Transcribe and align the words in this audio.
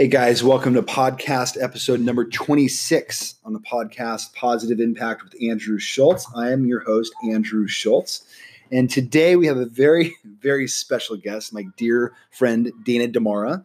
Hey 0.00 0.08
guys, 0.08 0.42
welcome 0.42 0.72
to 0.72 0.82
podcast 0.82 1.62
episode 1.62 2.00
number 2.00 2.24
26 2.24 3.34
on 3.44 3.52
the 3.52 3.60
podcast 3.60 4.32
Positive 4.32 4.80
Impact 4.80 5.22
with 5.22 5.34
Andrew 5.42 5.78
Schultz. 5.78 6.26
I 6.34 6.52
am 6.52 6.64
your 6.64 6.80
host, 6.80 7.12
Andrew 7.22 7.66
Schultz. 7.66 8.24
And 8.72 8.88
today 8.88 9.36
we 9.36 9.46
have 9.46 9.58
a 9.58 9.66
very, 9.66 10.16
very 10.24 10.68
special 10.68 11.18
guest, 11.18 11.52
my 11.52 11.64
dear 11.76 12.14
friend, 12.30 12.72
Dana 12.82 13.08
Damara. 13.08 13.62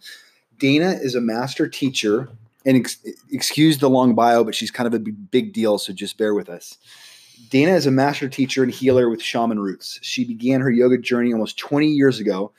Dana 0.59 0.99
is 1.01 1.15
a 1.15 1.21
master 1.21 1.69
teacher, 1.69 2.27
and 2.65 2.75
ex- 2.75 2.97
excuse 3.31 3.77
the 3.77 3.89
long 3.89 4.13
bio, 4.13 4.43
but 4.43 4.55
she's 4.55 4.71
kind 4.71 4.87
of 4.87 4.93
a 4.93 4.99
big, 4.99 5.31
big 5.31 5.53
deal, 5.53 5.77
so 5.77 5.93
just 5.93 6.17
bear 6.17 6.33
with 6.33 6.49
us. 6.49 6.77
Dana 7.49 7.71
is 7.71 7.85
a 7.85 7.91
master 7.91 8.27
teacher 8.27 8.61
and 8.61 8.73
healer 8.73 9.09
with 9.09 9.21
Shaman 9.21 9.59
Roots. 9.61 9.99
She 10.01 10.25
began 10.25 10.59
her 10.59 10.69
yoga 10.69 10.97
journey 10.97 11.31
almost 11.31 11.57
20 11.59 11.87
years 11.87 12.19
ago, 12.19 12.51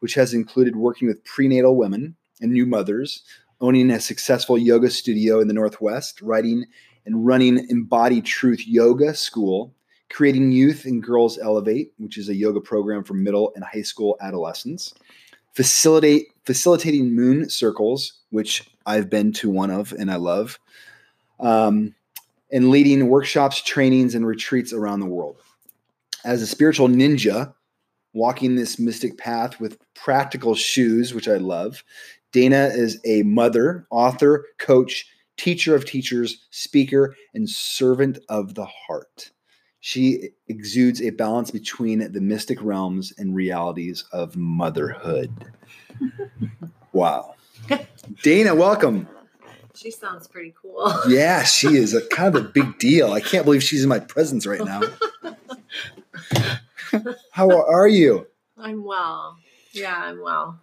which 0.00 0.12
has 0.12 0.34
included 0.34 0.76
working 0.76 1.08
with 1.08 1.24
prenatal 1.24 1.76
women 1.76 2.14
and 2.42 2.52
new 2.52 2.66
mothers, 2.66 3.22
owning 3.60 3.90
a 3.90 4.00
successful 4.00 4.58
yoga 4.58 4.90
studio 4.90 5.40
in 5.40 5.48
the 5.48 5.54
Northwest, 5.54 6.20
writing 6.20 6.66
and 7.06 7.26
running 7.26 7.66
Embodied 7.70 8.24
Truth 8.26 8.66
Yoga 8.66 9.14
School, 9.14 9.74
creating 10.10 10.52
Youth 10.52 10.84
and 10.84 11.02
Girls 11.02 11.38
Elevate, 11.38 11.92
which 11.96 12.18
is 12.18 12.28
a 12.28 12.34
yoga 12.34 12.60
program 12.60 13.02
for 13.02 13.14
middle 13.14 13.52
and 13.54 13.64
high 13.64 13.82
school 13.82 14.16
adolescents, 14.20 14.92
facilitate 15.54 16.26
facilitating 16.44 17.14
moon 17.14 17.48
circles, 17.48 18.20
which 18.30 18.68
I've 18.84 19.08
been 19.08 19.32
to 19.34 19.48
one 19.48 19.70
of 19.70 19.92
and 19.92 20.10
I 20.10 20.16
love, 20.16 20.58
um, 21.40 21.94
and 22.50 22.68
leading 22.68 23.08
workshops, 23.08 23.62
trainings, 23.62 24.14
and 24.14 24.26
retreats 24.26 24.72
around 24.72 25.00
the 25.00 25.06
world. 25.06 25.36
As 26.24 26.42
a 26.42 26.46
spiritual 26.46 26.88
ninja, 26.88 27.54
walking 28.12 28.56
this 28.56 28.78
mystic 28.78 29.16
path 29.16 29.60
with 29.60 29.78
practical 29.94 30.54
shoes, 30.54 31.14
which 31.14 31.28
I 31.28 31.36
love, 31.36 31.82
Dana 32.32 32.70
is 32.72 32.98
a 33.04 33.22
mother, 33.22 33.86
author, 33.90 34.46
coach, 34.58 35.06
teacher 35.36 35.74
of 35.74 35.84
teachers, 35.84 36.46
speaker, 36.50 37.14
and 37.34 37.48
servant 37.48 38.18
of 38.28 38.54
the 38.54 38.64
heart. 38.64 39.30
She 39.80 40.30
exudes 40.48 41.02
a 41.02 41.10
balance 41.10 41.50
between 41.50 42.12
the 42.12 42.20
mystic 42.20 42.62
realms 42.62 43.12
and 43.18 43.34
realities 43.34 44.04
of 44.12 44.36
motherhood. 44.36 45.32
wow. 46.92 47.34
Dana, 48.22 48.54
welcome. 48.54 49.08
She 49.74 49.90
sounds 49.90 50.28
pretty 50.28 50.54
cool. 50.60 50.92
Yeah, 51.08 51.42
she 51.42 51.76
is 51.76 51.94
a 51.94 52.06
kind 52.10 52.36
of 52.36 52.44
a 52.44 52.48
big 52.48 52.78
deal. 52.78 53.12
I 53.12 53.20
can't 53.20 53.44
believe 53.44 53.62
she's 53.62 53.82
in 53.82 53.88
my 53.88 53.98
presence 53.98 54.46
right 54.46 54.64
now. 54.64 54.82
How 57.32 57.50
are 57.50 57.88
you? 57.88 58.26
I'm 58.56 58.84
well. 58.84 59.38
Yeah, 59.72 59.96
I'm 59.96 60.20
well. 60.20 60.60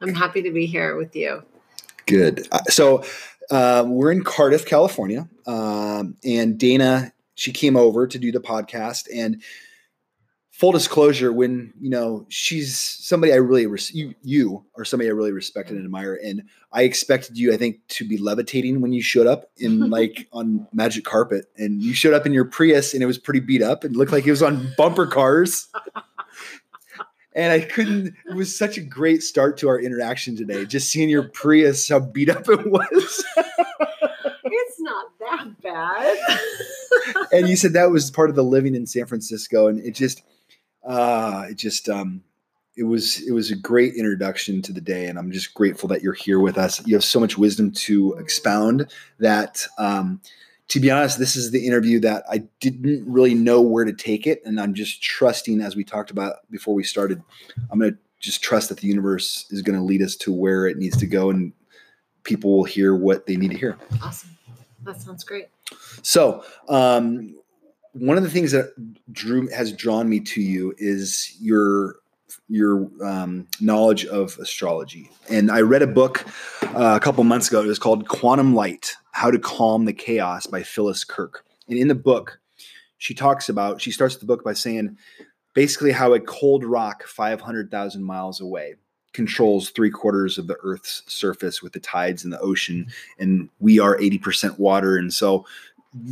I'm 0.00 0.14
happy 0.14 0.42
to 0.42 0.50
be 0.50 0.66
here 0.66 0.96
with 0.96 1.14
you. 1.14 1.42
Good. 2.06 2.48
Uh, 2.50 2.60
so 2.68 3.04
uh, 3.50 3.84
we're 3.86 4.12
in 4.12 4.24
Cardiff, 4.24 4.66
California, 4.66 5.28
um, 5.46 6.16
and 6.24 6.58
Dana 6.58 7.12
she 7.40 7.52
came 7.52 7.74
over 7.74 8.06
to 8.06 8.18
do 8.18 8.30
the 8.30 8.38
podcast. 8.38 9.08
And 9.14 9.42
full 10.50 10.72
disclosure, 10.72 11.32
when 11.32 11.72
you 11.80 11.88
know 11.88 12.26
she's 12.28 12.78
somebody 12.78 13.32
I 13.32 13.36
really 13.36 13.66
res- 13.66 13.94
you 13.94 14.14
you 14.22 14.66
are 14.76 14.84
somebody 14.84 15.08
I 15.08 15.12
really 15.12 15.32
respect 15.32 15.70
and 15.70 15.82
admire, 15.82 16.20
and 16.22 16.42
I 16.70 16.82
expected 16.82 17.38
you, 17.38 17.52
I 17.52 17.56
think, 17.56 17.78
to 17.88 18.06
be 18.06 18.18
levitating 18.18 18.82
when 18.82 18.92
you 18.92 19.00
showed 19.00 19.26
up 19.26 19.50
in 19.56 19.88
like 19.90 20.28
on 20.32 20.66
magic 20.74 21.04
carpet, 21.04 21.46
and 21.56 21.82
you 21.82 21.94
showed 21.94 22.12
up 22.12 22.26
in 22.26 22.34
your 22.34 22.44
Prius, 22.44 22.92
and 22.92 23.02
it 23.02 23.06
was 23.06 23.16
pretty 23.16 23.40
beat 23.40 23.62
up, 23.62 23.84
and 23.84 23.96
looked 23.96 24.12
like 24.12 24.26
it 24.26 24.30
was 24.30 24.42
on 24.42 24.70
bumper 24.76 25.06
cars 25.06 25.68
and 27.34 27.52
I 27.52 27.60
couldn't. 27.60 28.14
It 28.30 28.36
was 28.36 28.56
such 28.56 28.78
a 28.78 28.80
great 28.80 29.22
start 29.22 29.56
to 29.58 29.68
our 29.68 29.80
interaction 29.80 30.36
today. 30.36 30.64
Just 30.64 30.90
seeing 30.90 31.08
your 31.08 31.24
Prius, 31.24 31.88
how 31.88 31.98
beat 31.98 32.28
up 32.28 32.48
it 32.48 32.66
was. 32.70 33.24
it's 34.44 34.80
not 34.80 35.06
that 35.18 35.62
bad. 35.62 36.18
and 37.32 37.48
you 37.48 37.56
said 37.56 37.72
that 37.72 37.90
was 37.90 38.10
part 38.10 38.30
of 38.30 38.36
the 38.36 38.44
living 38.44 38.74
in 38.74 38.86
San 38.86 39.06
Francisco, 39.06 39.66
and 39.66 39.80
it 39.80 39.94
just, 39.94 40.22
uh, 40.84 41.46
it 41.50 41.56
just, 41.56 41.88
um, 41.88 42.22
it 42.76 42.84
was, 42.84 43.20
it 43.26 43.32
was 43.32 43.50
a 43.50 43.56
great 43.56 43.94
introduction 43.94 44.62
to 44.62 44.72
the 44.72 44.80
day, 44.80 45.06
and 45.06 45.18
I'm 45.18 45.32
just 45.32 45.52
grateful 45.54 45.88
that 45.88 46.02
you're 46.02 46.12
here 46.12 46.38
with 46.38 46.56
us. 46.56 46.86
You 46.86 46.94
have 46.94 47.04
so 47.04 47.18
much 47.18 47.36
wisdom 47.36 47.72
to 47.72 48.14
expound 48.14 48.92
that. 49.18 49.66
Um, 49.76 50.20
to 50.70 50.78
be 50.78 50.88
honest, 50.88 51.18
this 51.18 51.34
is 51.34 51.50
the 51.50 51.66
interview 51.66 51.98
that 51.98 52.22
I 52.30 52.44
didn't 52.60 53.04
really 53.04 53.34
know 53.34 53.60
where 53.60 53.84
to 53.84 53.92
take 53.92 54.24
it. 54.26 54.40
And 54.44 54.60
I'm 54.60 54.72
just 54.72 55.02
trusting, 55.02 55.60
as 55.60 55.74
we 55.74 55.82
talked 55.82 56.12
about 56.12 56.48
before 56.48 56.74
we 56.74 56.84
started, 56.84 57.20
I'm 57.70 57.80
going 57.80 57.92
to 57.92 57.98
just 58.20 58.40
trust 58.40 58.68
that 58.68 58.78
the 58.78 58.86
universe 58.86 59.46
is 59.50 59.62
going 59.62 59.76
to 59.76 59.84
lead 59.84 60.00
us 60.00 60.14
to 60.14 60.32
where 60.32 60.66
it 60.66 60.76
needs 60.76 60.96
to 60.98 61.06
go 61.06 61.28
and 61.28 61.52
people 62.22 62.56
will 62.56 62.64
hear 62.64 62.94
what 62.94 63.26
they 63.26 63.34
need 63.36 63.50
to 63.50 63.58
hear. 63.58 63.78
Awesome. 64.00 64.30
That 64.84 65.00
sounds 65.00 65.24
great. 65.24 65.48
So, 66.02 66.44
um, 66.68 67.34
one 67.92 68.16
of 68.16 68.22
the 68.22 68.30
things 68.30 68.52
that 68.52 68.72
drew 69.12 69.48
has 69.48 69.72
drawn 69.72 70.08
me 70.08 70.20
to 70.20 70.40
you 70.40 70.72
is 70.78 71.36
your 71.40 71.96
your 72.48 72.88
um, 73.04 73.48
knowledge 73.60 74.06
of 74.06 74.38
astrology. 74.38 75.10
And 75.28 75.50
I 75.50 75.62
read 75.62 75.82
a 75.82 75.86
book 75.88 76.24
uh, 76.62 76.94
a 76.96 77.00
couple 77.00 77.24
months 77.24 77.48
ago. 77.48 77.60
It 77.62 77.66
was 77.66 77.80
called 77.80 78.06
Quantum 78.06 78.54
Light 78.54 78.94
How 79.12 79.30
to 79.30 79.38
Calm 79.38 79.84
the 79.84 79.92
Chaos 79.92 80.46
by 80.46 80.62
Phyllis 80.62 81.04
Kirk. 81.04 81.44
And 81.68 81.78
in 81.78 81.88
the 81.88 81.94
book, 81.94 82.40
she 82.98 83.14
talks 83.14 83.48
about, 83.48 83.80
she 83.80 83.90
starts 83.90 84.16
the 84.16 84.26
book 84.26 84.44
by 84.44 84.52
saying 84.52 84.96
basically 85.54 85.92
how 85.92 86.12
a 86.12 86.20
cold 86.20 86.64
rock 86.64 87.04
500,000 87.04 88.02
miles 88.02 88.40
away 88.40 88.74
controls 89.12 89.70
three 89.70 89.90
quarters 89.90 90.38
of 90.38 90.46
the 90.46 90.56
Earth's 90.62 91.02
surface 91.06 91.62
with 91.62 91.72
the 91.72 91.80
tides 91.80 92.24
in 92.24 92.30
the 92.30 92.40
ocean. 92.40 92.86
And 93.18 93.48
we 93.58 93.78
are 93.78 93.96
80% 93.98 94.58
water. 94.58 94.96
And 94.96 95.12
so 95.12 95.44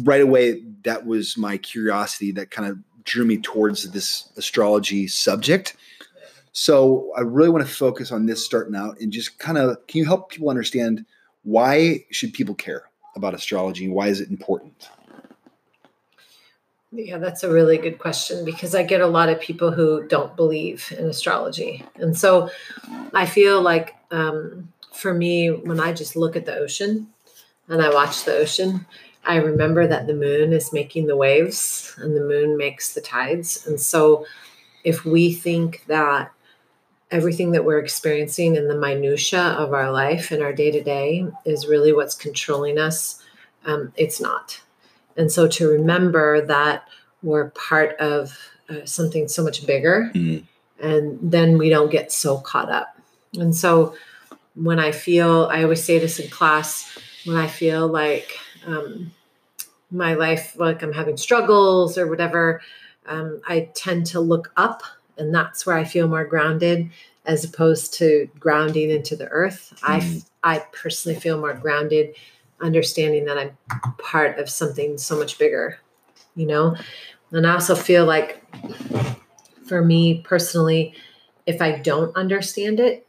right 0.03 0.21
away, 0.21 0.63
that 0.83 1.07
was 1.07 1.37
my 1.37 1.59
curiosity 1.59 2.33
that 2.33 2.51
kind 2.51 2.69
of 2.69 2.79
drew 3.05 3.25
me 3.25 3.39
towards 3.39 3.91
this 3.91 4.31
astrology 4.37 5.07
subject 5.07 5.77
so 6.59 7.13
I 7.17 7.21
really 7.21 7.51
want 7.51 7.65
to 7.65 7.73
focus 7.73 8.11
on 8.11 8.27
this 8.27 8.45
starting 8.45 8.75
out 8.75 8.99
and 9.01 9.13
just 9.13 9.39
kind 9.39 9.59
of 9.59 9.87
can 9.87 9.99
you 9.99 10.05
help 10.05 10.31
people 10.31 10.51
understand 10.51 11.07
why 11.49 12.05
should 12.11 12.35
people 12.35 12.55
care 12.55 12.83
about 13.17 13.33
astrology? 13.33 13.89
Why 13.89 14.09
is 14.09 14.21
it 14.21 14.29
important? 14.29 14.91
Yeah, 16.93 17.17
that's 17.17 17.43
a 17.43 17.51
really 17.51 17.79
good 17.79 17.99
question 17.99 18.45
because 18.45 18.75
I 18.75 18.83
get 18.83 19.01
a 19.01 19.07
lot 19.07 19.31
of 19.31 19.41
people 19.41 19.73
who 19.73 20.07
don't 20.07 20.37
believe 20.37 20.93
in 20.99 21.07
astrology. 21.07 21.87
And 21.97 22.17
so 22.17 22.51
I 23.15 23.25
feel 23.25 23.63
like 23.63 23.97
um, 24.11 24.71
for 24.93 25.15
me, 25.15 25.49
when 25.51 25.81
I 25.81 25.95
just 25.95 26.17
look 26.17 26.37
at 26.37 26.45
the 26.45 26.55
ocean 26.55 27.09
and 27.69 27.81
I 27.81 27.95
watch 27.95 28.25
the 28.25 28.37
ocean, 28.37 28.85
I 29.25 29.37
remember 29.37 29.87
that 29.87 30.07
the 30.07 30.15
moon 30.15 30.53
is 30.53 30.71
making 30.75 31.07
the 31.07 31.17
waves 31.17 31.95
and 31.97 32.15
the 32.15 32.25
moon 32.25 32.59
makes 32.59 32.93
the 32.93 33.01
tides. 33.01 33.67
And 33.67 33.81
so 33.81 34.27
if 34.85 35.07
we 35.07 35.33
think 35.33 35.85
that 35.87 36.31
everything 37.11 37.53
that 37.53 37.65
we're 37.65 37.79
experiencing 37.79 38.57
in 38.57 38.69
the 38.69 38.77
minutia 38.77 39.41
of 39.41 39.73
our 39.73 39.91
life 39.91 40.31
and 40.31 40.43
our 40.43 40.53
day 40.53 40.71
to 40.71 40.83
day 40.83 41.27
is 41.45 41.67
really 41.67 41.93
what's 41.93 42.15
controlling 42.15 42.79
us. 42.79 43.23
Um, 43.65 43.93
it's 43.97 44.21
not. 44.21 44.61
And 45.17 45.33
so 45.33 45.49
to 45.49 45.69
remember 45.69 46.45
that 46.47 46.87
we're 47.23 47.51
part 47.51 47.97
of 47.99 48.39
uh, 48.69 48.85
something 48.85 49.27
so 49.27 49.43
much 49.43 49.67
bigger, 49.67 50.11
mm-hmm. 50.15 50.45
and 50.87 51.19
then 51.21 51.59
we 51.59 51.69
don't 51.69 51.91
get 51.91 52.13
so 52.13 52.39
caught 52.39 52.71
up. 52.71 52.97
And 53.35 53.55
so 53.55 53.95
when 54.55 54.79
I 54.79 54.93
feel, 54.93 55.49
I 55.51 55.63
always 55.63 55.83
say 55.83 55.99
this 55.99 56.19
in 56.19 56.31
class, 56.31 56.99
when 57.25 57.37
I 57.37 57.49
feel 57.49 57.89
like 57.89 58.39
um, 58.67 59.13
my 59.91 60.15
life, 60.15 60.57
like 60.59 60.83
I'm 60.83 60.93
having 60.93 61.17
struggles 61.17 61.99
or 61.99 62.07
whatever, 62.07 62.61
um, 63.07 63.41
I 63.49 63.71
tend 63.75 64.07
to 64.09 64.21
look 64.21 64.53
up 64.57 64.83
and 65.19 65.35
that's 65.35 65.67
where 65.67 65.77
I 65.77 65.85
feel 65.85 66.09
more 66.09 66.25
grounded 66.25 66.91
as 67.27 67.45
opposed 67.45 67.95
to 67.95 68.29
grounding 68.39 68.91
into 68.91 69.17
the 69.17 69.29
earth. 69.29 69.75
Mm. 69.83 69.89
I. 69.89 70.23
I 70.45 70.61
personally 70.73 71.19
feel 71.19 71.39
more 71.41 71.53
grounded, 71.53 72.15
understanding 72.61 73.25
that 73.25 73.37
I'm 73.37 73.59
part 73.99 74.39
of 74.39 74.49
something 74.49 74.97
so 74.97 75.19
much 75.19 75.37
bigger, 75.37 75.81
you 76.37 76.47
know. 76.47 76.77
And 77.33 77.45
I 77.45 77.55
also 77.55 77.75
feel 77.75 78.07
like, 78.07 78.41
for 79.67 79.85
me 79.85 80.21
personally, 80.23 80.95
if 81.45 81.61
I 81.61 81.81
don't 81.81 82.17
understand 82.17 82.79
it, 82.79 83.05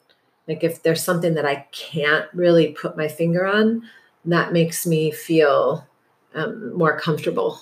like 0.48 0.64
if 0.64 0.82
there's 0.82 1.04
something 1.04 1.36
that 1.36 1.46
I 1.46 1.68
can't 1.72 2.26
really 2.34 2.70
put 2.74 2.98
my 2.98 3.08
finger 3.08 3.46
on, 3.46 3.84
that 4.26 4.52
makes 4.52 4.88
me 4.88 5.12
feel 5.12 5.88
um, 6.34 6.76
more 6.76 7.00
comfortable 7.00 7.60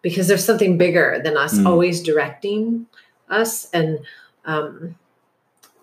because 0.00 0.28
there's 0.28 0.44
something 0.44 0.78
bigger 0.78 1.20
than 1.22 1.36
us 1.36 1.58
mm. 1.58 1.66
always 1.66 2.02
directing 2.02 2.86
us 3.34 3.70
and 3.70 3.98
um, 4.44 4.94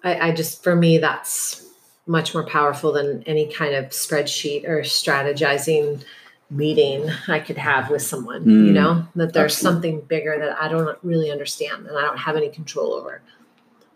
I, 0.03 0.29
I 0.29 0.31
just 0.31 0.63
for 0.63 0.75
me 0.75 0.97
that's 0.97 1.65
much 2.07 2.33
more 2.33 2.45
powerful 2.45 2.91
than 2.91 3.23
any 3.23 3.51
kind 3.51 3.75
of 3.75 3.85
spreadsheet 3.89 4.67
or 4.67 4.81
strategizing 4.81 6.03
meeting 6.49 7.09
I 7.27 7.39
could 7.39 7.57
have 7.57 7.89
with 7.89 8.01
someone, 8.01 8.43
mm, 8.43 8.67
you 8.67 8.73
know, 8.73 9.07
that 9.15 9.33
there's 9.33 9.53
absolutely. 9.53 9.91
something 9.91 10.07
bigger 10.07 10.37
that 10.37 10.61
I 10.61 10.67
don't 10.67 10.97
really 11.01 11.31
understand 11.31 11.87
and 11.87 11.97
I 11.97 12.01
don't 12.01 12.17
have 12.17 12.35
any 12.35 12.49
control 12.49 12.93
over. 12.93 13.21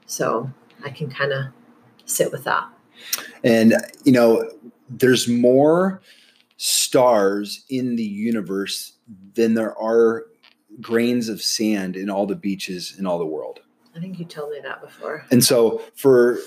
So 0.06 0.50
I 0.84 0.90
can 0.90 1.10
kind 1.10 1.34
of 1.34 1.46
sit 2.06 2.32
with 2.32 2.46
that. 2.46 2.68
And, 3.44 3.74
you 4.06 4.14
know, 4.14 4.50
there's 4.90 5.28
more 5.28 6.02
stars 6.58 7.66
in 7.70 7.98
the 7.98 8.04
universe 8.04 8.94
than 9.34 9.54
there 9.54 9.78
are 9.78 10.26
grains 10.82 11.30
of 11.30 11.42
sand 11.42 11.96
in 11.96 12.10
all 12.10 12.26
the 12.26 12.36
beaches 12.36 12.96
in 12.98 13.06
all 13.06 13.18
the 13.18 13.26
world. 13.26 13.60
I 13.96 14.00
think 14.00 14.20
you 14.20 14.26
told 14.26 14.52
me 14.52 14.60
that 14.64 14.82
before. 14.82 15.26
And 15.32 15.44
so 15.44 15.82
for 15.96 16.40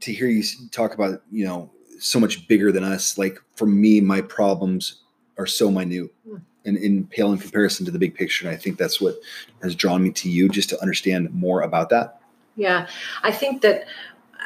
to 0.00 0.12
hear 0.12 0.28
you 0.28 0.42
talk 0.70 0.94
about, 0.94 1.22
you 1.30 1.46
know, 1.46 1.70
so 1.98 2.20
much 2.20 2.46
bigger 2.46 2.70
than 2.70 2.84
us, 2.84 3.16
like 3.16 3.38
for 3.56 3.66
me, 3.66 4.00
my 4.00 4.20
problems 4.20 5.02
are 5.38 5.46
so 5.46 5.70
minute 5.70 6.10
Hmm. 6.26 6.36
and 6.64 6.76
in 6.76 7.06
pale 7.06 7.32
in 7.32 7.38
comparison 7.38 7.86
to 7.86 7.92
the 7.92 7.98
big 7.98 8.14
picture. 8.14 8.46
And 8.46 8.54
I 8.54 8.58
think 8.58 8.76
that's 8.76 9.00
what 9.00 9.16
has 9.62 9.74
drawn 9.74 10.02
me 10.02 10.10
to 10.10 10.28
you 10.28 10.48
just 10.48 10.68
to 10.70 10.80
understand 10.82 11.32
more 11.32 11.62
about 11.62 11.88
that. 11.90 12.20
Yeah, 12.56 12.88
I 13.22 13.30
think 13.30 13.62
that 13.62 13.86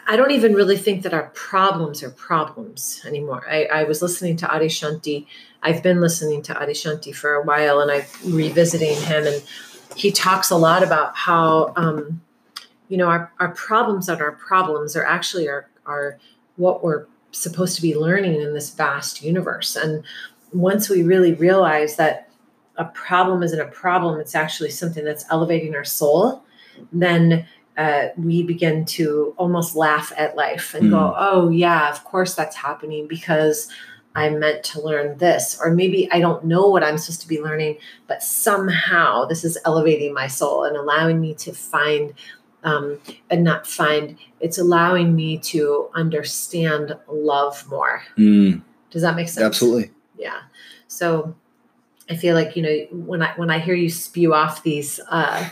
I 0.06 0.16
don't 0.16 0.30
even 0.30 0.54
really 0.54 0.76
think 0.76 1.02
that 1.02 1.14
our 1.14 1.28
problems 1.34 2.02
are 2.02 2.10
problems 2.10 3.02
anymore. 3.06 3.44
I, 3.48 3.64
I 3.66 3.84
was 3.84 4.02
listening 4.02 4.36
to 4.38 4.46
Adyashanti. 4.46 5.26
I've 5.62 5.82
been 5.82 6.00
listening 6.00 6.42
to 6.42 6.54
Adyashanti 6.54 7.14
for 7.14 7.34
a 7.34 7.44
while, 7.44 7.80
and 7.80 7.90
I'm 7.90 8.04
revisiting 8.24 8.96
him, 9.02 9.26
and 9.26 9.42
he 9.96 10.10
talks 10.10 10.50
a 10.50 10.56
lot 10.56 10.82
about 10.82 11.16
how 11.16 11.72
um, 11.76 12.20
you 12.88 12.96
know 12.96 13.06
our, 13.06 13.32
our 13.38 13.54
problems 13.54 14.08
and 14.08 14.20
our 14.20 14.32
problems 14.32 14.96
are 14.96 15.04
actually 15.04 15.48
are 15.48 15.68
are 15.86 16.18
what 16.56 16.82
we're 16.82 17.06
supposed 17.30 17.76
to 17.76 17.82
be 17.82 17.94
learning 17.94 18.40
in 18.40 18.54
this 18.54 18.70
vast 18.70 19.22
universe. 19.22 19.76
And 19.76 20.04
once 20.52 20.88
we 20.88 21.02
really 21.02 21.32
realize 21.32 21.96
that 21.96 22.28
a 22.76 22.84
problem 22.86 23.42
isn't 23.42 23.60
a 23.60 23.66
problem, 23.66 24.20
it's 24.20 24.34
actually 24.34 24.70
something 24.70 25.04
that's 25.04 25.24
elevating 25.30 25.74
our 25.74 25.84
soul, 25.84 26.44
then 26.92 27.46
uh, 27.76 28.08
we 28.16 28.42
begin 28.42 28.84
to 28.84 29.34
almost 29.38 29.74
laugh 29.74 30.12
at 30.16 30.36
life 30.36 30.74
and 30.74 30.90
go, 30.90 30.96
Mm. 30.96 31.14
oh, 31.16 31.48
yeah, 31.50 31.90
of 31.90 32.04
course 32.04 32.34
that's 32.34 32.56
happening 32.56 33.06
because 33.08 33.68
I'm 34.14 34.38
meant 34.40 34.62
to 34.64 34.80
learn 34.82 35.16
this. 35.18 35.58
Or 35.60 35.70
maybe 35.72 36.06
I 36.12 36.20
don't 36.20 36.44
know 36.44 36.68
what 36.68 36.84
I'm 36.84 36.98
supposed 36.98 37.22
to 37.22 37.28
be 37.28 37.40
learning, 37.40 37.78
but 38.06 38.22
somehow 38.22 39.24
this 39.24 39.42
is 39.44 39.56
elevating 39.64 40.12
my 40.12 40.26
soul 40.26 40.64
and 40.64 40.76
allowing 40.76 41.20
me 41.20 41.34
to 41.36 41.52
find 41.52 42.12
um, 42.64 42.98
and 43.30 43.42
not 43.42 43.66
find, 43.66 44.16
it's 44.38 44.58
allowing 44.58 45.16
me 45.16 45.38
to 45.38 45.88
understand 45.94 46.96
love 47.08 47.66
more. 47.68 48.02
Mm. 48.18 48.62
Does 48.90 49.02
that 49.02 49.16
make 49.16 49.28
sense? 49.28 49.44
absolutely. 49.46 49.90
yeah 50.18 50.42
so 50.88 51.34
i 52.10 52.14
feel 52.14 52.34
like 52.34 52.54
you 52.54 52.62
know 52.62 52.76
when 52.92 53.22
i 53.22 53.32
when 53.36 53.50
i 53.50 53.58
hear 53.58 53.74
you 53.74 53.88
spew 53.88 54.34
off 54.34 54.62
these 54.62 55.00
uh 55.08 55.48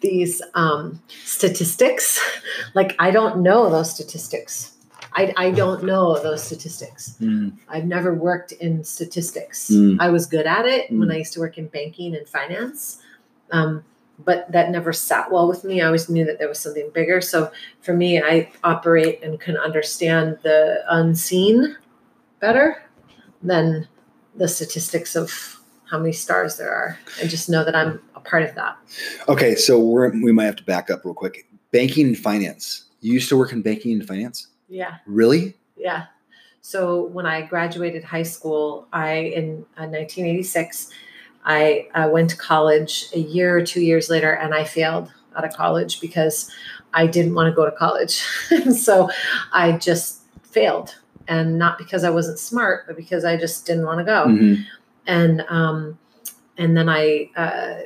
these 0.00 0.40
um 0.54 1.00
statistics 1.24 2.20
like 2.74 2.94
i 2.98 3.10
don't 3.10 3.40
know 3.40 3.68
those 3.68 3.90
statistics 3.90 4.74
i 5.14 5.32
i 5.36 5.50
don't 5.50 5.82
know 5.82 6.18
those 6.22 6.42
statistics 6.42 7.16
Mm. 7.20 7.52
i've 7.68 7.84
never 7.84 8.14
worked 8.14 8.52
in 8.52 8.84
statistics 8.84 9.70
Mm. 9.70 9.96
i 10.00 10.08
was 10.10 10.26
good 10.26 10.46
at 10.46 10.66
it 10.66 10.90
when 10.90 11.08
Mm. 11.08 11.14
i 11.14 11.16
used 11.16 11.32
to 11.34 11.40
work 11.40 11.58
in 11.58 11.66
banking 11.68 12.14
and 12.14 12.28
finance 12.28 12.98
um 13.50 13.84
but 14.24 14.50
that 14.50 14.70
never 14.72 14.92
sat 14.92 15.30
well 15.30 15.46
with 15.46 15.62
me. 15.62 15.80
I 15.80 15.86
always 15.86 16.08
knew 16.08 16.24
that 16.24 16.40
there 16.40 16.48
was 16.48 16.58
something 16.58 16.90
bigger. 16.92 17.20
So 17.20 17.52
for 17.82 17.94
me, 17.94 18.20
I 18.20 18.50
operate 18.64 19.22
and 19.22 19.38
can 19.38 19.56
understand 19.56 20.38
the 20.42 20.82
unseen 20.90 21.76
better 22.40 22.82
than 23.44 23.86
the 24.34 24.48
statistics 24.48 25.14
of 25.14 25.57
how 25.90 25.98
many 25.98 26.12
stars 26.12 26.56
there 26.56 26.70
are. 26.72 26.98
and 27.20 27.30
just 27.30 27.48
know 27.48 27.64
that 27.64 27.74
I'm 27.74 28.00
a 28.14 28.20
part 28.20 28.42
of 28.42 28.54
that. 28.54 28.76
Okay, 29.28 29.54
so 29.54 29.78
we're 29.78 30.10
we 30.10 30.32
might 30.32 30.44
have 30.44 30.56
to 30.56 30.64
back 30.64 30.90
up 30.90 31.04
real 31.04 31.14
quick. 31.14 31.46
Banking 31.72 32.06
and 32.08 32.18
finance. 32.18 32.84
You 33.00 33.12
used 33.12 33.28
to 33.28 33.36
work 33.36 33.52
in 33.52 33.62
banking 33.62 33.92
and 33.92 34.06
finance? 34.06 34.48
Yeah. 34.68 34.96
Really? 35.06 35.54
Yeah. 35.76 36.06
So 36.60 37.04
when 37.06 37.24
I 37.26 37.42
graduated 37.42 38.04
high 38.04 38.24
school, 38.24 38.88
I 38.92 39.12
in 39.34 39.64
uh, 39.78 39.86
1986, 39.86 40.90
I 41.44 41.88
uh, 41.94 42.08
went 42.10 42.30
to 42.30 42.36
college 42.36 43.06
a 43.14 43.18
year 43.20 43.56
or 43.56 43.62
two 43.64 43.80
years 43.80 44.10
later, 44.10 44.32
and 44.32 44.54
I 44.54 44.64
failed 44.64 45.10
out 45.36 45.44
of 45.44 45.52
college 45.54 46.00
because 46.00 46.50
I 46.92 47.06
didn't 47.06 47.34
want 47.34 47.48
to 47.50 47.54
go 47.54 47.64
to 47.64 47.70
college, 47.72 48.22
so 48.76 49.08
I 49.52 49.72
just 49.72 50.22
failed, 50.42 50.96
and 51.28 51.58
not 51.58 51.78
because 51.78 52.02
I 52.04 52.10
wasn't 52.10 52.38
smart, 52.38 52.86
but 52.86 52.96
because 52.96 53.24
I 53.24 53.36
just 53.36 53.64
didn't 53.66 53.84
want 53.86 53.98
to 54.00 54.04
go. 54.04 54.26
Mhm. 54.26 54.64
And 55.08 55.40
um, 55.48 55.98
and 56.56 56.76
then 56.76 56.88
I 56.88 57.30
uh, 57.34 57.80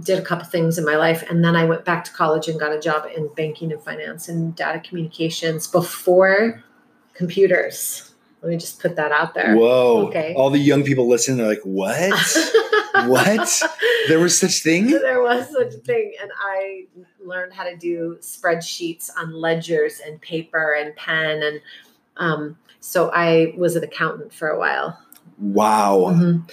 did 0.00 0.18
a 0.18 0.22
couple 0.22 0.46
things 0.46 0.78
in 0.78 0.86
my 0.86 0.96
life, 0.96 1.22
and 1.28 1.44
then 1.44 1.56
I 1.56 1.66
went 1.66 1.84
back 1.84 2.04
to 2.04 2.12
college 2.12 2.48
and 2.48 2.58
got 2.58 2.72
a 2.72 2.80
job 2.80 3.06
in 3.14 3.28
banking 3.34 3.72
and 3.72 3.82
finance 3.82 4.28
and 4.28 4.56
data 4.56 4.80
communications 4.80 5.66
before 5.66 6.64
computers. 7.12 8.12
Let 8.40 8.50
me 8.50 8.56
just 8.56 8.80
put 8.80 8.96
that 8.96 9.10
out 9.10 9.34
there. 9.34 9.56
Whoa. 9.56 10.06
Okay. 10.08 10.34
All 10.34 10.50
the 10.50 10.58
young 10.58 10.84
people 10.84 11.08
listening, 11.08 11.38
they're 11.38 11.48
like, 11.48 11.62
what? 11.64 12.36
What? 13.06 13.62
there 14.06 14.20
was 14.20 14.38
such 14.38 14.62
thing? 14.62 14.86
there 14.86 15.20
was 15.20 15.50
such 15.50 15.74
a 15.74 15.78
thing, 15.78 16.12
and 16.22 16.30
I 16.40 16.86
learned 17.22 17.52
how 17.52 17.64
to 17.64 17.76
do 17.76 18.18
spreadsheets 18.20 19.10
on 19.18 19.32
ledgers 19.32 20.00
and 20.06 20.20
paper 20.20 20.76
and 20.78 20.94
pen, 20.94 21.42
and 21.42 21.60
um, 22.16 22.56
so 22.78 23.10
I 23.12 23.52
was 23.56 23.74
an 23.74 23.82
accountant 23.82 24.32
for 24.32 24.48
a 24.48 24.58
while. 24.58 24.96
Wow. 25.38 26.12
Mhm. 26.12 26.50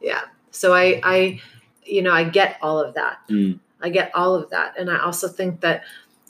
Yeah. 0.00 0.22
So 0.50 0.74
I, 0.74 1.00
I, 1.02 1.40
you 1.84 2.02
know, 2.02 2.12
I 2.12 2.24
get 2.24 2.58
all 2.62 2.78
of 2.78 2.94
that. 2.94 3.18
Mm. 3.28 3.58
I 3.82 3.88
get 3.88 4.10
all 4.14 4.34
of 4.34 4.50
that, 4.50 4.74
and 4.78 4.90
I 4.90 4.98
also 4.98 5.26
think 5.26 5.60
that 5.60 5.82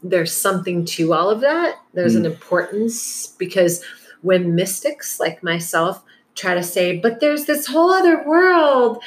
there's 0.02 0.32
something 0.32 0.84
to 0.84 1.12
all 1.12 1.28
of 1.28 1.40
that. 1.40 1.78
There's 1.92 2.14
an 2.14 2.24
importance 2.24 3.26
because 3.38 3.84
when 4.22 4.54
mystics 4.54 5.20
like 5.20 5.42
myself 5.42 6.02
try 6.34 6.54
to 6.54 6.62
say, 6.62 6.98
but 6.98 7.20
there's 7.20 7.44
this 7.44 7.66
whole 7.66 7.92
other 7.92 8.24
world, 8.26 9.02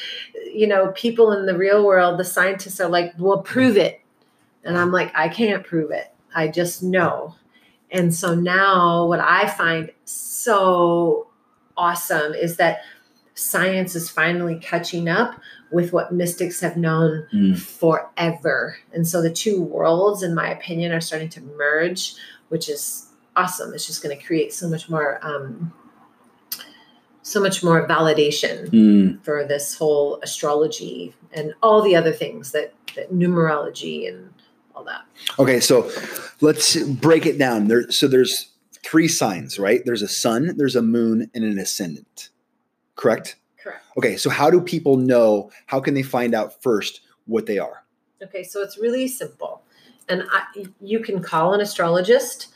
you 0.53 0.67
know, 0.67 0.91
people 0.91 1.31
in 1.31 1.45
the 1.45 1.57
real 1.57 1.83
world, 1.83 2.19
the 2.19 2.25
scientists 2.25 2.79
are 2.79 2.89
like, 2.89 3.13
well, 3.17 3.39
prove 3.39 3.77
it. 3.77 4.01
And 4.63 4.77
I'm 4.77 4.91
like, 4.91 5.11
I 5.15 5.29
can't 5.29 5.65
prove 5.65 5.91
it. 5.91 6.13
I 6.35 6.47
just 6.47 6.83
know. 6.83 7.35
And 7.91 8.13
so 8.13 8.35
now 8.35 9.05
what 9.05 9.19
I 9.19 9.47
find 9.47 9.91
so 10.05 11.27
awesome 11.77 12.33
is 12.33 12.57
that 12.57 12.79
science 13.35 13.95
is 13.95 14.09
finally 14.09 14.57
catching 14.59 15.09
up 15.09 15.39
with 15.71 15.91
what 15.91 16.13
mystics 16.13 16.59
have 16.59 16.77
known 16.77 17.25
Mm. 17.33 17.57
forever. 17.57 18.77
And 18.93 19.07
so 19.07 19.21
the 19.23 19.31
two 19.31 19.59
worlds, 19.61 20.21
in 20.21 20.35
my 20.35 20.51
opinion, 20.51 20.91
are 20.91 21.01
starting 21.01 21.29
to 21.29 21.41
merge, 21.41 22.13
which 22.49 22.69
is 22.69 23.07
awesome. 23.35 23.73
It's 23.73 23.87
just 23.87 24.03
going 24.03 24.15
to 24.15 24.23
create 24.23 24.53
so 24.53 24.69
much 24.69 24.87
more, 24.87 25.19
um, 25.23 25.73
so 27.23 27.39
much 27.39 27.63
more 27.63 27.87
validation 27.87 28.69
Mm. 28.69 29.23
for 29.23 29.43
this 29.45 29.75
whole 29.77 30.19
astrology 30.21 31.15
and 31.31 31.55
all 31.63 31.81
the 31.81 31.95
other 31.95 32.11
things 32.11 32.51
that, 32.51 32.73
that 32.95 33.11
numerology 33.11 34.07
and 34.07 34.29
all 34.75 34.83
that. 34.83 35.01
Okay, 35.39 35.59
so 35.59 35.89
let's 36.41 36.75
break 36.83 37.25
it 37.25 37.39
down. 37.39 37.67
There, 37.67 37.89
so 37.89 38.07
there's 38.07 38.49
three 38.83 39.07
signs, 39.07 39.57
right? 39.57 39.81
There's 39.85 40.01
a 40.01 40.07
sun, 40.07 40.55
there's 40.57 40.75
a 40.75 40.81
moon, 40.81 41.29
and 41.33 41.43
an 41.43 41.57
ascendant. 41.57 42.29
Correct? 42.95 43.37
Correct. 43.61 43.83
Okay, 43.97 44.17
so 44.17 44.29
how 44.29 44.49
do 44.49 44.61
people 44.61 44.97
know? 44.97 45.49
How 45.67 45.79
can 45.79 45.93
they 45.93 46.03
find 46.03 46.35
out 46.35 46.61
first 46.61 47.01
what 47.25 47.45
they 47.45 47.57
are? 47.57 47.83
Okay, 48.21 48.43
so 48.43 48.61
it's 48.61 48.77
really 48.77 49.07
simple. 49.07 49.61
And 50.09 50.23
I, 50.31 50.65
you 50.81 50.99
can 50.99 51.21
call 51.21 51.53
an 51.53 51.61
astrologist 51.61 52.49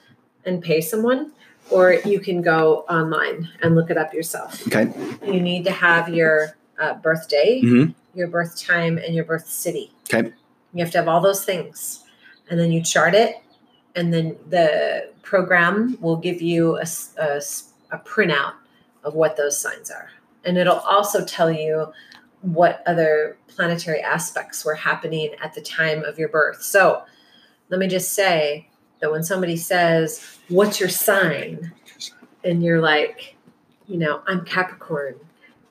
and 0.46 0.62
pay 0.62 0.82
someone, 0.82 1.32
or 1.70 1.94
you 1.94 2.20
can 2.20 2.42
go 2.42 2.80
online 2.90 3.50
and 3.62 3.76
look 3.76 3.90
it 3.90 3.98
up 3.98 4.14
yourself. 4.14 4.66
Okay. 4.68 4.92
You 5.26 5.42
need 5.42 5.64
to 5.66 5.72
have 5.72 6.10
your 6.10 6.56
uh, 6.80 6.94
birthday, 6.96 7.62
Mhm. 7.64 7.96
your 8.14 8.28
birth 8.28 8.62
time, 8.62 8.98
and 8.98 9.16
your 9.16 9.24
birth 9.24 9.50
city. 9.50 9.92
Okay. 10.14 10.32
You 10.74 10.84
have 10.84 10.92
to 10.92 10.98
have 11.00 11.08
all 11.08 11.22
those 11.22 11.44
things. 11.44 12.04
And 12.50 12.60
then 12.60 12.72
you 12.72 12.82
chart 12.84 13.14
it, 13.16 13.36
and 13.98 14.14
then 14.14 14.38
the 14.48 15.10
program 15.24 15.98
will 16.00 16.16
give 16.16 16.40
you 16.42 16.78
a 16.78 16.86
printout 18.06 18.54
of 19.04 19.16
what 19.16 19.36
those 19.36 19.60
signs 19.60 19.90
are. 19.90 20.12
And 20.46 20.56
it'll 20.56 20.80
also 20.80 21.26
tell 21.26 21.52
you 21.52 21.92
what 22.42 22.84
other 22.86 23.38
planetary 23.48 24.00
aspects 24.00 24.64
were 24.64 24.76
happening 24.76 25.34
at 25.44 25.56
the 25.56 25.62
time 25.62 26.04
of 26.04 26.20
your 26.20 26.30
birth. 26.30 26.62
So 26.62 27.04
let 27.70 27.80
me 27.80 27.88
just 27.88 28.14
say 28.14 28.70
that 29.02 29.12
when 29.12 29.24
somebody 29.24 29.58
says, 29.58 30.38
What's 30.48 30.80
your 30.80 30.90
sign? 30.90 31.74
And 32.44 32.64
you're 32.64 32.82
like, 32.82 33.36
You 33.88 33.98
know, 33.98 34.22
I'm 34.28 34.46
Capricorn. 34.46 35.16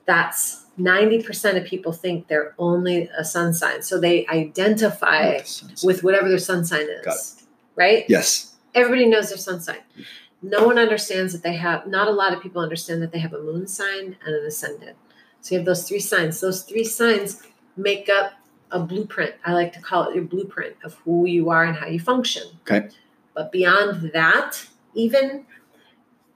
That's 0.04 0.66
90% 0.78 1.56
of 1.56 1.64
people 1.64 1.92
think 1.92 2.26
they're 2.26 2.54
only 2.58 3.08
a 3.16 3.24
sun 3.24 3.54
sign. 3.54 3.82
So 3.82 4.00
they 4.00 4.26
identify 4.26 5.38
with 5.84 6.02
whatever 6.02 6.28
their 6.28 6.38
sun 6.38 6.64
sign 6.64 6.86
is. 6.90 7.35
Right? 7.76 8.04
Yes. 8.08 8.54
Everybody 8.74 9.06
knows 9.06 9.28
their 9.28 9.38
sun 9.38 9.60
sign. 9.60 9.78
No 10.42 10.66
one 10.66 10.78
understands 10.78 11.32
that 11.32 11.42
they 11.42 11.54
have, 11.54 11.86
not 11.86 12.08
a 12.08 12.12
lot 12.12 12.32
of 12.32 12.42
people 12.42 12.60
understand 12.60 13.02
that 13.02 13.12
they 13.12 13.18
have 13.18 13.32
a 13.32 13.42
moon 13.42 13.66
sign 13.66 14.16
and 14.24 14.34
an 14.34 14.44
ascendant. 14.44 14.96
So 15.40 15.54
you 15.54 15.58
have 15.58 15.66
those 15.66 15.88
three 15.88 16.00
signs. 16.00 16.40
Those 16.40 16.62
three 16.62 16.84
signs 16.84 17.42
make 17.76 18.08
up 18.08 18.32
a 18.70 18.80
blueprint. 18.80 19.34
I 19.44 19.52
like 19.52 19.72
to 19.74 19.80
call 19.80 20.08
it 20.08 20.14
your 20.14 20.24
blueprint 20.24 20.76
of 20.84 20.94
who 21.04 21.26
you 21.26 21.50
are 21.50 21.64
and 21.64 21.76
how 21.76 21.86
you 21.86 22.00
function. 22.00 22.42
Okay. 22.62 22.88
But 23.34 23.52
beyond 23.52 24.10
that, 24.12 24.66
even 24.94 25.46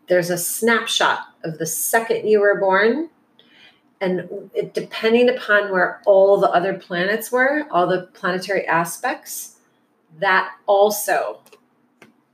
there's 0.08 0.30
a 0.30 0.38
snapshot 0.38 1.20
of 1.44 1.58
the 1.58 1.66
second 1.66 2.28
you 2.28 2.40
were 2.40 2.58
born 2.58 3.10
and 4.00 4.50
it, 4.54 4.74
depending 4.74 5.28
upon 5.28 5.70
where 5.70 6.00
all 6.06 6.40
the 6.40 6.50
other 6.50 6.74
planets 6.74 7.30
were 7.30 7.66
all 7.70 7.86
the 7.86 8.08
planetary 8.14 8.66
aspects 8.66 9.56
that 10.18 10.50
also 10.66 11.40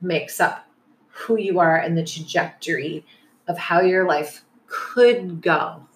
makes 0.00 0.40
up 0.40 0.66
who 1.08 1.36
you 1.36 1.58
are 1.58 1.76
and 1.76 1.96
the 1.96 2.04
trajectory 2.04 3.04
of 3.48 3.56
how 3.58 3.80
your 3.80 4.06
life 4.06 4.44
could 4.66 5.40
go 5.40 5.86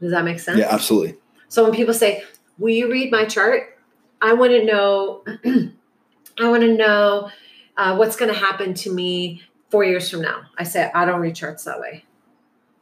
does 0.00 0.12
that 0.12 0.24
make 0.24 0.38
sense 0.38 0.58
Yeah, 0.58 0.68
absolutely. 0.70 1.16
so 1.48 1.64
when 1.64 1.72
people 1.72 1.94
say, 1.94 2.22
"Will 2.58 2.74
you 2.74 2.90
read 2.90 3.10
my 3.10 3.24
chart?" 3.24 3.78
I 4.20 4.32
want 4.34 4.52
to 4.52 4.64
know. 4.64 5.24
I 6.40 6.48
want 6.48 6.62
to 6.62 6.76
know 6.76 7.30
uh, 7.76 7.96
what's 7.96 8.16
going 8.16 8.32
to 8.32 8.38
happen 8.38 8.74
to 8.74 8.92
me 8.92 9.42
four 9.70 9.84
years 9.84 10.08
from 10.10 10.22
now. 10.22 10.42
I 10.56 10.64
say 10.64 10.90
I 10.94 11.04
don't 11.04 11.20
read 11.20 11.34
charts 11.34 11.64
that 11.64 11.80
way 11.80 12.04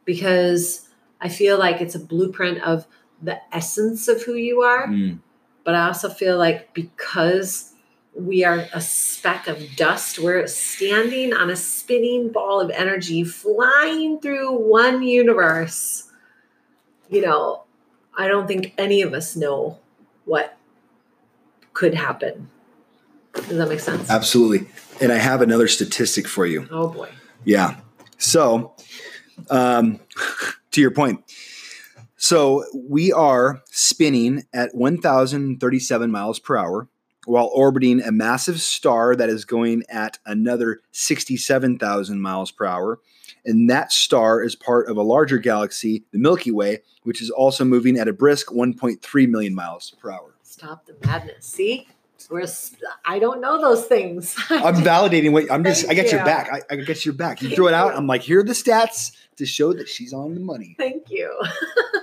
because 0.05 0.89
I 1.19 1.29
feel 1.29 1.57
like 1.57 1.81
it's 1.81 1.95
a 1.95 1.99
blueprint 1.99 2.61
of 2.61 2.87
the 3.21 3.39
essence 3.51 4.07
of 4.07 4.21
who 4.23 4.35
you 4.35 4.61
are. 4.61 4.87
Mm. 4.87 5.19
But 5.67 5.75
I 5.75 5.87
also 5.87 6.07
feel 6.07 6.37
like 6.37 6.73
because 6.73 7.73
we 8.15 8.45
are 8.45 8.67
a 8.73 8.79
speck 8.79 9.49
of 9.49 9.75
dust, 9.75 10.17
we're 10.17 10.47
standing 10.47 11.33
on 11.33 11.49
a 11.49 11.57
spinning 11.57 12.31
ball 12.31 12.61
of 12.61 12.69
energy 12.69 13.25
flying 13.25 14.21
through 14.21 14.53
one 14.53 15.03
universe. 15.03 16.09
You 17.09 17.19
know, 17.19 17.63
I 18.17 18.29
don't 18.29 18.47
think 18.47 18.75
any 18.77 19.01
of 19.01 19.13
us 19.13 19.35
know 19.35 19.77
what 20.23 20.57
could 21.73 21.95
happen. 21.95 22.49
Does 23.33 23.57
that 23.57 23.67
make 23.67 23.81
sense? 23.81 24.09
Absolutely. 24.09 24.69
And 25.01 25.11
I 25.11 25.17
have 25.17 25.41
another 25.41 25.67
statistic 25.67 26.29
for 26.29 26.45
you. 26.45 26.65
Oh 26.71 26.87
boy. 26.87 27.09
Yeah. 27.43 27.75
So, 28.17 28.73
um, 29.49 29.99
to 30.71 30.79
your 30.79 30.91
point, 30.91 31.25
so 32.17 32.65
we 32.73 33.13
are 33.13 33.61
spinning 33.69 34.43
at 34.53 34.75
1,037 34.75 36.11
miles 36.11 36.39
per 36.39 36.57
hour 36.57 36.89
while 37.25 37.51
orbiting 37.53 38.01
a 38.01 38.11
massive 38.11 38.59
star 38.61 39.15
that 39.15 39.29
is 39.29 39.45
going 39.45 39.83
at 39.89 40.17
another 40.25 40.81
67,000 40.91 42.21
miles 42.21 42.51
per 42.51 42.65
hour. 42.65 42.99
And 43.45 43.69
that 43.69 43.91
star 43.91 44.41
is 44.41 44.55
part 44.55 44.89
of 44.89 44.97
a 44.97 45.01
larger 45.01 45.37
galaxy, 45.37 46.03
the 46.11 46.17
Milky 46.17 46.51
Way, 46.51 46.79
which 47.03 47.21
is 47.21 47.29
also 47.29 47.63
moving 47.63 47.97
at 47.97 48.07
a 48.07 48.13
brisk 48.13 48.47
1.3 48.47 49.29
million 49.29 49.53
miles 49.53 49.93
per 50.01 50.11
hour. 50.11 50.35
Stop 50.41 50.85
the 50.85 50.95
madness. 51.05 51.45
See? 51.45 51.87
We're, 52.29 52.47
I 53.05 53.19
don't 53.19 53.41
know 53.41 53.61
those 53.61 53.85
things. 53.85 54.35
I'm 54.49 54.75
validating 54.75 55.31
what 55.31 55.49
I'm 55.51 55.63
just, 55.63 55.85
I 55.85 55.89
Thank 55.89 56.03
got 56.03 56.11
your 56.11 56.25
back. 56.25 56.49
I, 56.51 56.73
I 56.73 56.75
got 56.77 57.05
your 57.05 57.13
back. 57.13 57.41
You 57.41 57.49
throw 57.55 57.67
it 57.67 57.73
out. 57.73 57.91
you. 57.91 57.97
I'm 57.97 58.07
like, 58.07 58.21
here 58.21 58.39
are 58.39 58.43
the 58.43 58.53
stats 58.53 59.11
to 59.37 59.45
show 59.45 59.71
that 59.73 59.87
she's 59.87 60.13
on 60.13 60.33
the 60.33 60.41
money. 60.41 60.75
Thank 60.77 61.09
you. 61.09 61.31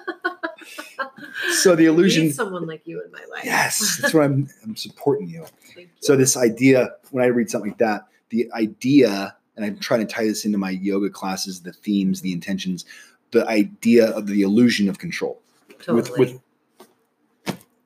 So 1.61 1.75
the 1.77 1.87
illusion. 1.93 2.25
Need 2.25 2.35
someone 2.35 2.67
like 2.67 2.87
you 2.87 3.03
in 3.05 3.11
my 3.13 3.25
life. 3.31 3.45
Yes, 3.45 3.99
that's 4.01 4.15
what 4.15 4.25
I'm. 4.25 4.49
I'm 4.63 4.77
supporting 4.77 5.29
you. 5.29 5.47
You. 5.77 5.89
So 6.01 6.17
this 6.17 6.37
idea, 6.37 6.91
when 7.11 7.25
I 7.25 7.29
read 7.29 7.51
something 7.51 7.71
like 7.71 7.79
that, 7.79 8.07
the 8.31 8.51
idea, 8.55 9.37
and 9.57 9.65
I'm 9.65 9.79
trying 9.79 10.01
to 10.07 10.13
tie 10.13 10.25
this 10.25 10.45
into 10.45 10.59
my 10.59 10.71
yoga 10.71 11.11
classes, 11.11 11.61
the 11.61 11.73
themes, 11.73 12.21
the 12.21 12.33
intentions, 12.33 12.85
the 13.33 13.47
idea 13.49 14.07
of 14.11 14.27
the 14.27 14.43
illusion 14.43 14.89
of 14.89 14.99
control. 14.99 15.41
totally. 15.81 16.19
with- 16.19 16.41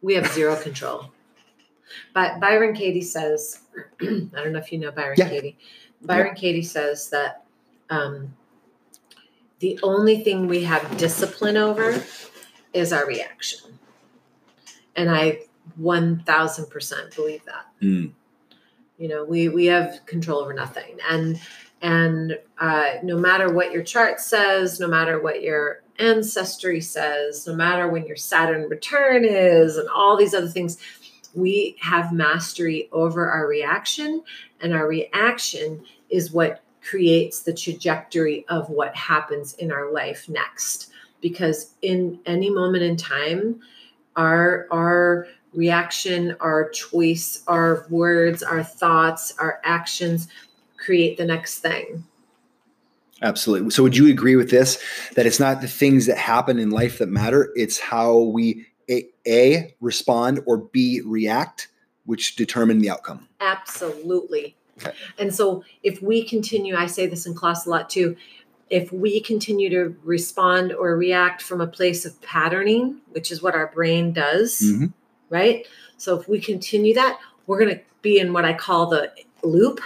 we 0.00 0.14
have 0.14 0.26
zero 0.32 0.54
control. 0.56 1.10
But 2.14 2.38
Byron 2.40 2.74
Katie 2.74 3.02
says, 3.02 3.62
I 4.00 4.04
don't 4.32 4.52
know 4.52 4.58
if 4.58 4.70
you 4.72 4.78
know 4.78 4.90
Byron 4.92 5.16
Yeah. 5.18 5.28
Katie. 5.28 5.58
Byron 6.02 6.34
Katie 6.36 6.62
says 6.62 7.10
that 7.10 7.44
um, 7.90 8.32
the 9.58 9.78
only 9.82 10.22
thing 10.22 10.46
we 10.46 10.62
have 10.62 10.96
discipline 10.98 11.56
over 11.56 12.00
is 12.72 12.92
our 12.92 13.06
reaction. 13.06 13.78
And 14.96 15.10
I 15.10 15.40
1000% 15.80 17.14
believe 17.14 17.44
that. 17.44 17.66
Mm, 17.82 18.12
you 18.98 19.08
know 19.08 19.24
we 19.24 19.48
we 19.48 19.66
have 19.66 20.04
control 20.04 20.40
over 20.40 20.52
nothing 20.52 20.98
and 21.08 21.40
and 21.80 22.36
uh, 22.58 22.94
no 23.04 23.16
matter 23.16 23.52
what 23.52 23.72
your 23.72 23.82
chart 23.82 24.20
says 24.20 24.78
no 24.80 24.88
matter 24.88 25.20
what 25.20 25.42
your 25.42 25.82
ancestry 25.98 26.80
says 26.80 27.46
no 27.46 27.54
matter 27.54 27.88
when 27.88 28.04
your 28.06 28.16
saturn 28.16 28.68
return 28.68 29.24
is 29.24 29.76
and 29.76 29.88
all 29.88 30.16
these 30.16 30.34
other 30.34 30.48
things 30.48 30.78
we 31.34 31.76
have 31.80 32.12
mastery 32.12 32.88
over 32.92 33.30
our 33.30 33.46
reaction 33.46 34.22
and 34.60 34.74
our 34.74 34.86
reaction 34.86 35.82
is 36.10 36.32
what 36.32 36.62
creates 36.82 37.42
the 37.42 37.52
trajectory 37.52 38.44
of 38.48 38.68
what 38.70 38.94
happens 38.94 39.54
in 39.54 39.70
our 39.70 39.92
life 39.92 40.28
next 40.28 40.90
because 41.20 41.74
in 41.82 42.20
any 42.26 42.50
moment 42.50 42.82
in 42.82 42.96
time 42.96 43.60
our 44.16 44.66
our 44.70 45.28
reaction, 45.54 46.36
our 46.40 46.68
choice, 46.70 47.42
our 47.46 47.86
words, 47.88 48.42
our 48.42 48.62
thoughts, 48.62 49.32
our 49.38 49.60
actions 49.64 50.28
create 50.76 51.16
the 51.16 51.24
next 51.24 51.60
thing. 51.60 52.04
absolutely. 53.22 53.70
So 53.70 53.82
would 53.82 53.96
you 53.96 54.10
agree 54.10 54.36
with 54.36 54.50
this? 54.50 54.82
That 55.14 55.26
it's 55.26 55.40
not 55.40 55.60
the 55.60 55.68
things 55.68 56.06
that 56.06 56.18
happen 56.18 56.58
in 56.58 56.70
life 56.70 56.98
that 56.98 57.08
matter. 57.08 57.50
It's 57.56 57.78
how 57.78 58.18
we 58.18 58.66
a, 58.90 59.06
a 59.26 59.74
respond 59.80 60.40
or 60.46 60.58
b 60.58 61.00
react, 61.04 61.68
which 62.04 62.36
determine 62.36 62.78
the 62.78 62.90
outcome. 62.90 63.28
Absolutely. 63.40 64.56
Okay. 64.78 64.96
And 65.18 65.34
so 65.34 65.64
if 65.82 66.00
we 66.02 66.22
continue, 66.22 66.76
I 66.76 66.86
say 66.86 67.06
this 67.06 67.26
in 67.26 67.34
class 67.34 67.66
a 67.66 67.70
lot 67.70 67.90
too, 67.90 68.16
if 68.70 68.92
we 68.92 69.20
continue 69.20 69.70
to 69.70 69.96
respond 70.04 70.72
or 70.72 70.96
react 70.96 71.40
from 71.42 71.60
a 71.60 71.66
place 71.66 72.04
of 72.04 72.20
patterning, 72.22 72.96
which 73.12 73.30
is 73.32 73.42
what 73.42 73.54
our 73.54 73.68
brain 73.68 74.12
does, 74.12 74.60
Mhm. 74.60 74.92
right? 75.30 75.66
So 75.96 76.18
if 76.18 76.28
we 76.28 76.40
continue 76.40 76.94
that, 76.94 77.18
we're 77.46 77.58
going 77.58 77.74
to 77.76 77.80
be 78.02 78.18
in 78.18 78.32
what 78.32 78.44
I 78.44 78.52
call 78.52 78.86
the 78.90 79.10
loop, 79.42 79.80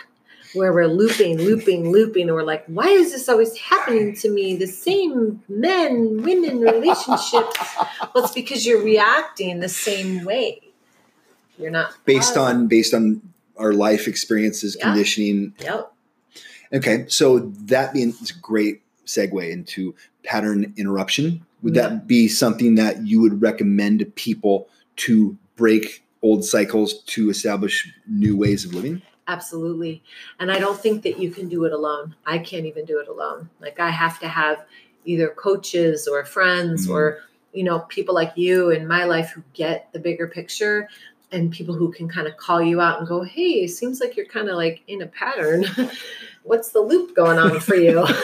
where 0.54 0.72
we're 0.72 0.86
looping, 0.88 1.38
looping, 1.38 1.90
looping, 1.92 2.28
and 2.28 2.34
we're 2.36 2.42
like, 2.42 2.64
why 2.66 2.88
is 2.88 3.12
this 3.12 3.28
always 3.28 3.56
happening 3.56 4.14
to 4.16 4.28
me? 4.30 4.56
The 4.56 4.66
same 4.66 5.42
men, 5.48 6.20
women, 6.22 6.60
relationships. 6.60 7.56
well, 8.14 8.24
it's 8.24 8.32
because 8.34 8.66
you're 8.66 8.82
reacting 8.82 9.60
the 9.60 9.68
same 9.68 10.24
way. 10.24 10.60
You're 11.58 11.70
not 11.70 11.94
Based 12.04 12.34
pausing. 12.34 12.56
on 12.62 12.66
based 12.66 12.92
on 12.94 13.22
our 13.56 13.72
life 13.72 14.08
experiences, 14.08 14.76
Yeah. 14.78 14.84
conditioning, 14.88 15.54
Yep. 15.62 15.92
Okay, 16.72 17.04
so 17.08 17.38
that 17.66 17.94
means 17.94 18.30
a 18.30 18.34
great 18.40 18.82
segue 19.06 19.50
into 19.50 19.94
pattern 20.24 20.72
interruption. 20.76 21.44
Would 21.62 21.74
Yeah. 21.76 21.88
that 21.88 22.06
be 22.06 22.28
something 22.28 22.76
that 22.76 23.06
you 23.06 23.20
would 23.20 23.42
recommend 23.42 23.98
to 24.00 24.06
people 24.06 24.68
to 24.96 25.36
break 25.56 26.02
old 26.22 26.44
cycles 26.44 27.02
to 27.02 27.30
establish 27.30 27.92
new 28.08 28.36
ways 28.36 28.64
of 28.64 28.74
living? 28.74 29.02
Absolutely. 29.28 30.02
And 30.40 30.50
I 30.50 30.58
don't 30.58 30.78
think 30.78 31.02
that 31.02 31.18
you 31.18 31.30
can 31.30 31.48
do 31.48 31.64
it 31.64 31.72
alone. 31.72 32.14
I 32.26 32.38
can't 32.38 32.66
even 32.66 32.84
do 32.84 32.98
it 33.00 33.08
alone. 33.08 33.50
Like 33.60 33.78
I 33.80 33.90
have 33.90 34.18
to 34.20 34.28
have 34.28 34.64
either 35.04 35.28
coaches 35.28 36.06
or 36.08 36.24
friends 36.24 36.86
Mhm. 36.86 36.94
or, 36.94 37.18
you 37.52 37.64
know, 37.64 37.80
people 37.80 38.14
like 38.14 38.32
you 38.36 38.70
in 38.70 38.86
my 38.86 39.04
life 39.04 39.30
who 39.34 39.42
get 39.52 39.92
the 39.92 39.98
bigger 39.98 40.26
picture 40.26 40.88
and 41.30 41.50
people 41.52 41.74
who 41.74 41.90
can 41.92 42.08
kind 42.08 42.26
of 42.26 42.36
call 42.36 42.60
you 42.62 42.80
out 42.80 42.98
and 42.98 43.08
go, 43.08 43.22
Hey, 43.22 43.64
it 43.64 43.70
seems 43.70 44.00
like 44.00 44.16
you're 44.16 44.26
kind 44.26 44.48
of 44.48 44.56
like 44.56 44.82
in 44.86 45.02
a 45.02 45.06
pattern. 45.06 45.64
What's 46.44 46.70
the 46.70 46.80
loop 46.80 47.14
going 47.14 47.38
on 47.38 47.60
for 47.60 47.74
you? 47.74 48.06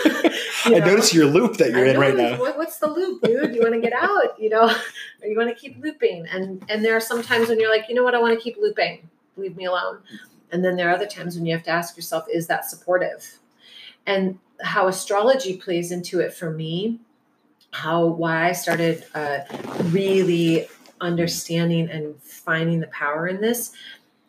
You 0.67 0.77
I 0.77 0.79
know? 0.81 0.87
notice 0.87 1.15
your 1.15 1.27
loop 1.27 1.57
that 1.59 1.71
you're 1.71 1.87
I 1.87 1.91
in 1.91 2.01
right 2.01 2.17
now. 2.17 2.39
What, 2.39 2.59
what's 2.59 2.79
the 2.79 2.89
loop, 2.89 3.23
dude? 3.23 3.55
You 3.55 3.63
want 3.63 3.75
to 3.75 3.81
get 3.81 3.93
out, 3.93 4.39
you 4.39 4.51
know, 4.51 4.67
or 5.23 5.27
you 5.29 5.37
want 5.37 5.49
to 5.49 5.55
keep 5.55 5.79
looping? 5.83 6.27
And 6.27 6.63
and 6.69 6.85
there 6.85 6.97
are 6.97 7.01
some 7.01 7.23
times 7.23 7.49
when 7.49 7.61
you're 7.61 7.71
like, 7.71 7.89
you 7.89 7.95
know 7.95 8.03
what, 8.03 8.15
I 8.15 8.21
want 8.21 8.37
to 8.37 8.43
keep 8.43 8.57
looping. 8.59 9.09
Leave 9.37 9.57
me 9.57 9.67
alone. 9.67 10.01
And 10.51 10.65
then 10.65 10.77
there 10.77 10.89
are 10.89 10.95
other 10.95 11.07
times 11.07 11.37
when 11.37 11.47
you 11.47 11.55
have 11.55 11.63
to 11.65 11.71
ask 11.71 11.97
yourself, 11.97 12.27
is 12.31 12.49
that 12.49 12.65
supportive? 12.69 13.39
And 14.05 14.39
how 14.61 14.89
astrology 14.89 15.57
plays 15.57 15.93
into 15.93 16.21
it 16.21 16.35
for 16.35 16.51
me, 16.51 16.99
how 17.71 18.05
why 18.07 18.49
I 18.49 18.53
started 18.53 19.05
uh, 19.15 19.41
really 19.85 20.67
understanding 21.01 21.89
and 21.89 22.21
finding 22.21 22.81
the 22.81 22.89
power 22.89 23.29
in 23.29 23.41
this 23.41 23.73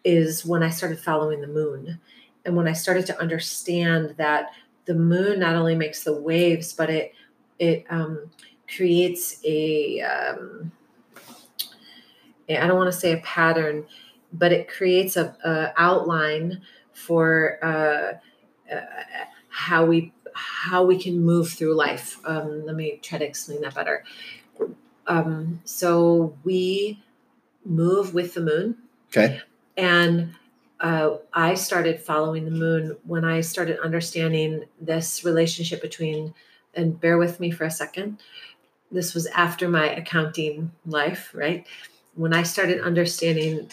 is 0.04 0.46
when 0.46 0.64
I 0.64 0.70
started 0.70 1.00
following 1.00 1.42
the 1.42 1.48
moon. 1.48 2.00
And 2.50 2.58
when 2.58 2.68
I 2.68 2.74
started 2.74 3.06
to 3.06 3.20
understand 3.22 4.16
that 4.18 4.50
the 4.86 4.96
moon 4.96 5.40
not 5.40 5.56
only 5.56 5.76
makes 5.76 6.04
the 6.04 6.20
waves, 6.20 6.74
but 6.74 6.90
it 6.90 7.14
it 7.60 7.86
um, 7.92 8.32
creates 8.76 9.40
a 9.46 10.02
um, 10.02 10.72
I 12.50 12.66
don't 12.66 12.76
want 12.76 12.92
to 12.92 13.00
say 13.00 13.12
a 13.12 13.18
pattern, 13.18 13.86
but 14.34 14.52
it 14.52 14.68
creates 14.68 15.16
a, 15.16 15.38
a 15.46 15.74
outline 15.78 16.62
for 16.92 17.60
uh, 17.62 18.74
uh, 18.74 18.82
how 19.50 19.86
we 19.86 20.12
how 20.34 20.84
we 20.84 20.98
can 20.98 21.22
move 21.22 21.52
through 21.52 21.76
life. 21.76 22.18
Um, 22.26 22.66
let 22.66 22.76
me 22.76 23.00
try 23.04 23.20
to 23.20 23.26
explain 23.26 23.62
that 23.62 23.76
better. 23.76 24.04
Um, 25.06 25.62
so 25.66 26.36
we 26.44 27.04
move 27.64 28.16
with 28.16 28.34
the 28.34 28.42
moon. 28.42 28.80
Okay. 29.10 29.40
And 29.78 30.34
uh, 30.82 31.18
I 31.34 31.56
started 31.56 32.00
following 32.00 32.46
the 32.46 32.52
moon 32.52 32.96
when 33.06 33.26
I 33.26 33.42
started 33.42 33.80
understanding 33.80 34.66
this 34.80 35.26
relationship 35.26 35.82
between 35.82 36.34
and 36.76 37.00
bear 37.00 37.18
with 37.18 37.40
me 37.40 37.52
for 37.52 37.66
a 37.66 37.72
second. 37.72 38.20
This 38.92 39.14
was 39.14 39.28
after 39.28 39.68
my 39.68 39.90
accounting 39.96 40.72
life, 40.86 41.32
right? 41.34 41.66
When 42.16 42.34
I 42.34 42.44
started 42.44 42.82
understanding 42.82 43.70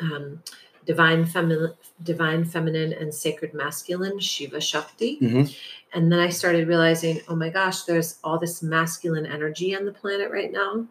um, 0.00 0.42
divine 0.86 1.24
feminine, 1.24 1.72
divine 2.02 2.44
feminine, 2.44 2.92
and 2.92 3.12
sacred 3.14 3.54
masculine, 3.54 4.18
Shiva 4.18 4.60
Shakti, 4.60 5.18
Mhm. 5.20 5.56
and 5.92 6.12
then 6.12 6.18
I 6.18 6.28
started 6.28 6.68
realizing, 6.68 7.20
oh 7.28 7.36
my 7.36 7.48
gosh, 7.48 7.82
there's 7.84 8.18
all 8.22 8.38
this 8.38 8.62
masculine 8.62 9.26
energy 9.26 9.74
on 9.76 9.84
the 9.84 9.92
planet 9.92 10.30
right 10.30 10.52
now, 10.52 10.86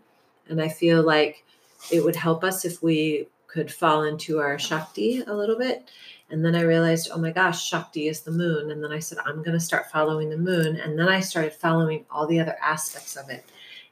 and 0.50 0.62
I 0.62 0.70
feel 0.70 1.04
like 1.04 1.44
it 1.92 2.04
would 2.04 2.16
help 2.16 2.44
us 2.44 2.66
if 2.66 2.82
we 2.82 3.28
could 3.54 3.72
fall 3.72 4.04
into 4.04 4.40
our 4.40 4.58
Shakti 4.58 5.22
a 5.28 5.34
little 5.34 5.58
bit. 5.58 5.90
And 6.32 6.44
then 6.44 6.56
I 6.56 6.62
realized, 6.62 7.10
oh 7.14 7.20
my 7.20 7.30
gosh, 7.32 7.68
Shakti 7.70 8.08
is 8.08 8.22
the 8.22 8.32
moon. 8.32 8.72
And 8.72 8.84
then 8.84 8.92
I 8.92 8.98
said, 8.98 9.20
I'm 9.24 9.44
going 9.44 9.54
to 9.54 9.60
start 9.60 9.92
following 9.92 10.32
the 10.32 10.38
moon. 10.38 10.78
And 10.78 10.98
then 10.98 11.08
I 11.08 11.20
started 11.20 11.54
following 11.54 12.06
all 12.10 12.26
the 12.26 12.40
other 12.40 12.58
aspects 12.64 13.16
of 13.16 13.30
it. 13.30 13.46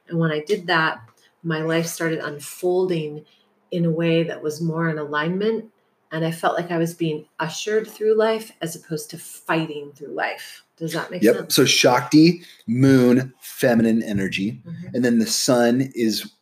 And 0.08 0.18
when 0.18 0.32
I 0.32 0.40
did 0.40 0.66
that, 0.66 1.00
my 1.44 1.62
life 1.62 1.86
started 1.86 2.18
unfolding 2.18 3.24
in 3.70 3.84
a 3.84 3.90
way 3.90 4.24
that 4.24 4.42
was 4.42 4.60
more 4.60 4.88
in 4.90 4.98
alignment. 4.98 5.70
And 6.10 6.24
I 6.24 6.32
felt 6.32 6.56
like 6.56 6.72
I 6.72 6.78
was 6.78 6.94
being 6.94 7.26
ushered 7.38 7.86
through 7.86 8.16
life 8.16 8.50
as 8.60 8.74
opposed 8.74 9.10
to 9.10 9.18
fighting 9.18 9.92
through 9.94 10.12
life. 10.12 10.64
Does 10.76 10.92
that 10.94 11.12
make 11.12 11.22
Yep. 11.22 11.34
sense? 11.34 11.42
Yep. 11.44 11.52
So 11.52 11.64
Shakti, 11.64 12.42
moon, 12.66 13.32
feminine 13.40 14.02
energy, 14.02 14.60
Mhm. 14.66 14.94
and 14.94 15.04
then 15.04 15.20
the 15.20 15.26
sun 15.26 15.92
is 15.94 16.32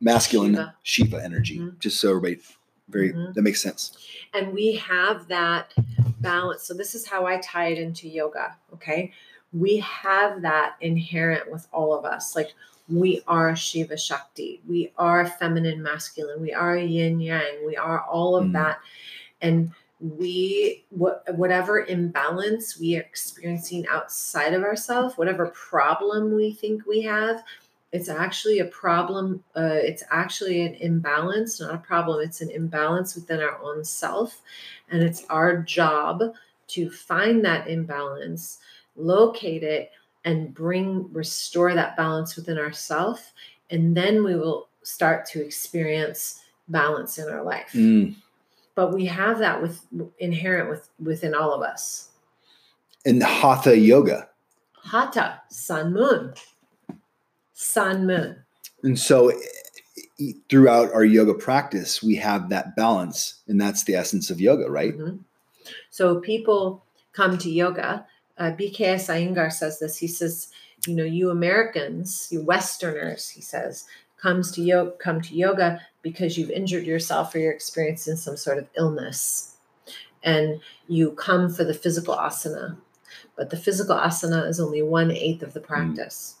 masculine 0.00 0.54
Shiva. 0.54 0.74
Shiva, 0.82 1.24
energy. 1.24 1.58
Mhm. 1.58 1.78
Just 1.78 2.00
so 2.00 2.10
everybody, 2.10 2.40
very 2.88 3.12
Mhm. 3.12 3.34
that 3.34 3.42
makes 3.42 3.60
sense. 3.62 3.96
and 4.34 4.52
we 4.52 4.74
have 4.76 5.26
that 5.28 5.72
balance. 6.20 6.62
So 6.64 6.74
this 6.74 6.94
is 6.94 7.06
how 7.06 7.24
I 7.26 7.38
tie 7.38 7.68
it 7.68 7.78
into 7.78 8.06
yoga. 8.08 8.54
Okay. 8.74 9.12
We 9.52 9.78
have 9.78 10.42
that 10.42 10.74
inherent 10.82 11.50
with 11.50 11.66
all 11.72 11.94
of 11.94 12.04
us. 12.04 12.36
Like 12.36 12.52
we 12.88 13.22
are 13.26 13.56
Shiva 13.56 13.96
Shakti. 13.96 14.60
We 14.68 14.92
are 14.98 15.26
feminine, 15.26 15.82
masculine. 15.82 16.40
We 16.40 16.52
are 16.52 16.76
yin 16.76 17.18
yang. 17.20 17.64
We 17.64 17.76
are 17.76 18.02
all 18.02 18.36
of 18.36 18.44
Mm. 18.46 18.52
that. 18.52 18.78
And 19.40 19.70
we 20.00 20.84
what 20.90 21.24
whatever 21.34 21.86
imbalance 21.86 22.78
we 22.78 22.96
are 22.98 23.00
experiencing 23.00 23.86
outside 23.88 24.52
of 24.52 24.62
ourselves, 24.62 25.16
whatever 25.16 25.46
problem 25.46 26.34
we 26.34 26.52
think 26.52 26.84
we 26.86 27.00
have, 27.02 27.42
it's 27.92 28.08
actually 28.08 28.58
a 28.58 28.66
problem 28.66 29.42
uh, 29.56 29.78
it's 29.82 30.02
actually 30.10 30.62
an 30.62 30.74
imbalance 30.74 31.60
not 31.60 31.74
a 31.74 31.78
problem 31.78 32.20
it's 32.20 32.40
an 32.40 32.50
imbalance 32.50 33.14
within 33.14 33.40
our 33.40 33.58
own 33.62 33.84
self. 33.84 34.42
And 34.90 35.02
it's 35.02 35.24
our 35.30 35.58
job 35.58 36.22
to 36.68 36.90
find 36.90 37.44
that 37.44 37.68
imbalance 37.68 38.58
locate 38.96 39.62
it 39.62 39.90
and 40.24 40.52
bring 40.54 41.12
restore 41.12 41.74
that 41.74 41.96
balance 41.96 42.36
within 42.36 42.58
ourself. 42.58 43.32
And 43.70 43.96
then 43.96 44.24
we 44.24 44.36
will 44.36 44.68
start 44.82 45.26
to 45.26 45.44
experience 45.44 46.42
balance 46.68 47.18
in 47.18 47.28
our 47.28 47.42
life. 47.42 47.70
Mm. 47.74 48.16
but 48.74 48.92
we 48.92 49.06
have 49.06 49.38
that 49.38 49.60
with 49.62 49.80
inherent 50.18 50.68
with 50.68 50.88
within 51.02 51.34
all 51.34 51.52
of 51.52 51.62
us. 51.62 52.10
In 53.04 53.20
Hatha 53.20 53.78
yoga. 53.78 54.28
hatha 54.82 55.40
sun 55.48 55.92
moon 55.92 56.34
sun 57.56 58.06
moon 58.06 58.36
And 58.84 58.98
so 58.98 59.32
throughout 60.48 60.92
our 60.92 61.04
yoga 61.04 61.34
practice, 61.34 62.02
we 62.02 62.14
have 62.16 62.50
that 62.50 62.76
balance, 62.76 63.40
and 63.48 63.60
that's 63.60 63.84
the 63.84 63.94
essence 63.94 64.30
of 64.30 64.40
yoga, 64.40 64.70
right? 64.70 64.96
Mhm. 64.96 65.20
So 65.90 66.20
people 66.20 66.84
come 67.12 67.38
to 67.38 67.50
yoga. 67.50 68.06
Uh, 68.38 68.52
BKS 68.52 69.08
Iyengar 69.08 69.50
says 69.50 69.78
this. 69.78 69.96
He 69.96 70.06
says, 70.06 70.48
you 70.86 70.94
know, 70.94 71.04
you 71.04 71.30
Americans, 71.30 72.28
you 72.30 72.42
Westerners, 72.42 73.30
he 73.30 73.40
says, 73.40 73.86
comes 74.18 74.52
to 74.52 74.62
yoga, 74.62 74.92
come 74.98 75.20
to 75.22 75.34
yoga 75.34 75.80
because 76.02 76.36
you've 76.38 76.50
injured 76.50 76.84
yourself 76.84 77.34
or 77.34 77.38
you're 77.38 77.52
experiencing 77.52 78.16
some 78.16 78.36
sort 78.36 78.58
of 78.58 78.68
illness, 78.76 79.56
and 80.22 80.60
you 80.88 81.12
come 81.12 81.50
for 81.50 81.64
the 81.64 81.74
physical 81.74 82.14
asana. 82.14 82.76
But 83.36 83.50
the 83.50 83.56
physical 83.56 83.96
asana 83.96 84.46
is 84.48 84.60
only 84.60 84.82
one 84.82 85.10
eighth 85.10 85.42
of 85.42 85.54
the 85.54 85.60
practice. 85.60 86.35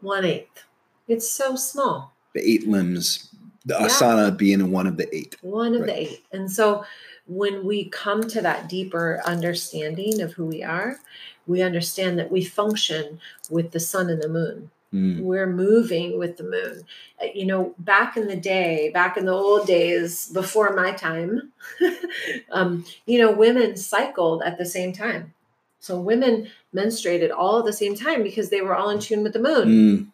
One 0.00 0.24
eighth. 0.24 0.64
It's 1.06 1.28
so 1.28 1.56
small. 1.56 2.12
The 2.34 2.48
eight 2.48 2.68
limbs, 2.68 3.30
the 3.64 3.74
Yeah. 3.74 3.86
asana 3.86 4.36
being 4.36 4.70
one 4.70 4.86
of 4.86 4.96
the 4.96 5.12
eight. 5.14 5.36
one 5.42 5.74
of 5.74 5.80
Right. 5.82 5.86
the 5.88 6.00
eight. 6.00 6.24
And 6.32 6.50
so 6.50 6.84
when 7.26 7.64
we 7.64 7.84
come 7.86 8.22
to 8.28 8.40
that 8.42 8.68
deeper 8.68 9.20
understanding 9.24 10.20
of 10.20 10.34
who 10.34 10.46
we 10.46 10.62
are, 10.62 11.00
we 11.46 11.62
understand 11.62 12.18
that 12.18 12.30
we 12.30 12.44
function 12.44 13.20
with 13.50 13.72
the 13.72 13.80
sun 13.80 14.10
and 14.10 14.22
the 14.22 14.28
moon. 14.28 14.70
Mm. 14.92 15.20
We're 15.20 15.46
moving 15.46 16.18
with 16.18 16.36
the 16.38 16.44
moon. 16.44 16.84
Uh, 17.22 17.26
You 17.34 17.44
know, 17.46 17.74
back 17.78 18.16
in 18.16 18.26
the 18.28 18.36
day, 18.36 18.90
back 18.94 19.16
in 19.16 19.26
the 19.26 19.32
old 19.32 19.66
days 19.66 20.28
before 20.30 20.74
my 20.74 20.92
time, 20.92 21.52
um, 22.50 22.84
you 23.06 23.18
know, 23.18 23.30
women 23.32 23.76
cycled 23.76 24.42
at 24.42 24.56
the 24.58 24.64
same 24.66 24.92
time. 24.92 25.34
So 25.80 25.98
women 26.00 26.48
menstruated 26.74 27.30
all 27.36 27.58
at 27.60 27.64
the 27.64 27.72
same 27.72 27.94
time 27.94 28.22
because 28.22 28.50
they 28.50 28.60
were 28.60 28.74
all 28.74 28.90
in 28.90 28.98
tune 28.98 29.22
with 29.22 29.32
the 29.32 29.38
moon, 29.38 29.68
Mm. 29.68 30.06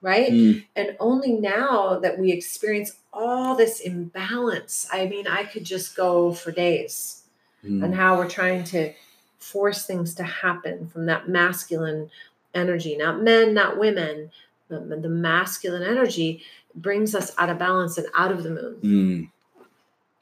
right? 0.00 0.30
Mm. 0.30 0.64
And 0.76 0.96
only 1.00 1.32
now 1.32 1.98
that 1.98 2.18
we 2.18 2.30
experience 2.30 2.92
all 3.12 3.56
this 3.56 3.80
imbalance, 3.80 4.86
I 4.92 5.06
mean, 5.06 5.26
I 5.26 5.44
could 5.44 5.64
just 5.64 5.96
go 5.96 6.32
for 6.32 6.52
days 6.52 7.22
Mm. 7.64 7.82
on 7.82 7.92
how 7.92 8.16
we're 8.16 8.28
trying 8.28 8.62
to 8.64 8.92
force 9.38 9.84
things 9.86 10.14
to 10.14 10.22
happen 10.22 10.86
from 10.88 11.06
that 11.06 11.28
masculine 11.28 12.10
energy, 12.54 12.96
not 12.96 13.22
men, 13.22 13.54
not 13.54 13.78
women, 13.78 14.30
but 14.68 15.02
the 15.02 15.08
masculine 15.08 15.82
energy 15.82 16.42
brings 16.74 17.14
us 17.14 17.32
out 17.38 17.48
of 17.50 17.58
balance 17.58 17.98
and 17.98 18.06
out 18.16 18.32
of 18.32 18.42
the 18.42 18.50
moon. 18.50 18.76
Mm. 18.82 19.30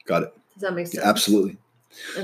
Got 0.05 0.23
it. 0.23 0.33
Does 0.53 0.61
that 0.61 0.73
make 0.73 0.87
sense? 0.87 1.03
Absolutely. 1.03 1.57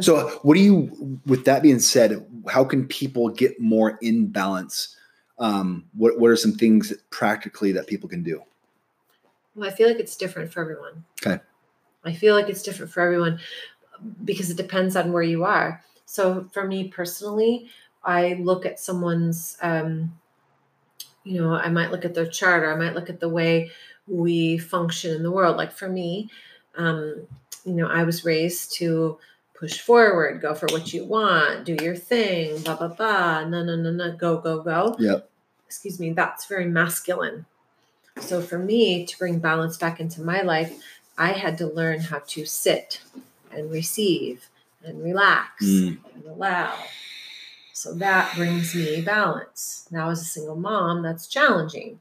So, 0.01 0.29
what 0.43 0.55
do 0.55 0.61
you, 0.61 1.19
with 1.25 1.45
that 1.45 1.63
being 1.63 1.79
said, 1.79 2.25
how 2.47 2.63
can 2.63 2.87
people 2.87 3.29
get 3.29 3.59
more 3.59 3.97
in 4.01 4.27
balance? 4.27 4.95
Um, 5.39 5.85
what, 5.93 6.19
what 6.19 6.29
are 6.29 6.35
some 6.35 6.53
things 6.53 6.93
practically 7.09 7.71
that 7.73 7.87
people 7.87 8.07
can 8.07 8.23
do? 8.23 8.43
Well, 9.55 9.69
I 9.69 9.73
feel 9.73 9.87
like 9.87 9.99
it's 9.99 10.15
different 10.15 10.51
for 10.53 10.61
everyone. 10.61 11.03
Okay. 11.25 11.41
I 12.03 12.13
feel 12.13 12.35
like 12.35 12.49
it's 12.49 12.63
different 12.63 12.91
for 12.91 13.01
everyone 13.01 13.39
because 14.23 14.49
it 14.49 14.57
depends 14.57 14.95
on 14.95 15.11
where 15.11 15.23
you 15.23 15.43
are. 15.43 15.83
So 16.05 16.49
for 16.51 16.65
me 16.65 16.87
personally, 16.87 17.69
I 18.03 18.33
look 18.33 18.65
at 18.65 18.79
someone's, 18.79 19.57
um, 19.61 20.17
you 21.23 21.39
know, 21.39 21.53
I 21.53 21.69
might 21.69 21.91
look 21.91 22.05
at 22.05 22.15
their 22.15 22.25
chart 22.25 22.63
or 22.63 22.73
I 22.73 22.77
might 22.77 22.95
look 22.95 23.09
at 23.09 23.19
the 23.19 23.29
way 23.29 23.71
we 24.07 24.57
function 24.57 25.15
in 25.15 25.23
the 25.23 25.31
world. 25.31 25.57
Like 25.57 25.71
for 25.71 25.87
me, 25.87 26.29
um, 26.75 27.27
you 27.65 27.73
know, 27.73 27.87
I 27.87 28.03
was 28.03 28.25
raised 28.25 28.73
to 28.77 29.19
push 29.61 29.79
forward, 29.79 30.41
go 30.41 30.55
for 30.55 30.65
what 30.71 30.91
you 30.91 31.05
want, 31.05 31.65
do 31.65 31.77
your 31.83 31.95
thing, 31.95 32.59
blah, 32.63 32.75
blah, 32.75 32.87
blah, 32.87 33.45
no, 33.47 33.63
no, 33.63 33.75
no, 33.75 33.91
no, 33.91 34.11
go, 34.17 34.37
go, 34.37 34.63
go 34.63 34.95
Yep. 34.99 35.29
excuse 35.67 35.99
me, 35.99 36.11
that's 36.13 36.47
very 36.47 36.65
masculine. 36.65 37.45
So 38.19 38.41
for 38.41 38.57
me 38.57 39.05
to 39.05 39.19
bring 39.19 39.37
balance 39.37 39.77
back 39.77 39.99
into 39.99 40.21
my 40.21 40.41
life, 40.41 40.81
I 41.15 41.33
had 41.33 41.59
to 41.59 41.67
learn 41.67 41.99
how 41.99 42.23
to 42.29 42.43
sit 42.45 43.01
and 43.51 43.69
receive 43.71 44.49
and 44.83 45.03
relax 45.03 45.63
Mm. 45.63 45.99
and 46.15 46.25
allow. 46.25 46.73
So 47.71 47.93
that 47.93 48.35
brings 48.35 48.73
me 48.73 49.01
balance. 49.01 49.87
Now 49.91 50.09
as 50.09 50.21
a 50.21 50.25
single 50.25 50.55
mom, 50.55 51.03
that's 51.03 51.27
challenging 51.27 51.99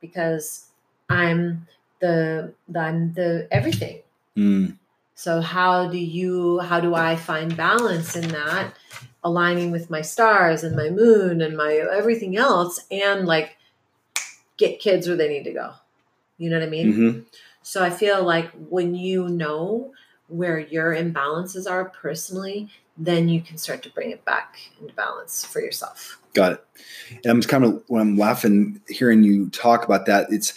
because 0.00 0.66
I'm 1.10 1.66
the, 2.00 2.54
the 2.68 2.78
I'm 2.78 3.12
the 3.14 3.48
everything. 3.50 4.02
Mm. 4.36 4.78
So 5.22 5.40
how 5.40 5.86
do 5.86 5.98
you 5.98 6.58
how 6.58 6.80
do 6.80 6.96
I 6.96 7.14
find 7.14 7.56
balance 7.56 8.16
in 8.16 8.26
that 8.30 8.74
aligning 9.22 9.70
with 9.70 9.88
my 9.88 10.00
stars 10.00 10.64
and 10.64 10.74
my 10.74 10.90
moon 10.90 11.40
and 11.40 11.56
my 11.56 11.74
everything 11.74 12.36
else 12.36 12.80
and 12.90 13.24
like 13.24 13.56
get 14.56 14.80
kids 14.80 15.06
where 15.06 15.16
they 15.16 15.28
need 15.28 15.44
to 15.44 15.52
go. 15.52 15.74
You 16.38 16.50
know 16.50 16.58
what 16.58 16.66
I 16.66 16.70
mean? 16.70 16.92
hmm 16.92 17.20
So 17.62 17.84
I 17.84 17.90
feel 17.90 18.24
like 18.24 18.50
when 18.68 18.96
you 18.96 19.28
know 19.28 19.92
where 20.26 20.58
your 20.58 20.92
imbalances 20.92 21.70
are 21.70 21.84
personally, 21.84 22.70
then 22.98 23.28
you 23.28 23.42
can 23.42 23.58
start 23.58 23.84
to 23.84 23.90
bring 23.90 24.10
it 24.10 24.24
back 24.24 24.56
into 24.80 24.92
balance 24.94 25.44
for 25.44 25.60
yourself. 25.60 26.18
Got 26.34 26.54
it. 26.54 26.64
And 27.22 27.26
I'm 27.26 27.38
just 27.38 27.48
kind 27.48 27.62
of 27.62 27.84
when 27.86 28.02
I'm 28.02 28.16
laughing 28.16 28.80
hearing 28.88 29.22
you 29.22 29.50
talk 29.50 29.84
about 29.84 30.06
that. 30.06 30.32
It's 30.32 30.52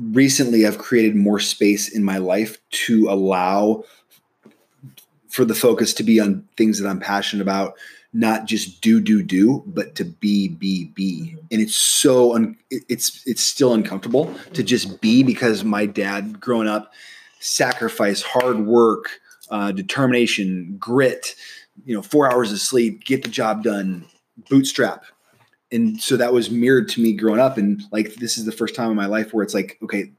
recently 0.00 0.66
I've 0.66 0.78
created 0.78 1.16
more 1.16 1.40
space 1.40 1.88
in 1.88 2.04
my 2.04 2.18
life 2.18 2.58
to 2.70 3.08
allow 3.08 3.84
for 5.28 5.44
the 5.44 5.54
focus 5.54 5.92
to 5.94 6.02
be 6.02 6.20
on 6.20 6.46
things 6.56 6.78
that 6.78 6.88
I'm 6.88 7.00
passionate 7.00 7.42
about, 7.42 7.74
not 8.12 8.46
just 8.46 8.80
do 8.80 9.00
do 9.00 9.22
do, 9.22 9.62
but 9.66 9.94
to 9.96 10.04
be 10.04 10.48
be 10.48 10.86
be. 10.86 11.36
And 11.50 11.60
it's 11.60 11.76
so 11.76 12.34
un- 12.34 12.56
it's 12.70 13.22
it's 13.26 13.42
still 13.42 13.74
uncomfortable 13.74 14.34
to 14.54 14.62
just 14.62 15.00
be 15.00 15.22
because 15.22 15.64
my 15.64 15.86
dad 15.86 16.40
growing 16.40 16.68
up 16.68 16.92
sacrifice, 17.40 18.22
hard 18.22 18.66
work, 18.66 19.20
uh, 19.50 19.72
determination, 19.72 20.76
grit. 20.78 21.34
You 21.84 21.94
know, 21.94 22.02
four 22.02 22.30
hours 22.30 22.50
of 22.50 22.58
sleep, 22.58 23.04
get 23.04 23.22
the 23.22 23.28
job 23.28 23.62
done, 23.62 24.04
bootstrap. 24.50 25.04
And 25.70 26.00
so 26.00 26.16
that 26.16 26.32
was 26.32 26.50
mirrored 26.50 26.88
to 26.90 27.00
me 27.02 27.12
growing 27.12 27.40
up 27.40 27.58
and 27.58 27.82
like 27.92 28.14
this 28.14 28.38
is 28.38 28.44
the 28.44 28.52
first 28.52 28.74
time 28.74 28.90
in 28.90 28.96
my 28.96 29.06
life 29.06 29.32
where 29.34 29.42
it's 29.42 29.54
like 29.54 29.78
okay 29.82 30.10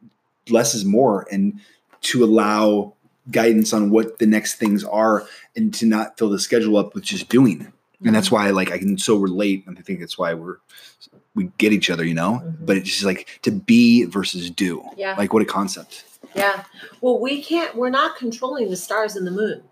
less 0.49 0.73
is 0.75 0.85
more 0.85 1.27
and 1.31 1.59
to 2.01 2.23
allow 2.23 2.93
guidance 3.31 3.73
on 3.73 3.89
what 3.91 4.19
the 4.19 4.25
next 4.25 4.55
things 4.55 4.83
are 4.83 5.27
and 5.55 5.73
to 5.73 5.85
not 5.85 6.17
fill 6.17 6.29
the 6.29 6.39
schedule 6.39 6.77
up 6.77 6.93
with 6.95 7.03
just 7.03 7.29
doing 7.29 7.71
and 8.05 8.15
that's 8.15 8.31
why 8.31 8.49
like 8.49 8.71
i 8.71 8.77
can 8.77 8.97
so 8.97 9.15
relate 9.17 9.63
and 9.67 9.77
i 9.77 9.81
think 9.81 9.99
that's 9.99 10.17
why 10.17 10.33
we're 10.33 10.57
we 11.35 11.51
get 11.57 11.71
each 11.73 11.89
other 11.89 12.03
you 12.05 12.13
know 12.13 12.41
Mhm. 12.43 12.65
but 12.65 12.77
it's 12.77 12.89
just 12.89 13.03
like 13.03 13.27
to 13.43 13.51
be 13.51 14.05
versus 14.05 14.49
do 14.49 14.83
Yeah. 14.97 15.15
like 15.17 15.33
what 15.33 15.41
a 15.41 15.45
concept 15.45 16.05
Yeah. 16.35 16.63
Well, 17.01 17.17
we 17.19 17.41
can't. 17.41 17.73
We're 17.75 17.89
not 17.89 18.15
controlling 18.17 18.69
the 18.69 18.75
stars 18.75 19.15
and 19.15 19.25
the 19.25 19.31
moon. 19.31 19.63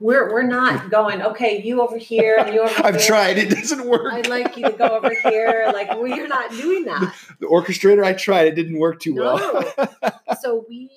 We're 0.00 0.32
we're 0.32 0.42
not 0.42 0.90
going. 0.90 1.22
Okay, 1.22 1.60
you 1.62 1.80
over 1.82 1.96
here 1.98 2.36
and 2.38 2.54
you 2.54 2.60
over 2.62 2.74
i've 2.84 2.94
there. 2.94 3.02
tried 3.06 3.38
it 3.38 3.50
doesn't 3.50 3.86
work 3.88 4.12
I'd 4.12 4.28
like 4.28 4.56
you 4.56 4.64
to 4.64 4.72
go 4.72 4.86
over 4.88 5.12
here. 5.14 5.70
Like 5.72 5.96
we're 5.98 6.28
not 6.28 6.50
doing 6.52 6.84
that. 6.84 7.14
the 7.40 7.46
orchestrator 7.46 8.04
i 8.04 8.12
tried 8.12 8.46
it 8.48 8.54
didn't 8.54 8.78
work 8.78 9.00
too 9.00 9.14
well 9.16 9.64
So 10.40 10.64
we 10.68 10.90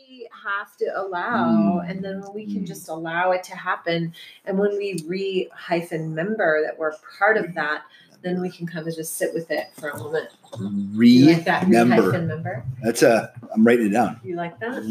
have 0.44 0.76
to 0.78 0.86
allow, 0.96 1.82
Mm. 1.82 1.90
and 1.90 2.04
then 2.04 2.24
we 2.34 2.46
can 2.46 2.64
Mm. 2.64 2.68
just 2.68 2.88
allow 2.90 3.32
it 3.32 3.44
to 3.46 3.56
happen, 3.56 4.14
and 4.46 4.58
when 4.60 4.78
we 4.78 5.04
re 5.08 5.50
hyphen 5.54 6.14
member 6.16 6.62
that 6.64 6.78
we're 6.78 6.94
part 7.18 7.38
of 7.38 7.54
that, 7.56 7.84
then 8.22 8.42
we 8.42 8.50
can 8.50 8.66
kind 8.68 8.88
of 8.88 8.96
just 8.96 9.18
sit 9.18 9.34
with 9.34 9.50
it 9.52 9.68
for 9.80 9.90
a 9.90 9.98
moment. 9.98 10.30
You 10.60 11.28
like 11.34 11.46
that 11.46 11.64
Re 11.68 11.72
member. 11.72 12.64
that's 12.84 13.02
a 13.04 13.34
i'm 13.54 13.66
writing 13.66 13.88
it 13.88 13.90
down 13.90 14.20
You 14.24 14.36
like 14.36 14.60
that? 14.60 14.84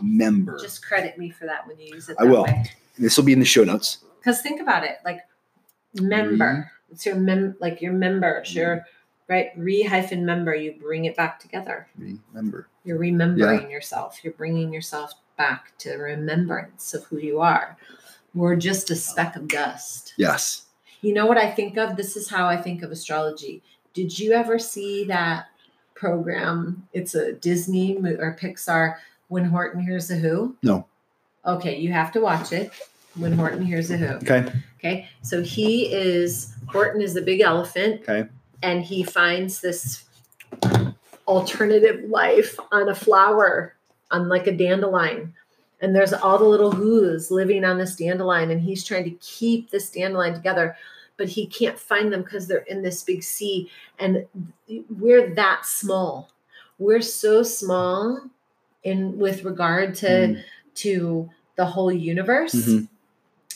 remember 0.00 0.58
Just 0.58 0.84
credit 0.86 1.18
me 1.18 1.30
for 1.30 1.44
that 1.46 1.66
when 1.66 1.78
you 1.78 1.94
use 1.94 2.08
it. 2.08 2.16
I 2.18 2.24
will. 2.24 2.44
Way. 2.44 2.64
This 2.98 3.16
will 3.16 3.24
be 3.24 3.32
in 3.32 3.40
the 3.40 3.44
show 3.44 3.64
notes 3.64 3.98
Because 4.18 4.40
think 4.40 4.60
about 4.60 4.84
it, 4.84 4.98
like 5.04 5.20
member. 5.94 6.70
It's 6.90 7.04
your 7.04 7.16
mem, 7.16 7.56
like 7.60 7.80
your 7.82 7.92
members. 7.92 8.54
Your 8.54 8.84
right 9.28 9.50
re 9.56 9.82
hyphen 9.82 10.24
member. 10.24 10.54
You 10.54 10.74
bring 10.80 11.04
it 11.04 11.16
back 11.16 11.40
together. 11.40 11.88
remember 11.98 12.68
You're 12.84 12.98
remembering 12.98 13.70
yourself. 13.70 14.20
You're 14.22 14.32
bringing 14.34 14.72
yourself 14.72 15.12
back 15.36 15.76
to 15.78 15.96
remembrance 15.96 16.94
of 16.94 17.04
who 17.04 17.18
you 17.18 17.40
are. 17.40 17.76
We're 18.34 18.56
just 18.56 18.90
a 18.90 18.96
speck 18.96 19.36
of 19.36 19.48
dust. 19.48 20.14
yes 20.16 20.62
You 21.00 21.14
know 21.14 21.26
what 21.26 21.38
I 21.38 21.50
think 21.50 21.76
of? 21.76 21.96
This 21.96 22.16
is 22.16 22.28
how 22.28 22.46
I 22.46 22.56
think 22.56 22.82
of 22.82 22.90
astrology. 22.90 23.62
Did 23.94 24.18
you 24.18 24.32
ever 24.32 24.58
see 24.58 25.04
that 25.04 25.46
program? 25.94 26.86
It's 26.92 27.14
a 27.14 27.32
Disney 27.32 27.96
or 27.96 28.36
Pixar. 28.40 28.96
When 29.28 29.46
Horton 29.46 29.80
hears 29.80 30.10
a 30.10 30.16
who. 30.16 30.56
No. 30.62 30.86
Okay, 31.46 31.78
you 31.78 31.92
have 31.92 32.12
to 32.12 32.20
watch 32.20 32.52
it. 32.52 32.70
When 33.14 33.32
Horton 33.32 33.62
hears 33.64 33.90
a 33.90 33.96
who. 33.96 34.06
okay 34.16 34.52
Okay, 34.78 35.08
so 35.22 35.42
he 35.42 35.92
is 35.92 36.54
Horton 36.68 37.00
is 37.00 37.14
the 37.14 37.22
big 37.22 37.40
elephant. 37.40 38.02
Okay. 38.02 38.28
and 38.62 38.82
he 38.84 39.02
finds 39.02 39.60
this 39.60 40.04
alternative 41.26 42.08
life 42.08 42.58
on 42.72 42.88
a 42.88 42.94
flower, 42.94 43.74
on 44.10 44.28
like 44.28 44.46
a 44.46 44.52
dandelion, 44.56 45.32
and 45.80 45.94
there's 45.94 46.12
all 46.12 46.38
the 46.38 46.44
little 46.44 46.70
who's 46.70 47.30
living 47.30 47.64
on 47.64 47.78
this 47.78 47.96
dandelion, 47.96 48.50
and 48.50 48.60
he's 48.60 48.84
trying 48.84 49.04
to 49.04 49.10
keep 49.20 49.70
this 49.70 49.90
dandelion 49.90 50.34
together, 50.34 50.76
but 51.16 51.28
he 51.28 51.46
can't 51.46 51.78
find 51.78 52.12
them 52.12 52.22
because 52.22 52.46
they're 52.46 52.58
in 52.68 52.82
this 52.82 53.02
big 53.02 53.22
sea, 53.22 53.70
and 53.98 54.26
we're 54.98 55.34
that 55.34 55.66
small. 55.66 56.30
We're 56.78 57.00
so 57.02 57.42
small 57.42 58.20
in 58.84 59.18
with 59.18 59.44
regard 59.44 59.94
to 59.96 60.06
Mm. 60.08 60.42
To 60.76 61.30
the 61.56 61.66
whole 61.66 61.92
universe. 61.92 62.54
Mhm. 62.54 62.88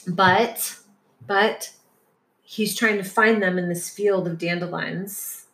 but 0.06 0.76
but 1.26 1.72
he's 2.42 2.74
trying 2.74 2.96
to 2.96 3.04
find 3.04 3.42
them 3.42 3.58
in 3.58 3.68
this 3.68 3.88
field 3.90 4.26
of 4.26 4.38
dandelions. 4.38 5.46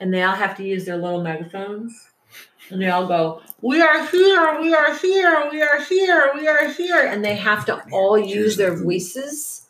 And 0.00 0.14
they 0.14 0.22
all 0.22 0.34
have 0.36 0.56
to 0.56 0.64
use 0.64 0.84
their 0.84 0.96
little 0.96 1.22
megaphones. 1.22 2.08
And 2.70 2.80
they 2.80 2.88
all 2.88 3.06
go 3.06 3.42
we 3.60 3.80
are 3.82 4.06
here 4.06 4.60
we 4.60 4.72
are 4.74 4.94
here 4.94 5.48
we 5.52 5.60
are 5.62 5.80
here 5.82 6.32
we 6.34 6.48
are 6.48 6.68
here. 6.68 7.04
And 7.06 7.24
they 7.24 7.34
have 7.36 7.66
to 7.66 7.82
all 7.92 8.18
use 8.18 8.56
their 8.56 8.74
voices 8.74 9.66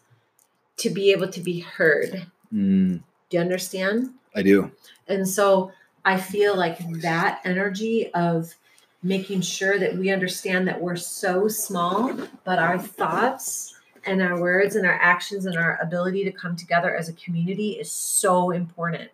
to 0.77 0.91
be 0.91 1.11
able 1.13 1.29
to 1.29 1.41
be 1.41 1.61
heard. 1.61 2.27
Mm, 2.53 3.03
do 3.31 3.37
you 3.37 3.41
understand? 3.41 4.11
I 4.35 4.43
do. 4.43 4.71
And 5.09 5.29
so 5.29 5.73
I 6.05 6.19
feel 6.19 6.57
like 6.57 6.79
that 7.01 7.41
energy 7.45 8.11
of 8.15 8.55
making 9.03 9.41
sure 9.41 9.79
that 9.79 9.97
we 9.97 10.11
understand 10.11 10.69
that 10.69 10.81
we're 10.81 10.97
so 10.97 11.49
small, 11.49 12.13
but 12.45 12.59
our 12.59 12.79
thoughts 12.79 13.75
and 14.05 14.23
our 14.23 14.41
words 14.41 14.77
and 14.77 14.87
our 14.87 14.99
actions 15.01 15.47
and 15.47 15.57
our 15.57 15.79
ability 15.83 16.25
to 16.25 16.33
come 16.33 16.57
together 16.57 16.95
as 16.95 17.09
a 17.09 17.13
community 17.15 17.73
is 17.73 17.91
so 17.91 18.51
important. 18.51 19.11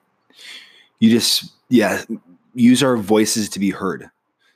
you 0.98 1.10
just 1.10 1.52
yeah 1.68 2.02
use 2.54 2.82
our 2.82 2.96
voices 2.96 3.48
to 3.50 3.58
be 3.60 3.70
heard. 3.70 4.10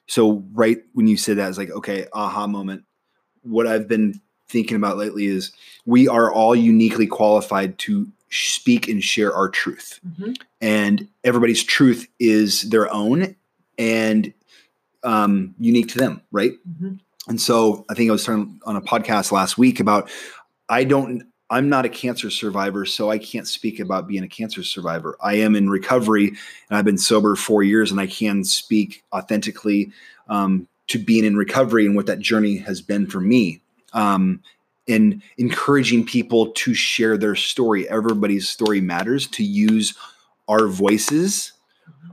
So 0.07 0.43
right 0.53 0.83
when 0.95 1.07
you 1.07 1.17
said 1.17 1.37
that 1.37 1.49
it's 1.49 1.59
like 1.59 1.71
okay 1.71 2.07
aha 2.13 2.47
moment. 2.47 2.85
What 3.43 3.67
i've 3.67 3.89
been 3.89 4.21
thinking 4.49 4.77
about 4.77 4.99
lately 4.99 5.27
is 5.27 5.53
we 5.87 6.09
are 6.09 6.33
all 6.33 6.55
uniquely 6.55 7.07
qualified 7.07 7.79
to 7.79 8.07
speak 8.31 8.89
and 8.89 9.03
share 9.03 9.35
our 9.35 9.49
truth. 9.49 10.01
Mm-hmm. 10.07 10.33
And 10.61 11.09
everybody's 11.25 11.63
truth 11.63 12.09
is 12.19 12.63
their 12.71 12.93
own 12.93 13.37
and 13.79 14.33
um, 15.05 15.55
unique 15.59 15.89
to 15.89 15.99
them 15.99 16.23
right? 16.33 16.53
Mhm. 16.69 16.99
and 17.29 17.41
so 17.41 17.85
i 17.91 17.95
think 17.95 18.09
i 18.09 18.13
was 18.13 18.25
talking 18.25 18.61
on 18.67 18.77
a 18.77 18.81
podcast 18.81 19.33
last 19.33 19.59
week 19.59 19.81
about 19.81 20.11
i 20.69 20.85
don't 20.85 21.23
i'm 21.51 21.69
not 21.69 21.85
a 21.85 21.89
cancer 21.89 22.31
survivor 22.31 22.85
so 22.85 23.11
i 23.11 23.19
can't 23.19 23.49
speak 23.49 23.81
about 23.81 24.09
being 24.09 24.25
a 24.25 24.29
cancer 24.29 24.63
survivor. 24.63 25.17
I 25.21 25.35
am 25.35 25.55
in 25.57 25.69
recovery 25.69 26.29
and 26.29 26.79
i've 26.79 26.85
been 26.85 26.99
sober 26.99 27.37
four 27.37 27.63
years 27.63 27.91
and 27.91 28.01
i 28.01 28.07
can 28.07 28.45
speak 28.45 29.03
authentically 29.13 29.93
um, 30.29 30.67
to 30.89 30.99
being 30.99 31.25
in 31.25 31.37
recovery 31.37 31.87
and 31.87 31.97
what 31.97 32.07
that 32.07 32.19
journey 32.19 32.57
has 32.57 32.81
been 32.81 33.07
for 33.07 33.21
me 33.21 33.61
um, 33.93 34.41
and 34.89 35.23
encouraging 35.39 36.05
people 36.05 36.51
to 36.53 36.75
share 36.75 37.17
their 37.17 37.35
story. 37.37 37.89
Everybody's 37.89 38.49
story 38.49 38.81
matters 38.81 39.27
to 39.29 39.45
use 39.45 39.95
our 40.49 40.67
voices 40.67 41.52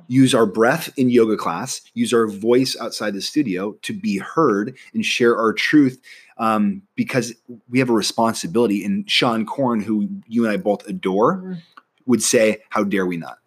use 0.07 0.33
our 0.33 0.45
breath 0.45 0.91
in 0.97 1.09
yoga 1.09 1.37
class, 1.37 1.81
use 1.93 2.13
our 2.13 2.27
voice 2.27 2.75
outside 2.81 3.13
the 3.13 3.21
studio 3.21 3.73
to 3.83 3.93
be 3.93 4.17
heard 4.17 4.75
and 4.93 5.05
share 5.05 5.37
our 5.37 5.53
truth 5.53 6.01
um, 6.37 6.81
because 6.95 7.33
we 7.69 7.79
have 7.79 7.89
a 7.89 7.93
responsibility. 7.93 8.83
And 8.83 9.05
Seane 9.09 9.45
Corn, 9.45 9.81
who 9.81 10.09
you 10.27 10.45
and 10.45 10.51
I 10.51 10.57
both 10.57 10.87
adore, 10.87 11.37
Mhm. 11.37 11.61
would 12.05 12.23
say, 12.23 12.63
How 12.69 12.83
dare 12.83 13.05
we 13.05 13.17
not? 13.17 13.37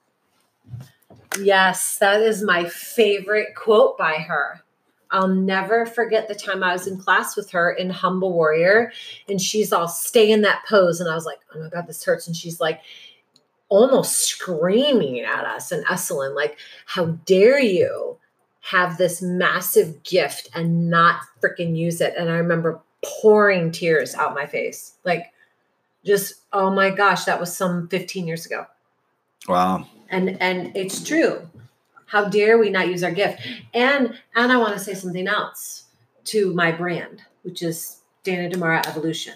Yes, 1.40 1.98
that 1.98 2.20
is 2.20 2.42
my 2.42 2.66
favorite 2.66 3.54
quote 3.56 3.96
by 3.96 4.14
her. 4.14 4.62
I'll 5.10 5.28
never 5.28 5.84
forget 5.84 6.28
the 6.28 6.34
time 6.34 6.62
I 6.62 6.72
was 6.72 6.86
in 6.86 6.98
class 6.98 7.36
with 7.36 7.50
her 7.50 7.70
in 7.70 7.90
Humble 7.90 8.32
Warrior, 8.32 8.92
and 9.28 9.40
she's 9.40 9.72
all 9.72 9.88
stay 9.88 10.30
in 10.30 10.40
that 10.42 10.64
pose. 10.66 11.00
And 11.00 11.10
I 11.10 11.14
was 11.14 11.26
like, 11.26 11.40
oh 11.54 11.60
my 11.60 11.68
God, 11.68 11.86
this 11.86 12.02
hurts. 12.02 12.26
And 12.26 12.36
she's 12.36 12.60
like, 12.60 12.80
almost 13.72 14.28
screaming 14.28 15.20
at 15.20 15.44
us 15.44 15.72
and 15.72 15.84
Esalen, 15.86 16.36
like, 16.36 16.58
how 16.84 17.06
dare 17.24 17.58
you 17.60 18.18
have 18.60 18.98
this 18.98 19.22
massive 19.22 20.02
gift 20.02 20.48
and 20.54 20.90
not 20.90 21.20
freaking 21.42 21.74
use 21.76 22.00
it? 22.00 22.12
And 22.18 22.28
I 22.30 22.34
remember 22.34 22.80
pouring 23.02 23.72
tears 23.72 24.14
out 24.14 24.34
my 24.34 24.46
face. 24.46 24.94
Like, 25.04 25.32
just, 26.04 26.34
oh 26.52 26.70
my 26.70 26.90
gosh, 26.90 27.24
that 27.24 27.40
was 27.40 27.56
some 27.56 27.88
15 27.88 28.26
years 28.26 28.44
ago 28.46 28.66
Wow. 29.48 29.86
and 30.10 30.36
and 30.40 30.76
it's 30.76 31.02
true 31.02 31.48
how 32.06 32.28
dare 32.28 32.58
we 32.58 32.68
not 32.70 32.88
use 32.88 33.02
our 33.02 33.10
gift 33.10 33.40
and 33.74 34.18
and 34.36 34.52
i 34.52 34.56
want 34.56 34.74
to 34.74 34.78
say 34.78 34.94
something 34.94 35.26
else 35.26 35.84
to 36.24 36.52
my 36.54 36.70
brand 36.70 37.22
which 37.42 37.62
is 37.62 38.02
Dana 38.22 38.48
Damara 38.54 38.86
evolution 38.86 39.34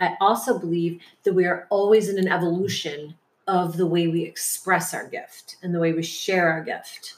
i 0.00 0.16
also 0.20 0.58
believe 0.58 1.00
that 1.24 1.34
we 1.34 1.44
are 1.44 1.66
always 1.70 2.08
in 2.08 2.18
an 2.18 2.26
evolution 2.28 3.14
of 3.46 3.76
the 3.76 3.86
way 3.86 4.08
we 4.08 4.22
express 4.22 4.92
our 4.92 5.08
gift 5.08 5.56
and 5.62 5.74
the 5.74 5.78
way 5.78 5.92
we 5.92 6.02
share 6.02 6.50
our 6.50 6.62
gift 6.62 7.14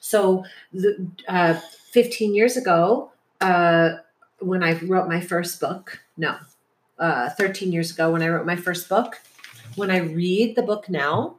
so 0.00 0.44
the, 0.72 1.06
uh, 1.28 1.54
15 1.92 2.34
years 2.34 2.56
ago 2.56 3.10
uh, 3.40 3.96
when 4.40 4.62
i 4.62 4.78
wrote 4.80 5.08
my 5.08 5.20
first 5.20 5.60
book 5.60 6.00
no 6.16 6.36
uh, 6.98 7.30
13 7.30 7.72
years 7.72 7.90
ago 7.90 8.12
when 8.12 8.22
i 8.22 8.28
wrote 8.28 8.46
my 8.46 8.56
first 8.56 8.88
book 8.88 9.20
when 9.76 9.90
i 9.90 9.98
read 9.98 10.56
the 10.56 10.62
book 10.62 10.88
now 10.88 11.36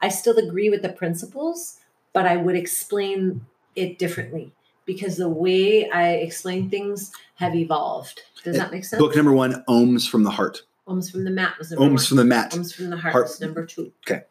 I 0.00 0.08
still 0.08 0.38
agree 0.38 0.70
with 0.70 0.82
the 0.82 0.88
principles, 0.88 1.78
but 2.12 2.26
I 2.26 2.36
would 2.36 2.56
explain 2.56 3.44
it 3.76 3.98
differently 3.98 4.52
because 4.86 5.16
the 5.16 5.28
way 5.28 5.88
I 5.90 6.12
explain 6.14 6.70
things 6.70 7.12
have 7.36 7.54
evolved. 7.54 8.22
Does 8.42 8.56
that 8.56 8.72
make 8.72 8.84
sense? 8.84 9.00
Book 9.00 9.14
number 9.14 9.32
one, 9.32 9.62
Ohms 9.68 10.08
from 10.08 10.24
the 10.24 10.30
Heart. 10.30 10.62
Ohms 10.90 11.10
from 11.10 11.24
the 11.24 11.30
mat 11.30 11.54
was 11.58 11.70
number 11.70 11.84
Ohms 11.86 11.90
one. 11.94 12.04
from 12.04 12.16
the 12.16 12.24
Mat. 12.24 12.50
Ohms 12.52 12.74
from 12.74 12.90
the 12.90 12.96
heart, 12.96 13.12
Heart. 13.12 13.24
was 13.26 13.40
number 13.40 13.64
two. 13.64 13.92
Okay. 14.06 14.22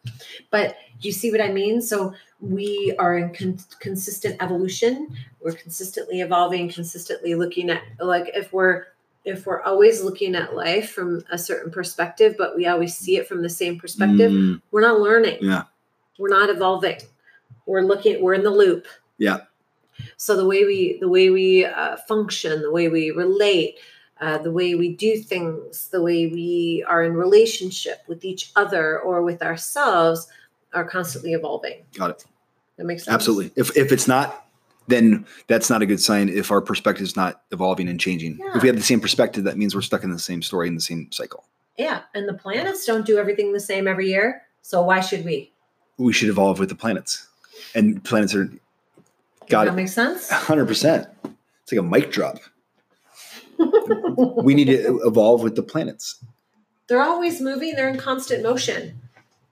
But 0.51 0.75
do 1.01 1.07
you 1.07 1.11
see 1.13 1.31
what 1.31 1.41
I 1.41 1.51
mean? 1.51 1.81
So 1.81 2.13
we 2.41 2.93
are 2.99 3.17
in 3.17 3.33
con- 3.33 3.59
consistent 3.79 4.35
evolution. 4.41 5.15
We're 5.41 5.53
consistently 5.53 6.21
evolving, 6.21 6.69
consistently 6.69 7.35
looking 7.35 7.69
at 7.69 7.81
like 8.01 8.29
if 8.35 8.51
we're 8.51 8.85
if 9.25 9.45
we're 9.45 9.61
always 9.61 10.01
looking 10.03 10.35
at 10.35 10.55
life 10.55 10.91
from 10.91 11.23
a 11.31 11.37
certain 11.37 11.71
perspective, 11.71 12.35
but 12.37 12.55
we 12.57 12.67
always 12.67 12.95
see 12.95 13.17
it 13.17 13.27
from 13.27 13.41
the 13.41 13.49
same 13.49 13.77
perspective, 13.79 14.31
Mm, 14.31 14.61
we're 14.71 14.81
not 14.81 14.99
learning. 15.01 15.37
Yeah. 15.41 15.63
we're 16.17 16.29
not 16.29 16.49
evolving. 16.49 16.99
We're 17.65 17.81
looking. 17.83 18.21
We're 18.21 18.33
in 18.33 18.43
the 18.43 18.49
loop. 18.51 18.85
Yeah. 19.17 19.39
So 20.17 20.35
the 20.35 20.45
way 20.45 20.63
we 20.65 20.97
the 20.99 21.09
way 21.09 21.29
we 21.29 21.65
uh, 21.65 21.97
function, 22.07 22.61
the 22.61 22.71
way 22.71 22.87
we 22.89 23.11
relate, 23.11 23.75
uh, 24.21 24.37
the 24.37 24.51
way 24.51 24.75
we 24.75 24.93
do 24.95 25.17
things, 25.17 25.87
the 25.89 26.01
way 26.01 26.27
we 26.27 26.83
are 26.87 27.03
in 27.03 27.13
relationship 27.13 28.03
with 28.07 28.25
each 28.25 28.51
other 28.55 28.99
or 28.99 29.21
with 29.21 29.41
ourselves 29.41 30.27
are 30.73 30.83
constantly 30.83 31.33
evolving. 31.33 31.83
Got 31.95 32.11
it. 32.11 32.25
That 32.77 32.85
makes 32.85 33.03
sense. 33.05 33.13
Absolutely. 33.13 33.51
If 33.55 33.75
if 33.77 33.91
it's 33.91 34.07
not, 34.07 34.45
then 34.87 35.25
that's 35.47 35.69
not 35.69 35.81
a 35.81 35.85
good 35.85 35.99
sign. 36.01 36.29
If 36.29 36.51
our 36.51 36.61
perspective 36.61 37.03
is 37.03 37.15
not 37.15 37.41
evolving 37.51 37.87
and 37.89 37.99
changing, 37.99 38.37
Yeah. 38.39 38.55
if 38.57 38.61
we 38.63 38.67
have 38.69 38.77
the 38.77 38.83
same 38.83 38.99
perspective, 38.99 39.43
that 39.45 39.57
means 39.57 39.73
we're 39.75 39.81
stuck 39.81 40.03
in 40.03 40.11
the 40.11 40.19
same 40.19 40.41
story 40.41 40.67
in 40.67 40.75
the 40.75 40.81
same 40.81 41.11
cycle. 41.11 41.45
Yeah, 41.77 42.01
and 42.13 42.27
the 42.27 42.33
planets 42.33 42.85
don't 42.85 43.05
do 43.05 43.17
everything 43.17 43.53
the 43.53 43.59
same 43.59 43.87
every 43.87 44.07
year. 44.09 44.41
So 44.61 44.81
why 44.81 44.99
should 44.99 45.23
we? 45.25 45.51
We 45.97 46.11
should 46.13 46.29
evolve 46.29 46.59
with 46.59 46.69
the 46.69 46.75
planets, 46.75 47.27
and 47.75 48.03
planets 48.03 48.33
are 48.35 48.51
got 49.47 49.65
that 49.65 49.73
it. 49.73 49.75
make 49.75 49.87
sense? 49.89 50.29
hundred 50.29 50.67
percent. 50.67 51.07
It's 51.63 51.71
like 51.71 51.79
a 51.79 51.83
mic 51.83 52.11
drop. 52.11 52.37
We 54.43 54.53
need 54.53 54.65
to 54.65 55.01
evolve 55.05 55.43
with 55.43 55.55
the 55.55 55.63
planets. 55.63 56.23
They're 56.87 57.01
always 57.03 57.39
moving. 57.41 57.75
They're 57.75 57.89
in 57.89 57.97
constant 57.97 58.41
motion. 58.43 58.99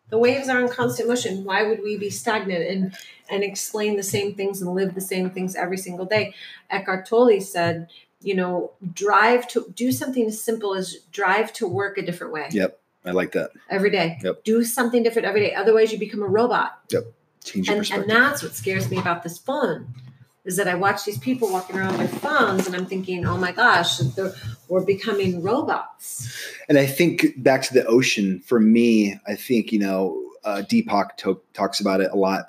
The 0.10 0.18
waves 0.18 0.48
are 0.50 0.60
in 0.62 0.70
constant 0.70 1.08
motion. 1.10 1.44
Why 1.44 1.64
would 1.64 1.84
we 1.84 1.98
be 1.98 2.10
stagnant 2.10 2.64
and 2.70 2.96
and 3.30 3.44
explain 3.44 3.98
the 3.98 4.04
same 4.04 4.34
things 4.36 4.62
and 4.62 4.74
live 4.74 4.96
the 4.96 5.02
same 5.02 5.30
things 5.30 5.56
every 5.56 5.78
single 5.78 6.06
day? 6.06 6.34
Eckhart 6.70 7.06
Tolle 7.06 7.42
said, 7.42 7.90
you 8.22 8.34
know, 8.34 8.72
drive 8.94 9.48
to 9.50 9.72
do 9.76 9.92
something 9.92 10.26
as 10.26 10.42
simple 10.42 10.74
as 10.74 10.96
drive 11.12 11.52
to 11.54 11.68
work 11.68 11.98
a 11.98 12.02
different 12.02 12.32
way 12.34 12.48
Yep, 12.52 12.80
I 13.06 13.12
like 13.12 13.34
that. 13.34 13.52
every 13.70 13.92
day. 13.92 14.18
Yep. 14.24 14.44
Do 14.46 14.64
something 14.64 15.04
different 15.04 15.28
every 15.28 15.42
day. 15.42 15.54
Otherwise, 15.54 15.92
you 15.92 16.00
become 16.00 16.24
a 16.24 16.28
robot. 16.28 16.80
Yep. 16.90 17.04
Change 17.44 17.68
your 17.68 17.76
And, 17.76 17.82
perspective. 17.82 18.10
and 18.10 18.24
that's 18.24 18.42
what 18.44 18.56
scares 18.56 18.90
me 18.90 18.98
about 18.98 19.24
this 19.24 19.38
phone 19.38 19.94
is 20.48 20.56
that 20.56 20.68
I 20.68 20.76
watch 20.76 21.04
these 21.04 21.18
people 21.18 21.52
walking 21.52 21.78
around 21.78 21.98
with 21.98 22.22
phones 22.22 22.68
and 22.68 22.76
I'm 22.76 22.86
thinking, 22.86 23.26
oh 23.28 23.38
my 23.38 23.52
gosh, 23.52 24.00
we're 24.70 24.86
becoming 24.86 25.44
robots. 25.44 26.34
And 26.70 26.78
I 26.78 26.86
think 26.86 27.44
back 27.44 27.64
to 27.64 27.74
the 27.74 27.86
ocean 27.86 28.40
for 28.40 28.58
me, 28.58 29.20
I 29.28 29.36
think, 29.36 29.74
you 29.74 29.80
know, 29.80 30.24
uh, 30.46 30.64
Deepak 30.66 31.18
to- 31.18 31.42
talks 31.54 31.82
about 31.82 32.00
it 32.00 32.12
a 32.12 32.16
lot 32.16 32.46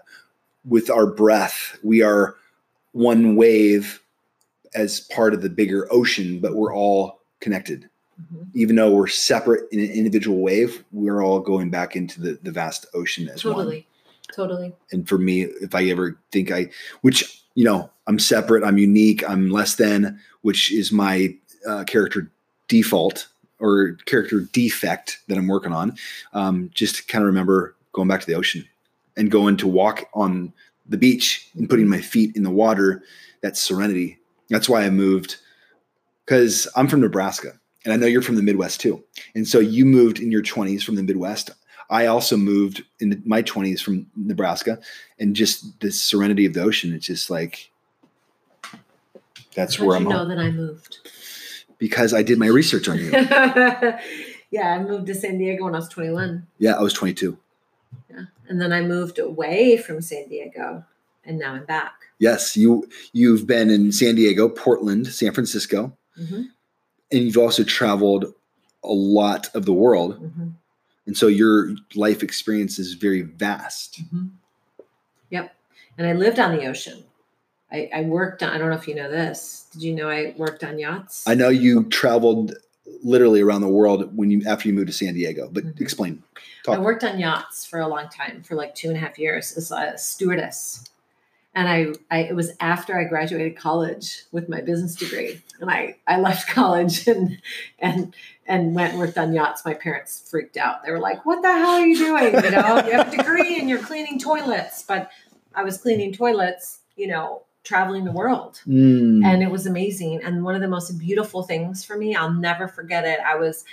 with 0.64 0.90
our 0.90 1.06
breath. 1.06 1.76
We 1.82 2.00
are 2.02 2.37
one 2.92 3.34
wave 3.34 4.00
as 4.76 5.00
part 5.00 5.34
of 5.34 5.42
the 5.42 5.50
bigger 5.50 5.92
ocean, 5.92 6.38
but 6.38 6.54
we're 6.54 6.74
all 6.74 7.20
connected. 7.40 7.90
Mhm. 8.22 8.46
Even 8.54 8.76
though 8.76 8.92
we're 8.92 9.08
separate 9.08 9.68
in 9.72 9.80
an 9.80 9.90
individual 9.90 10.40
wave, 10.40 10.84
we're 10.92 11.20
all 11.20 11.40
going 11.40 11.68
back 11.68 11.96
into 11.96 12.20
the, 12.20 12.38
the 12.44 12.52
vast 12.52 12.87
ocean 12.94 13.28
as 13.28 13.44
one. 13.44 13.54
Totally. 13.56 13.87
Totally. 14.32 14.72
And 14.92 15.08
for 15.08 15.18
me, 15.18 15.42
if 15.42 15.74
I 15.74 15.84
ever 15.87 16.16
think 16.30 16.52
I, 16.52 16.70
which, 17.00 17.42
you 17.58 17.64
know, 17.64 17.90
I'm 18.06 18.20
separate, 18.20 18.62
I'm 18.62 18.78
unique, 18.78 19.28
I'm 19.28 19.50
less 19.50 19.74
than, 19.74 20.20
which 20.42 20.72
is 20.72 20.92
my 20.92 21.34
uh, 21.66 21.82
character 21.82 22.30
default 22.68 23.26
or 23.58 23.94
character 24.06 24.42
defect 24.52 25.18
that 25.26 25.36
I'm 25.36 25.48
working 25.48 25.72
on, 25.72 25.96
um, 26.34 26.70
just 26.72 27.08
kind 27.08 27.24
of 27.24 27.26
remember 27.26 27.74
going 27.92 28.06
back 28.06 28.20
to 28.20 28.26
the 28.28 28.34
ocean 28.34 28.64
and 29.16 29.28
going 29.28 29.56
to 29.56 29.66
walk 29.66 30.04
on 30.14 30.52
the 30.88 30.96
beach 30.96 31.50
and 31.56 31.68
putting 31.68 31.88
my 31.88 32.00
feet 32.00 32.36
in 32.36 32.44
the 32.44 32.50
water. 32.50 33.02
That 33.40 33.56
serenity. 33.56 34.18
That's 34.50 34.68
why 34.68 34.84
I 34.84 34.90
moved 34.90 35.38
because 36.26 36.68
I'm 36.76 36.86
from 36.86 37.00
Nebraska 37.00 37.58
and 37.84 37.92
I 37.92 37.96
know 37.96 38.06
you're 38.06 38.22
from 38.22 38.36
the 38.36 38.42
Midwest 38.42 38.80
too. 38.80 39.02
And 39.34 39.48
so 39.48 39.58
you 39.58 39.84
moved 39.84 40.20
in 40.20 40.30
your 40.30 40.42
20s 40.42 40.84
from 40.84 40.94
the 40.94 41.02
Midwest. 41.02 41.50
I 41.90 42.07
also 42.07 42.37
moved 42.37 42.85
in 43.01 43.22
my 43.24 43.42
20s 43.42 43.81
from 43.81 44.07
Nebraska 44.16 44.79
and 45.18 45.35
just 45.35 45.81
the 45.81 45.90
serenity 45.90 46.44
of 46.46 46.53
the 46.55 46.62
ocean. 46.62 46.92
It's 46.92 47.07
just 47.07 47.31
like, 47.31 47.70
that's 49.55 49.77
How'd 49.77 49.87
where 49.87 49.96
I'm 49.96 50.03
you 50.05 50.09
know 50.11 50.18
home. 50.18 50.29
that 50.29 50.38
I 50.38 50.51
moved? 50.51 50.98
because 51.79 52.12
I 52.12 52.22
did 52.24 52.38
my 52.38 52.48
research 52.48 52.88
on 52.88 52.98
you. 52.98 53.11
yeah, 54.51 54.74
I 54.74 54.83
moved 54.83 55.07
to 55.07 55.14
San 55.14 55.38
Diego 55.38 55.64
when 55.64 55.74
I 55.74 55.79
was 55.79 55.88
21. 55.88 56.46
Yeah, 56.59 56.72
I 56.72 56.83
was 56.83 56.92
22. 56.92 57.38
Yeah. 58.11 58.22
And 58.48 58.61
then 58.61 58.72
I 58.72 58.81
moved 58.81 59.18
away 59.20 59.77
from 59.77 60.01
San 60.01 60.29
Diego 60.29 60.85
and 61.24 61.38
now 61.38 61.55
I'm 61.55 61.64
back. 61.66 61.92
Yes, 62.18 62.57
you 62.57 62.88
you've 63.12 63.46
been 63.46 63.70
in 63.70 63.92
San 63.92 64.16
Diego, 64.16 64.48
Portland, 64.48 65.07
San 65.07 65.33
Francisco, 65.33 65.96
hmm 66.16 66.42
and 67.11 67.22
you've 67.22 67.38
also 67.38 67.64
traveled 67.64 68.35
a 68.85 68.92
lot 68.92 69.48
of 69.55 69.64
the 69.64 69.72
world. 69.72 70.16
hmm 70.16 70.48
And 71.08 71.16
so 71.16 71.26
your 71.26 71.70
life 71.94 72.22
experience 72.22 72.78
is 72.78 72.92
very 72.92 73.22
vast. 73.22 74.00
hmm 74.10 74.26
Yep. 75.30 75.54
And 75.96 76.06
I 76.06 76.12
lived 76.12 76.38
on 76.38 76.54
the 76.56 76.66
ocean. 76.66 77.02
I, 77.72 77.90
I 77.94 78.02
worked 78.02 78.42
on, 78.42 78.50
I 78.50 78.58
don't 78.58 78.70
know 78.70 78.76
if 78.76 78.86
you 78.86 78.94
know 78.94 79.10
this. 79.10 79.66
Did 79.72 79.82
you 79.82 79.94
know 79.94 80.08
I 80.08 80.34
worked 80.36 80.64
on 80.64 80.78
yachts? 80.78 81.24
I 81.26 81.34
know 81.34 81.48
you 81.48 81.84
traveled 81.84 82.54
literally 83.02 83.40
around 83.40 83.62
the 83.62 83.68
world 83.68 84.16
when 84.16 84.30
you 84.30 84.42
after 84.46 84.68
you 84.68 84.74
moved 84.74 84.88
to 84.88 84.92
San 84.92 85.14
Diego, 85.14 85.48
but 85.50 85.64
Mhm. 85.64 85.80
explain. 85.80 86.22
I 86.66 86.78
worked 86.78 87.04
on 87.04 87.18
yachts 87.18 87.64
for 87.64 87.80
a 87.80 87.88
long 87.88 88.08
time, 88.10 88.42
for 88.42 88.54
like 88.54 88.74
two 88.74 88.88
and 88.88 88.96
a 88.96 89.00
half 89.00 89.18
years 89.18 89.56
as 89.56 89.70
a 89.70 89.96
stewardess. 89.96 90.84
And 91.54 91.68
I, 91.68 91.87
I 92.11 92.20
it 92.24 92.37
was 92.37 92.52
after 92.61 92.98
I 92.98 93.04
graduated 93.04 93.56
college 93.56 94.22
with 94.32 94.48
my 94.48 94.61
business 94.61 94.94
degree. 94.94 95.40
And 95.61 95.70
I, 95.70 95.96
I 96.06 96.20
left 96.20 96.48
college 96.54 97.06
and 97.08 97.40
and 97.78 98.14
and 98.46 98.74
went 98.74 98.92
and 98.92 98.98
worked 99.00 99.18
on 99.18 99.32
yachts. 99.32 99.64
My 99.64 99.74
parents 99.74 100.28
freaked 100.30 100.56
out. 100.56 100.84
They 100.84 100.90
were 100.92 101.00
like, 101.00 101.26
What 101.26 101.42
the 101.42 101.52
hell 101.52 101.70
are 101.70 101.87
you 101.87 101.96
doing? 101.98 102.34
You 102.44 102.50
know, 102.50 102.82
you 102.87 102.92
have 102.92 103.12
a 103.12 103.16
degree 103.16 103.58
and 103.58 103.68
you're 103.68 103.82
cleaning 103.82 104.18
toilets. 104.18 104.82
But 104.82 105.11
I 105.54 105.64
was 105.64 105.78
cleaning 105.78 106.12
toilets, 106.12 106.80
you 106.96 107.08
know, 107.08 107.42
traveling 107.64 108.04
the 108.04 108.12
world 108.12 108.61
Mm. 108.66 109.22
and 109.24 109.42
it 109.42 109.50
was 109.50 109.66
amazing 109.66 110.22
and 110.24 110.42
one 110.42 110.54
of 110.54 110.62
the 110.62 110.68
most 110.68 110.92
beautiful 110.98 111.42
things 111.42 111.84
for 111.84 111.98
me 111.98 112.14
i'll 112.14 112.32
never 112.32 112.66
forget 112.66 113.04
it 113.04 113.18
i 113.20 113.34
was 113.34 113.64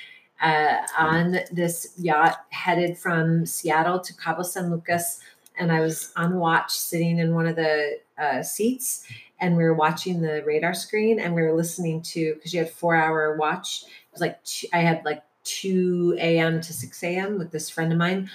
uh, 0.41 0.77
on 0.97 1.37
this 1.51 1.93
yacht 1.97 2.39
headed 2.49 2.97
from 2.97 3.45
seattle 3.45 3.99
to 4.01 4.13
cabo 4.13 4.43
san 4.43 4.69
lucas 4.69 5.21
and 5.57 5.71
i 5.71 5.79
was 5.79 6.11
on 6.15 6.35
watch 6.37 6.71
sitting 6.71 7.19
in 7.19 7.33
one 7.33 7.47
of 7.47 7.55
the 7.55 7.99
uh, 8.17 8.41
seats 8.41 9.05
and 9.41 9.57
we 9.57 9.63
were 9.63 9.73
watching 9.73 10.21
the 10.21 10.43
radar 10.45 10.73
screen 10.73 11.19
and 11.19 11.33
we 11.33 11.41
were 11.41 11.53
listening 11.53 12.01
to 12.01 12.33
because 12.35 12.53
you 12.53 12.59
had 12.59 12.69
four 12.69 12.95
hour 12.95 13.35
watch 13.37 13.83
it 13.83 14.11
was 14.11 14.21
like 14.21 14.43
two, 14.43 14.67
i 14.73 14.79
had 14.79 15.03
like 15.05 15.23
2 15.43 16.17
a.m 16.19 16.61
to 16.61 16.73
6 16.73 17.03
a.m 17.03 17.37
with 17.37 17.51
this 17.51 17.69
friend 17.69 17.91
of 17.91 17.97
mine 17.97 18.29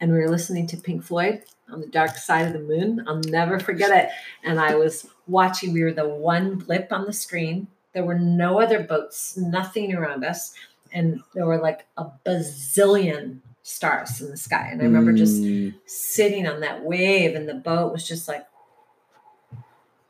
and 0.00 0.12
we 0.12 0.18
were 0.18 0.30
listening 0.30 0.66
to 0.66 0.76
pink 0.76 1.02
floyd 1.02 1.42
on 1.70 1.80
the 1.80 1.86
dark 1.86 2.16
side 2.16 2.46
of 2.46 2.52
the 2.52 2.58
moon 2.58 3.04
i'll 3.06 3.20
never 3.20 3.58
forget 3.58 3.90
it 3.90 4.10
and 4.42 4.60
I 4.60 4.74
was 4.74 5.06
watching. 5.26 5.72
We 5.72 5.82
were 5.82 5.92
the 5.92 6.08
one 6.08 6.56
blip 6.56 6.92
on 6.92 7.06
the 7.06 7.12
screen. 7.12 7.68
There 7.92 8.04
were 8.04 8.18
no 8.18 8.60
other 8.60 8.82
boats, 8.82 9.36
nothing 9.36 9.94
around 9.94 10.24
us, 10.24 10.54
and 10.92 11.22
there 11.34 11.46
were 11.46 11.60
like 11.60 11.86
a 11.96 12.06
bazillion 12.26 13.38
stars 13.64 14.20
in 14.20 14.30
the 14.30 14.36
sky. 14.36 14.68
And 14.70 14.80
I 14.80 14.84
remember 14.84 15.12
just 15.12 15.42
Mm. 15.42 15.74
sitting 15.86 16.46
on 16.46 16.60
that 16.60 16.84
wave, 16.84 17.34
and 17.34 17.48
the 17.48 17.54
boat 17.54 17.92
was 17.92 18.06
just 18.06 18.28
like, 18.28 18.46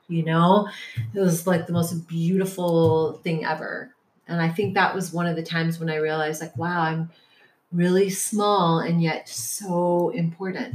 you 0.09 0.25
know, 0.25 0.69
it 1.15 1.21
was 1.21 1.47
like 1.47 1.67
the 1.67 1.73
most 1.73 2.07
beautiful 2.07 3.15
thing 3.23 3.45
ever. 3.45 3.95
And 4.27 4.43
I 4.43 4.49
think 4.49 4.75
that 4.75 4.95
was 4.95 5.13
one 5.13 5.27
of 5.27 5.37
the 5.37 5.43
times 5.43 5.79
when 5.79 5.89
I 5.89 5.97
realized, 5.97 6.41
like, 6.43 6.57
wow, 6.57 6.81
I'm 6.81 7.11
really 7.73 8.11
small 8.11 8.81
and 8.81 9.01
yet 9.01 9.29
so 9.29 10.11
important. 10.11 10.75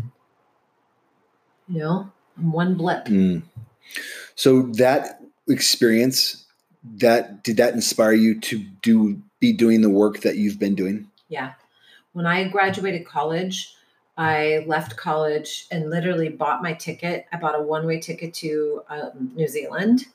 You 1.68 1.80
know, 1.80 2.12
I'm 2.38 2.52
one 2.54 2.76
blip. 2.76 3.06
Mm. 3.06 3.44
So 4.36 4.64
that 4.74 5.22
experience, 5.50 6.46
that 6.96 7.44
did 7.44 7.58
that 7.58 7.74
inspire 7.74 8.14
you 8.14 8.40
to 8.40 8.60
do 8.82 9.22
be 9.40 9.52
doing 9.52 9.82
the 9.82 9.90
work 9.90 10.22
that 10.22 10.38
you've 10.38 10.60
been 10.60 10.76
doing? 10.76 11.10
Yeah. 11.28 11.54
When 12.14 12.26
I 12.26 12.48
graduated 12.48 13.06
college, 13.06 13.76
I 14.18 14.64
left 14.68 14.98
college 14.98 15.68
and 15.72 15.90
literally 15.90 16.30
bought 16.30 16.62
my 16.62 16.74
ticket. 16.74 17.26
I 17.32 17.38
bought 17.38 17.58
a 17.58 17.62
one 17.62 17.86
way 17.86 18.00
ticket 18.00 18.34
to 18.36 18.84
um, 18.90 19.32
New 19.36 19.48
Zealand 19.48 20.06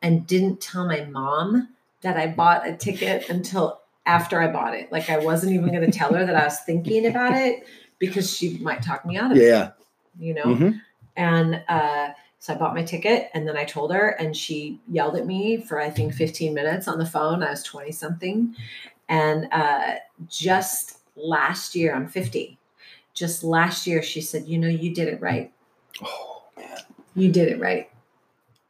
and 0.00 0.26
didn't 0.26 0.60
tell 0.60 0.86
my 0.86 1.04
mom 1.04 1.68
that 2.00 2.16
I 2.16 2.28
bought 2.28 2.66
a 2.66 2.74
ticket 2.76 3.28
until 3.28 3.80
after 4.06 4.40
I 4.40 4.48
bought 4.50 4.74
it. 4.74 4.90
Like 4.90 5.10
I 5.10 5.18
wasn't 5.18 5.52
even 5.52 5.68
going 5.70 5.88
to 5.88 5.96
tell 5.96 6.12
her 6.14 6.24
that 6.24 6.34
I 6.34 6.44
was 6.44 6.58
thinking 6.60 7.06
about 7.06 7.34
it 7.34 7.64
because 7.98 8.34
she 8.34 8.58
might 8.58 8.82
talk 8.82 9.04
me 9.04 9.16
out 9.16 9.30
of 9.32 9.38
it, 9.38 9.46
Yeah. 9.46 9.72
you 10.18 10.34
know? 10.34 10.44
Mhm. 10.44 10.80
And 11.16 11.62
uh, 11.68 12.10
so 12.38 12.54
I 12.54 12.56
bought 12.56 12.74
my 12.74 12.82
ticket 12.82 13.30
and 13.34 13.46
then 13.46 13.56
I 13.56 13.64
told 13.64 13.92
her, 13.92 14.08
and 14.08 14.36
she 14.36 14.80
yelled 14.90 15.14
at 15.14 15.26
me 15.26 15.58
for 15.60 15.80
I 15.80 15.90
think 15.90 16.14
15 16.14 16.52
minutes 16.54 16.88
on 16.88 16.98
the 16.98 17.06
phone. 17.06 17.42
I 17.42 17.50
was 17.50 17.62
20 17.62 17.92
something. 17.92 18.56
And 19.08 19.46
uh, 19.52 19.96
just 20.28 20.98
last 21.16 21.74
year, 21.74 21.94
I'm 21.94 22.08
50. 22.08 22.58
Just 23.14 23.44
last 23.44 23.86
year, 23.86 24.02
she 24.02 24.20
said, 24.20 24.46
You 24.46 24.58
know, 24.58 24.68
you 24.68 24.94
did 24.94 25.08
it 25.08 25.20
right. 25.20 25.52
Oh 26.02 26.44
man. 26.56 26.78
You 27.14 27.30
did 27.30 27.48
it 27.48 27.60
right. 27.60 27.90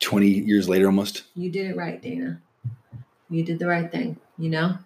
20 0.01 0.27
years 0.27 0.69
later 0.69 0.87
almost. 0.87 1.25
You 1.35 1.51
did 1.51 1.71
it 1.71 1.77
right, 1.77 2.01
Dana. 2.01 2.41
You 3.31 3.45
did 3.45 3.59
the 3.59 3.67
right 3.67 3.91
thing, 3.91 4.19
you 4.37 4.51
know? 4.51 4.79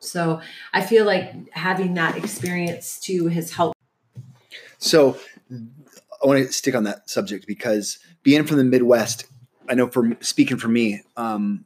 So 0.00 0.40
I 0.72 0.82
feel 0.82 1.04
like 1.06 1.50
having 1.52 1.94
that 1.94 2.16
experience 2.16 2.98
too 2.98 3.28
has 3.28 3.52
helped. 3.52 3.76
So 4.78 5.18
I 5.50 6.26
want 6.26 6.44
to 6.44 6.52
stick 6.52 6.74
on 6.74 6.84
that 6.84 7.08
subject 7.08 7.46
because 7.46 7.98
being 8.22 8.44
from 8.44 8.58
the 8.58 8.64
Midwest, 8.64 9.26
I 9.68 9.74
know 9.74 9.88
for 9.88 10.16
speaking 10.20 10.56
for 10.56 10.68
me, 10.68 11.02
um, 11.16 11.64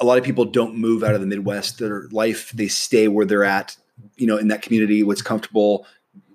a 0.00 0.04
lot 0.04 0.18
of 0.18 0.24
people 0.24 0.44
don't 0.44 0.76
move 0.76 1.02
out 1.02 1.14
of 1.14 1.20
the 1.20 1.26
Midwest. 1.26 1.78
Their 1.78 2.08
life, 2.10 2.52
they 2.52 2.68
stay 2.68 3.08
where 3.08 3.26
they're 3.26 3.44
at, 3.44 3.76
you 4.16 4.26
know, 4.26 4.36
in 4.36 4.48
that 4.48 4.62
community, 4.62 5.02
what's 5.02 5.22
comfortable, 5.22 5.86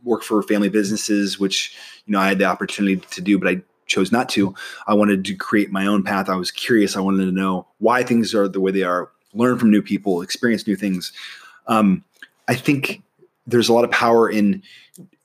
work 0.03 0.23
for 0.23 0.41
family 0.43 0.69
businesses, 0.69 1.39
which, 1.39 1.75
you 2.05 2.11
know, 2.11 2.19
I 2.19 2.27
had 2.27 2.39
the 2.39 2.45
opportunity 2.45 2.97
to 2.97 3.21
do, 3.21 3.39
but 3.39 3.47
I 3.47 3.61
chose 3.85 4.11
not 4.11 4.29
to. 4.29 4.53
I 4.87 4.93
wanted 4.93 5.23
to 5.25 5.35
create 5.35 5.71
my 5.71 5.85
own 5.85 6.03
path. 6.03 6.29
I 6.29 6.35
was 6.35 6.51
curious. 6.51 6.97
I 6.97 7.01
wanted 7.01 7.25
to 7.25 7.31
know 7.31 7.67
why 7.79 8.03
things 8.03 8.33
are 8.35 8.47
the 8.47 8.59
way 8.59 8.71
they 8.71 8.83
are, 8.83 9.09
learn 9.33 9.57
from 9.57 9.71
new 9.71 9.81
people, 9.81 10.21
experience 10.21 10.67
new 10.67 10.75
things. 10.75 11.13
Um, 11.67 12.03
I 12.47 12.55
think 12.55 13.01
there's 13.47 13.69
a 13.69 13.73
lot 13.73 13.83
of 13.85 13.91
power 13.91 14.29
in 14.29 14.61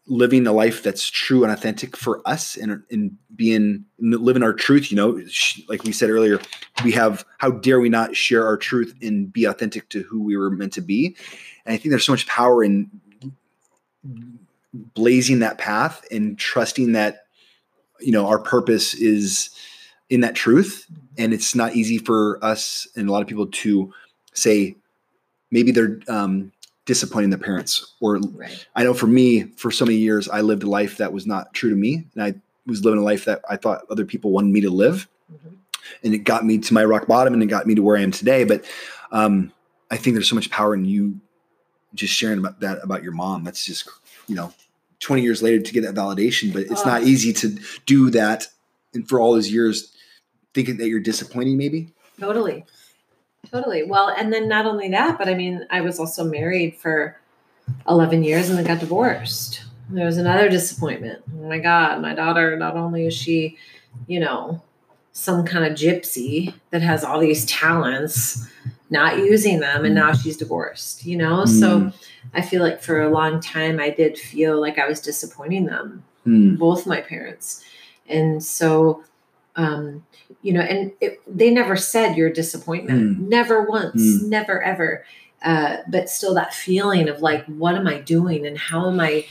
living 0.08 0.46
a 0.46 0.52
life 0.52 0.82
that's 0.82 1.08
true 1.10 1.44
and 1.44 1.52
authentic 1.52 1.96
for 1.96 2.20
us 2.26 2.56
and, 2.56 2.82
and 2.90 3.16
being 3.36 3.84
living 3.98 4.42
our 4.42 4.54
truth 4.54 4.90
you 4.90 4.96
know 4.96 5.20
like 5.68 5.84
we 5.84 5.92
said 5.92 6.08
earlier 6.10 6.40
we 6.82 6.90
have 6.90 7.24
how 7.38 7.50
dare 7.50 7.78
we 7.78 7.88
not 7.88 8.16
share 8.16 8.46
our 8.46 8.56
truth 8.56 8.94
and 9.02 9.32
be 9.32 9.44
authentic 9.44 9.88
to 9.90 10.02
who 10.04 10.22
we 10.22 10.36
were 10.36 10.50
meant 10.50 10.72
to 10.72 10.80
be? 10.80 11.16
And 11.66 11.74
i 11.74 11.76
think 11.76 11.90
there's 11.90 12.06
so 12.06 12.12
much 12.12 12.26
power 12.26 12.64
in 12.64 12.90
blazing 14.72 15.40
that 15.40 15.58
path 15.58 16.04
and 16.10 16.38
trusting 16.38 16.92
that 16.92 17.24
you 18.00 18.12
know 18.12 18.26
our 18.26 18.38
purpose 18.38 18.94
is 18.94 19.50
in 20.10 20.20
that 20.20 20.34
truth. 20.34 20.86
And 21.16 21.34
it's 21.34 21.54
not 21.54 21.74
easy 21.74 21.98
for 21.98 22.42
us 22.42 22.86
and 22.96 23.08
a 23.08 23.12
lot 23.12 23.22
of 23.22 23.28
people 23.28 23.46
to 23.46 23.92
say 24.34 24.76
maybe 25.50 25.72
they're 25.72 26.00
um, 26.08 26.52
disappointing 26.88 27.28
the 27.28 27.36
parents 27.36 27.92
or 28.00 28.16
right. 28.16 28.66
i 28.74 28.82
know 28.82 28.94
for 28.94 29.06
me 29.06 29.42
for 29.58 29.70
so 29.70 29.84
many 29.84 29.98
years 29.98 30.26
i 30.30 30.40
lived 30.40 30.62
a 30.62 30.66
life 30.66 30.96
that 30.96 31.12
was 31.12 31.26
not 31.26 31.52
true 31.52 31.68
to 31.68 31.76
me 31.76 32.06
and 32.14 32.22
i 32.24 32.32
was 32.64 32.82
living 32.82 32.98
a 32.98 33.04
life 33.04 33.26
that 33.26 33.42
i 33.50 33.56
thought 33.56 33.82
other 33.90 34.06
people 34.06 34.30
wanted 34.30 34.50
me 34.50 34.62
to 34.62 34.70
live 34.70 35.06
mm-hmm. 35.30 35.54
and 36.02 36.14
it 36.14 36.20
got 36.20 36.46
me 36.46 36.56
to 36.56 36.72
my 36.72 36.82
rock 36.82 37.06
bottom 37.06 37.34
and 37.34 37.42
it 37.42 37.46
got 37.46 37.66
me 37.66 37.74
to 37.74 37.82
where 37.82 37.98
i 37.98 38.00
am 38.00 38.10
today 38.10 38.42
but 38.42 38.64
um, 39.12 39.52
i 39.90 39.98
think 39.98 40.14
there's 40.14 40.30
so 40.30 40.34
much 40.34 40.50
power 40.50 40.74
in 40.74 40.86
you 40.86 41.20
just 41.92 42.14
sharing 42.14 42.38
about 42.38 42.58
that 42.60 42.78
about 42.82 43.02
your 43.02 43.12
mom 43.12 43.44
that's 43.44 43.66
just 43.66 43.86
you 44.26 44.34
know 44.34 44.50
20 45.00 45.20
years 45.20 45.42
later 45.42 45.62
to 45.62 45.72
get 45.74 45.82
that 45.82 45.94
validation 45.94 46.54
but 46.54 46.62
it's 46.62 46.86
oh. 46.86 46.88
not 46.88 47.02
easy 47.02 47.34
to 47.34 47.60
do 47.84 48.08
that 48.08 48.46
and 48.94 49.06
for 49.06 49.20
all 49.20 49.34
those 49.34 49.52
years 49.52 49.94
thinking 50.54 50.78
that 50.78 50.88
you're 50.88 51.00
disappointing 51.00 51.58
maybe 51.58 51.92
totally 52.18 52.64
Totally. 53.50 53.82
Well, 53.82 54.08
and 54.08 54.32
then 54.32 54.48
not 54.48 54.66
only 54.66 54.88
that, 54.90 55.18
but 55.18 55.28
I 55.28 55.34
mean, 55.34 55.66
I 55.70 55.80
was 55.80 55.98
also 55.98 56.24
married 56.24 56.76
for 56.76 57.18
11 57.88 58.24
years 58.24 58.48
and 58.48 58.58
then 58.58 58.66
got 58.66 58.80
divorced. 58.80 59.62
There 59.90 60.06
was 60.06 60.18
another 60.18 60.48
disappointment. 60.48 61.22
Oh 61.34 61.48
my 61.48 61.58
God, 61.58 62.02
my 62.02 62.14
daughter, 62.14 62.56
not 62.56 62.76
only 62.76 63.06
is 63.06 63.14
she, 63.14 63.56
you 64.06 64.20
know, 64.20 64.62
some 65.12 65.44
kind 65.44 65.64
of 65.64 65.72
gypsy 65.72 66.52
that 66.70 66.82
has 66.82 67.02
all 67.02 67.18
these 67.18 67.46
talents, 67.46 68.46
not 68.90 69.18
using 69.18 69.60
them, 69.60 69.84
and 69.84 69.94
now 69.94 70.12
she's 70.12 70.36
divorced, 70.36 71.04
you 71.04 71.16
know? 71.16 71.44
Mm. 71.44 71.48
So 71.48 71.92
I 72.34 72.42
feel 72.42 72.62
like 72.62 72.82
for 72.82 73.00
a 73.00 73.10
long 73.10 73.40
time, 73.40 73.80
I 73.80 73.90
did 73.90 74.18
feel 74.18 74.60
like 74.60 74.78
I 74.78 74.86
was 74.86 75.00
disappointing 75.00 75.66
them, 75.66 76.04
mm. 76.26 76.58
both 76.58 76.86
my 76.86 77.00
parents. 77.00 77.64
And 78.08 78.42
so 78.42 79.04
um, 79.58 80.06
you 80.40 80.52
know, 80.52 80.60
and 80.60 80.92
it, 81.00 81.20
they 81.26 81.50
never 81.50 81.76
said 81.76 82.16
your 82.16 82.30
disappointment, 82.30 83.18
mm. 83.18 83.28
never 83.28 83.62
once, 83.62 84.00
mm. 84.00 84.28
never 84.28 84.62
ever. 84.62 85.04
Uh, 85.42 85.78
but 85.88 86.08
still, 86.08 86.32
that 86.34 86.54
feeling 86.54 87.08
of 87.08 87.20
like, 87.20 87.44
what 87.46 87.74
am 87.74 87.86
I 87.86 87.98
doing, 87.98 88.46
and 88.46 88.56
how 88.56 88.88
am 88.88 88.98
I? 89.00 89.26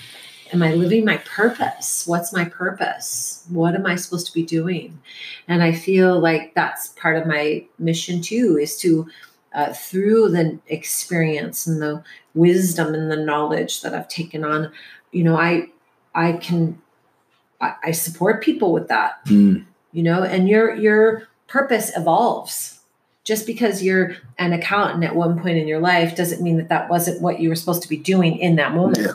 Am 0.54 0.64
I 0.64 0.74
living 0.74 1.04
my 1.04 1.18
purpose? 1.18 2.08
What's 2.08 2.32
my 2.32 2.46
purpose? 2.46 3.46
What 3.50 3.76
am 3.76 3.86
I 3.86 3.96
supposed 3.96 4.28
to 4.28 4.34
be 4.34 4.44
doing? 4.44 4.98
And 5.46 5.62
I 5.62 5.74
feel 5.74 6.22
like 6.22 6.56
that's 6.56 6.90
part 6.90 7.18
of 7.18 7.28
my 7.28 7.66
mission 7.80 8.22
too, 8.22 8.58
is 8.58 8.78
to 8.78 9.10
uh, 9.54 9.74
through 9.74 10.30
the 10.30 10.58
experience 10.68 11.68
and 11.68 11.82
the 11.82 12.02
wisdom 12.34 12.94
and 12.94 13.12
the 13.12 13.18
knowledge 13.18 13.82
that 13.82 13.94
I've 13.94 14.08
taken 14.08 14.46
on, 14.46 14.72
you 15.12 15.24
know, 15.24 15.38
I 15.38 15.68
I 16.16 16.34
can 16.34 16.82
I, 17.60 17.74
I 17.84 17.92
support 17.92 18.42
people 18.44 18.72
with 18.72 18.88
that. 18.88 19.26
Mm 19.26 19.66
you 19.98 20.04
know, 20.04 20.22
and 20.22 20.48
your 20.48 20.76
your 20.76 21.28
purpose 21.48 21.92
evolves. 21.98 22.82
Just 23.24 23.48
because 23.48 23.82
you're 23.82 24.16
an 24.38 24.54
accountant 24.54 25.04
at 25.04 25.16
one 25.16 25.42
point 25.42 25.58
in 25.58 25.68
your 25.68 25.80
life 25.80 26.16
doesn't 26.16 26.40
mean 26.40 26.58
that 26.58 26.70
that 26.70 26.88
wasn't 26.88 27.20
what 27.20 27.40
you 27.40 27.50
were 27.50 27.56
supposed 27.56 27.82
to 27.82 27.90
be 27.90 27.98
doing 27.98 28.38
in 28.38 28.58
that 28.58 28.76
moment. 28.76 29.00
Yeah. 29.00 29.14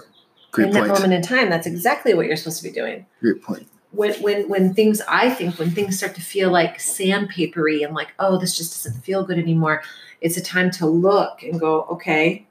Great 0.50 0.66
in 0.66 0.72
point. 0.74 0.88
that 0.88 0.92
moment 0.92 1.12
in 1.12 1.22
time, 1.22 1.48
that's 1.50 1.68
exactly 1.68 2.14
what 2.14 2.26
you're 2.26 2.36
supposed 2.36 2.58
to 2.58 2.64
be 2.64 2.72
doing. 2.72 3.06
Great 3.20 3.40
point. 3.40 3.68
When 3.92 4.12
when 4.14 4.48
when 4.48 4.74
things 4.74 5.00
I 5.08 5.30
think 5.30 5.56
when 5.56 5.70
things 5.70 5.98
start 5.98 6.16
to 6.16 6.20
feel 6.20 6.50
like 6.50 6.78
sandpapery 6.78 7.84
and 7.84 7.94
like, 7.94 8.12
oh, 8.18 8.36
this 8.36 8.56
just 8.56 8.84
doesn't 8.84 9.02
feel 9.02 9.24
good 9.24 9.38
anymore, 9.38 9.84
it's 10.20 10.36
a 10.36 10.42
time 10.42 10.72
to 10.72 10.86
look 10.86 11.44
and 11.44 11.60
go, 11.60 11.82
okay, 11.92 12.44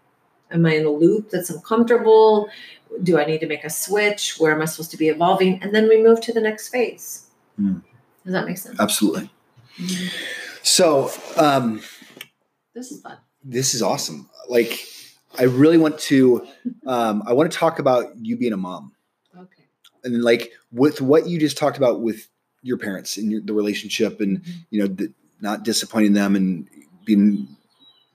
am 0.52 0.66
I 0.66 0.76
in 0.76 0.86
a 0.86 0.90
loop 0.90 1.32
that's 1.32 1.50
uncomfortable? 1.50 2.48
Do 3.04 3.20
I 3.20 3.26
need 3.26 3.42
to 3.42 3.48
make 3.48 3.66
a 3.66 3.70
switch? 3.70 4.38
Where 4.40 4.54
am 4.54 4.62
I 4.62 4.66
supposed 4.66 4.92
to 4.92 4.98
be 4.98 5.10
evolving? 5.10 5.62
And 5.62 5.76
then 5.76 5.90
we 5.90 6.02
move 6.02 6.22
to 6.22 6.32
the 6.32 6.42
next 6.42 6.70
phase. 6.70 7.28
Mm. 7.60 7.82
Does 8.24 8.34
that 8.34 8.46
make 8.46 8.58
sense? 8.58 8.80
Absolutely. 8.80 9.30
Mm-hmm. 9.78 10.08
So, 10.64 11.12
um, 11.38 11.82
this 12.74 12.92
is 12.92 13.02
fun. 13.02 13.18
This 13.44 13.74
is 13.74 13.82
awesome. 13.82 14.30
Like, 14.48 14.86
I 15.40 15.44
really 15.44 15.78
want 15.78 15.98
to, 16.00 16.46
um, 16.86 17.24
I 17.26 17.34
want 17.34 17.52
to 17.52 17.58
talk 17.58 17.80
about 17.80 18.18
you 18.18 18.38
being 18.38 18.54
a 18.54 18.58
mom. 18.58 18.92
Okay. 19.36 19.64
And 20.04 20.24
like 20.24 20.52
with 20.72 21.02
what 21.02 21.28
you 21.28 21.40
just 21.40 21.58
talked 21.58 21.78
about 21.78 22.02
with 22.02 22.28
your 22.62 22.78
parents 22.78 23.18
and 23.18 23.32
your, 23.32 23.42
the 23.42 23.54
relationship 23.54 24.22
and, 24.22 24.42
mm-hmm. 24.42 24.52
you 24.70 24.82
know, 24.82 24.88
the, 24.88 25.12
not 25.40 25.64
disappointing 25.64 26.14
them 26.14 26.36
and 26.36 26.68
being 27.06 27.48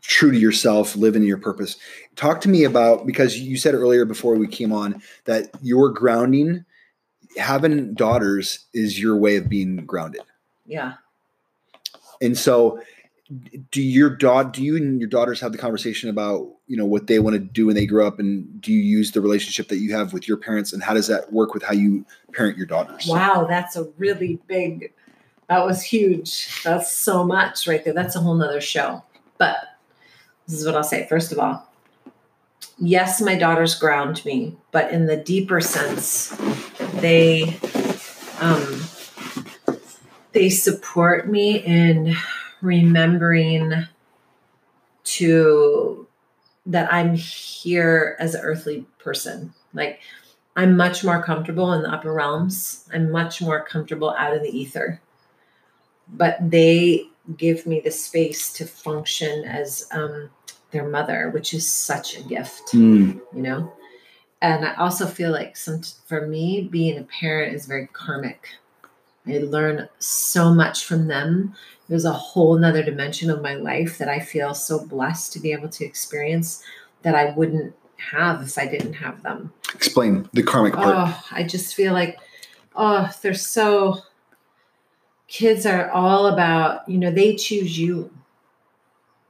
true 0.03 0.31
to 0.31 0.39
yourself, 0.39 0.95
living 0.95 1.23
in 1.23 1.29
your 1.29 1.39
purpose. 1.39 1.77
Talk 2.15 2.41
to 2.43 2.49
me 2.49 2.63
about, 2.63 3.07
because 3.07 3.39
you 3.41 3.57
said 3.57 3.75
earlier 3.75 4.05
before 4.05 4.37
we 4.37 4.47
came 4.47 4.73
on 4.73 5.03
that 5.25 5.51
your 5.63 5.91
grounding 5.91 6.65
having 7.37 7.95
daughters 7.95 8.67
is 8.75 9.01
your 9.01 9.17
way 9.17 9.37
of 9.37 9.49
being 9.49 9.85
grounded. 9.87 10.23
Yeah. 10.67 10.95
And 12.21 12.37
so 12.37 12.81
do 13.73 13.83
your 13.83 14.09
daughter 14.11 14.49
do 14.51 14.63
you 14.63 14.77
and 14.77 15.01
your 15.01 15.09
daughters 15.09 15.41
have 15.41 15.51
the 15.51 15.59
conversation 15.59 16.09
about 16.09 16.49
you 16.69 16.77
know 16.77 16.85
what 16.85 17.09
they 17.09 17.19
want 17.19 17.35
to 17.35 17.41
do 17.41 17.67
when 17.67 17.75
they 17.75 17.85
grow 17.85 18.07
up 18.07 18.21
and 18.21 18.61
do 18.61 18.73
you 18.73 18.79
use 18.79 19.11
the 19.11 19.21
relationship 19.21 19.67
that 19.69 19.79
you 19.79 19.93
have 19.93 20.13
with 20.13 20.29
your 20.29 20.37
parents 20.37 20.73
and 20.73 20.81
how 20.81 20.95
does 20.95 21.09
that 21.09 21.33
work 21.33 21.53
with 21.53 21.63
how 21.63 21.73
you 21.73 22.05
parent 22.33 22.57
your 22.57 22.67
daughters? 22.67 23.07
Wow 23.09 23.47
that's 23.49 23.75
a 23.75 23.85
really 23.99 24.39
big 24.47 24.93
that 25.49 25.65
was 25.65 25.83
huge. 25.83 26.63
That's 26.65 26.91
so 26.91 27.23
much 27.23 27.69
right 27.69 27.85
there. 27.85 27.95
That's 27.95 28.17
a 28.17 28.21
whole 28.21 28.35
nother 28.35 28.61
show. 28.61 29.05
But 29.39 29.57
this 30.49 30.59
is 30.61 30.67
what 30.67 30.77
i'll 30.77 30.85
say. 30.85 31.07
First 31.09 31.33
of 31.33 31.39
all 31.39 31.67
yes 32.79 33.21
my 33.21 33.35
daughters 33.35 33.75
ground 33.75 34.25
me 34.25 34.55
but 34.71 34.91
in 34.93 35.07
the 35.07 35.17
deeper 35.17 35.61
sense 35.61 36.39
they 37.01 37.59
um, 38.41 38.83
they 40.33 40.51
support 40.51 41.29
me 41.29 41.59
in 41.59 42.15
remembering 42.61 43.87
to 45.05 46.07
that 46.67 46.93
I'm 46.93 47.15
here 47.15 48.17
as 48.19 48.35
an 48.35 48.43
earthly 48.43 48.87
person. 48.99 49.55
Like 49.73 50.01
I'm 50.57 50.77
much 50.77 51.05
more 51.05 51.23
comfortable 51.23 51.73
in 51.73 51.83
the 51.83 51.91
upper 51.91 52.13
realms. 52.13 52.89
I'm 52.93 53.11
much 53.11 53.41
more 53.41 53.65
comfortable 53.65 54.11
out 54.19 54.35
in 54.35 54.43
the 54.43 54.59
ether. 54.59 55.01
But 56.09 56.39
they 56.41 57.09
give 57.37 57.67
me 57.67 57.81
the 57.81 57.91
space 57.91 58.53
to 58.55 58.67
function 58.67 59.45
as 59.45 59.87
um, 59.91 60.31
their 60.71 60.89
mother, 60.89 61.31
which 61.31 61.53
is 61.53 61.67
such 61.71 62.17
a 62.17 62.23
gift, 62.23 62.73
mm. 62.73 63.21
you 63.35 63.43
know? 63.43 63.73
And 64.43 64.65
I 64.65 64.75
also 64.75 65.07
feel 65.07 65.31
like 65.31 65.57
some 65.57 65.83
for 66.07 66.27
me 66.27 66.69
being 66.71 66.99
a 66.99 67.05
parent 67.05 67.55
is 67.55 67.67
very 67.67 67.89
karmic. 67.93 68.49
I 69.27 69.39
learn 69.39 69.89
so 69.99 70.53
much 70.55 70.85
from 70.85 71.09
them. 71.09 71.55
There's 71.89 72.05
a 72.05 72.13
whole 72.13 72.57
nother 72.59 72.83
dimension 72.83 73.31
of 73.31 73.43
my 73.43 73.55
life 73.55 73.99
that 73.99 74.09
I 74.09 74.21
feel 74.21 74.55
so 74.55 74.85
blessed 74.85 75.33
to 75.33 75.41
be 75.41 75.53
able 75.53 75.69
to 75.71 75.85
experience 75.85 76.63
that 77.03 77.15
I 77.15 77.31
wouldn't 77.33 77.75
have 78.11 78.43
if 78.43 78.59
I 78.59 78.67
didn't 78.67 78.95
have 78.95 79.23
them. 79.23 79.53
Explain 79.75 80.29
the 80.33 80.43
karmic 80.43 80.75
part. 80.75 80.95
Oh, 80.97 81.25
I 81.31 81.43
just 81.43 81.75
feel 81.75 81.93
like, 81.93 82.19
oh, 82.75 83.11
they're 83.23 83.35
so 83.35 84.03
kids 85.29 85.67
are 85.67 85.91
all 85.91 86.27
about, 86.27 86.89
you 86.89 86.99
know, 86.99 87.11
they 87.11 87.35
choose 87.35 87.79
you. 87.79 88.11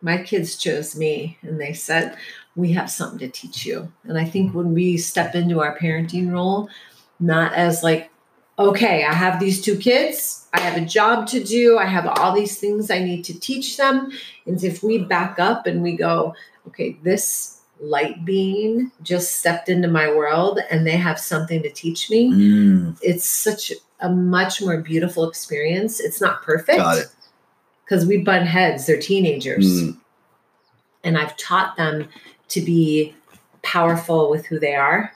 My 0.03 0.19
kids 0.23 0.57
chose 0.57 0.97
me 0.97 1.39
and 1.43 1.61
they 1.61 1.73
said, 1.73 2.17
we 2.57 2.73
have 2.73 2.91
something 2.91 3.19
to 3.19 3.29
teach 3.29 3.65
you. 3.67 3.93
And 4.05 4.19
I 4.19 4.25
think 4.25 4.55
when 4.55 4.73
we 4.73 4.97
step 4.97 5.35
into 5.35 5.61
our 5.61 5.79
parenting 5.79 6.33
role, 6.33 6.69
not 7.21 7.53
as 7.53 7.83
like, 7.83 8.11
okay, 8.59 9.05
I 9.05 9.13
have 9.13 9.39
these 9.39 9.61
two 9.61 9.77
kids, 9.77 10.49
I 10.55 10.61
have 10.61 10.77
a 10.83 10.87
job 10.87 11.27
to 11.29 11.45
do, 11.45 11.77
I 11.79 11.85
have 11.85 12.07
all 12.07 12.35
these 12.35 12.59
things 12.59 12.91
I 12.91 13.01
need 13.01 13.25
to 13.27 13.39
teach 13.39 13.77
them. 13.77 14.11
And 14.47 14.63
if 14.65 14.83
we 14.83 14.99
back 14.99 15.39
up 15.39 15.67
and 15.67 15.83
we 15.83 15.95
go, 15.97 16.35
okay, 16.69 16.97
this 17.03 17.61
light 17.79 18.25
being 18.25 18.91
just 19.03 19.37
stepped 19.39 19.69
into 19.69 19.87
my 19.89 20.09
world 20.09 20.59
and 20.71 20.87
they 20.87 20.97
have 20.97 21.21
something 21.21 21.63
to 21.63 21.71
teach 21.71 22.09
me. 22.11 22.31
Mm, 22.33 22.99
It's 23.03 23.27
such 23.27 23.71
a 24.01 24.09
much 24.09 24.63
more 24.63 24.79
beautiful 24.79 25.29
experience. 25.29 26.01
It's 26.01 26.21
not 26.21 26.43
perfect. 26.43 26.79
got 26.79 26.97
it. 26.99 27.09
Because 27.85 28.07
we 28.07 28.17
butt 28.19 28.47
heads, 28.47 28.87
they're 28.87 28.99
teenagers. 28.99 29.67
Mm, 29.83 29.99
And 31.05 31.19
I've 31.19 31.37
taught 31.37 31.77
them 31.77 32.09
to 32.49 32.61
be 32.61 33.15
powerful 33.63 34.31
with 34.31 34.47
who 34.47 34.59
they 34.59 34.75
are. 34.75 35.13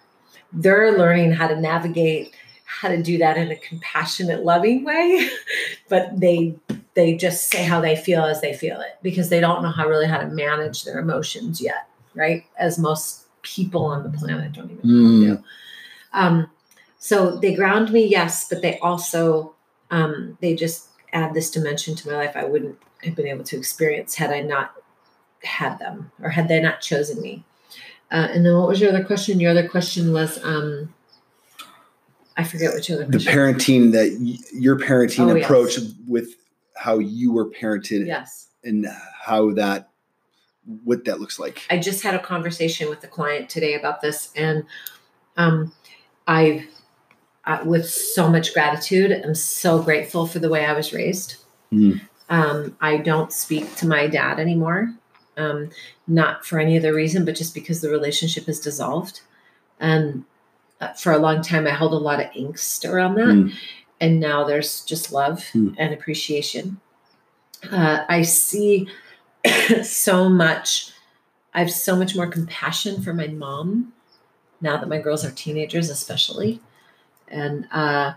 They're 0.53 0.97
learning 0.97 1.33
how 1.33 1.47
to 1.49 1.61
navigate 1.61 2.35
how 2.65 2.89
to 2.89 3.03
do 3.03 3.19
that 3.19 3.37
in 3.37 3.51
a 3.51 3.57
compassionate, 3.57 4.45
loving 4.45 4.85
way. 4.85 5.29
but 5.89 6.19
they 6.19 6.55
they 6.95 7.17
just 7.17 7.51
say 7.51 7.65
how 7.65 7.81
they 7.81 7.97
feel 7.97 8.25
as 8.25 8.41
they 8.41 8.53
feel 8.53 8.81
it 8.81 8.99
because 9.03 9.29
they 9.29 9.41
don't 9.41 9.63
know 9.63 9.71
how 9.71 9.89
really 9.89 10.07
how 10.07 10.19
to 10.19 10.27
manage 10.27 10.85
their 10.85 10.99
emotions 10.99 11.61
yet, 11.61 11.89
right? 12.15 12.45
As 12.59 12.79
most 12.79 13.27
people 13.43 13.85
on 13.87 14.03
the 14.03 14.17
planet 14.17 14.53
don't 14.53 14.71
even 14.71 14.89
know 14.89 15.09
mm, 15.09 15.37
do. 15.37 15.45
Um, 16.13 16.51
so 16.99 17.37
they 17.37 17.55
ground 17.55 17.93
me, 17.93 18.05
yes, 18.07 18.49
but 18.49 18.63
they 18.63 18.79
also 18.81 19.55
um, 19.91 20.37
they 20.41 20.55
just 20.55 20.89
add 21.13 21.35
this 21.35 21.51
dimension 21.51 21.95
to 21.97 22.09
my 22.09 22.17
life 22.17 22.37
I 22.37 22.45
wouldn't 22.45 22.79
have 23.03 23.17
been 23.17 23.27
able 23.27 23.45
to 23.45 23.57
experience 23.57 24.15
had 24.15 24.31
I 24.31 24.43
not 24.43 24.75
had 25.43 25.79
them 25.79 26.11
or 26.23 26.31
had 26.31 26.49
they 26.49 26.61
not 26.61 26.81
chosen 26.81 27.21
me. 27.21 27.45
Uh, 28.11 28.29
and 28.33 28.45
then 28.45 28.57
what 28.57 28.69
was 28.69 28.81
your 28.81 28.91
other 28.91 29.05
question? 29.05 29.39
Your 29.41 29.51
other 29.53 29.69
question 29.69 30.13
was 30.13 30.43
um, 30.45 30.93
I 32.37 32.45
forget 32.45 32.73
what 32.75 32.89
your 32.89 33.03
other 33.03 33.11
the 33.11 33.19
parenting 33.19 33.93
that 33.93 34.17
y- 34.21 34.39
your 34.53 34.77
parenting 34.79 35.31
Oh, 35.31 35.35
yes. 35.35 35.45
approach 35.45 35.79
with 36.09 36.31
how 36.77 36.99
you 36.99 37.33
were 37.33 37.47
parented 37.49 38.07
Yes. 38.07 38.49
and 38.65 38.87
how 39.23 39.53
that 39.53 39.91
what 40.85 41.05
that 41.05 41.21
looks 41.21 41.39
like. 41.39 41.63
I 41.71 41.79
just 41.79 42.03
had 42.03 42.15
a 42.15 42.19
conversation 42.19 42.89
with 42.89 43.03
a 43.05 43.09
client 43.09 43.49
today 43.49 43.75
about 43.75 44.01
this, 44.01 44.31
and 44.37 44.65
um, 45.37 45.73
I, 46.27 46.67
I, 47.45 47.63
with 47.63 47.89
so 47.89 48.29
much 48.29 48.53
gratitude, 48.53 49.11
I'm 49.11 49.35
so 49.35 49.83
grateful 49.83 50.27
for 50.27 50.39
the 50.39 50.49
way 50.49 50.67
I 50.67 50.73
was 50.73 50.93
raised. 50.93 51.37
Mm. 51.73 52.01
Um, 52.29 52.77
I 52.81 52.99
don't 52.99 53.33
speak 53.33 53.75
to 53.77 53.87
my 53.89 54.07
dad 54.07 54.39
anymore, 54.39 54.95
um, 55.41 55.71
not 56.07 56.45
for 56.47 56.59
any 56.59 56.77
other 56.79 56.93
reason, 56.95 57.25
but 57.25 57.35
just 57.37 57.55
because 57.55 57.81
the 57.81 57.91
relationship 57.91 58.49
is 58.49 58.61
dissolved. 58.61 59.21
And 59.81 60.25
uh, 60.81 60.93
for 60.95 61.13
a 61.13 61.19
long 61.19 61.43
time, 61.43 61.67
I 61.67 61.71
held 61.71 61.93
a 61.93 61.97
lot 62.09 62.21
of 62.21 62.31
angst 62.33 62.89
around 62.91 63.15
that, 63.17 63.35
Mm. 63.35 63.53
and 64.01 64.21
now 64.21 64.45
there's 64.45 64.85
just 64.85 65.13
love 65.13 65.39
Mm. 65.55 65.75
and 65.79 65.95
appreciation. 65.95 66.81
Uh, 67.71 68.05
I 68.09 68.23
see 68.23 68.89
so 69.83 70.29
much. 70.29 70.93
I 71.55 71.59
have 71.61 71.71
so 71.71 71.97
much 71.97 72.15
more 72.15 72.27
compassion 72.29 73.03
for 73.03 73.13
my 73.13 73.27
mom 73.27 73.93
now 74.61 74.77
that 74.77 74.89
my 74.89 74.99
girls 74.99 75.25
are 75.25 75.31
teenagers, 75.33 75.91
especially. 75.91 76.61
And 77.29 77.67
uh, 77.73 78.13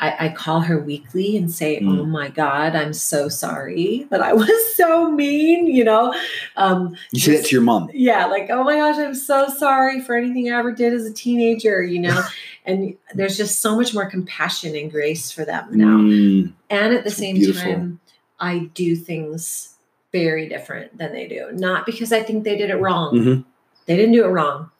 I, 0.00 0.26
I 0.26 0.28
call 0.30 0.60
her 0.60 0.78
weekly 0.78 1.36
and 1.36 1.50
say, 1.50 1.80
Mm. 1.80 2.00
"Oh 2.00 2.04
my 2.04 2.28
God, 2.28 2.76
I'm 2.76 2.92
so 2.92 3.28
sorry 3.28 4.06
that 4.10 4.22
I 4.22 4.32
was 4.42 4.74
so 4.76 5.10
mean." 5.10 5.66
You 5.66 5.84
know, 5.84 6.14
um, 6.56 6.96
You 7.12 7.20
say 7.20 7.36
that 7.36 7.46
to 7.46 7.54
your 7.56 7.62
mom. 7.62 7.90
yeah, 7.92 8.26
like, 8.26 8.48
"Oh 8.50 8.62
my 8.64 8.76
gosh, 8.76 8.96
I'm 8.98 9.14
so 9.14 9.48
sorry 9.48 10.00
for 10.00 10.16
anything 10.16 10.50
I 10.52 10.58
ever 10.58 10.72
did 10.72 10.92
as 10.94 11.04
a 11.06 11.12
teenager." 11.12 11.82
You 11.82 12.00
know, 12.00 12.22
and 12.64 12.94
there's 13.14 13.36
just 13.36 13.60
so 13.60 13.76
much 13.76 13.92
more 13.94 14.06
compassion 14.06 14.76
and 14.76 14.90
grace 14.90 15.30
for 15.32 15.44
them 15.44 15.66
now 15.72 15.96
Mm, 15.98 16.52
and 16.70 16.94
at 16.94 17.02
the 17.04 17.10
That's 17.10 17.16
same 17.16 17.36
beautiful. 17.36 17.62
time 17.62 18.00
i 18.40 18.68
do 18.74 18.94
things 18.94 19.74
very 20.12 20.48
different 20.48 20.96
than 20.98 21.12
they 21.12 21.26
do 21.26 21.48
not 21.52 21.86
because 21.86 22.12
i 22.12 22.22
think 22.22 22.44
they 22.44 22.56
did 22.56 22.68
it 22.70 22.76
wrong 22.76 23.14
Mhm. 23.14 23.44
they 23.86 23.96
didn't 23.96 24.12
do 24.12 24.24
it 24.24 24.28
wrong 24.28 24.70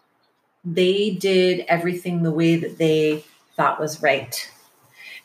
they 0.65 1.11
did 1.11 1.65
everything 1.69 2.23
the 2.23 2.31
way 2.31 2.57
that 2.57 2.77
they 2.79 3.25
thought 3.57 3.81
was 3.81 4.03
right 4.03 4.51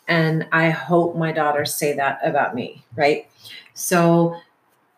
and 0.07 0.45
i 0.51 0.69
hope 0.69 1.15
my 1.15 1.31
daughters 1.31 1.73
say 1.73 1.93
that 1.93 2.19
about 2.23 2.55
me 2.55 2.83
right 2.95 3.29
so 3.73 4.35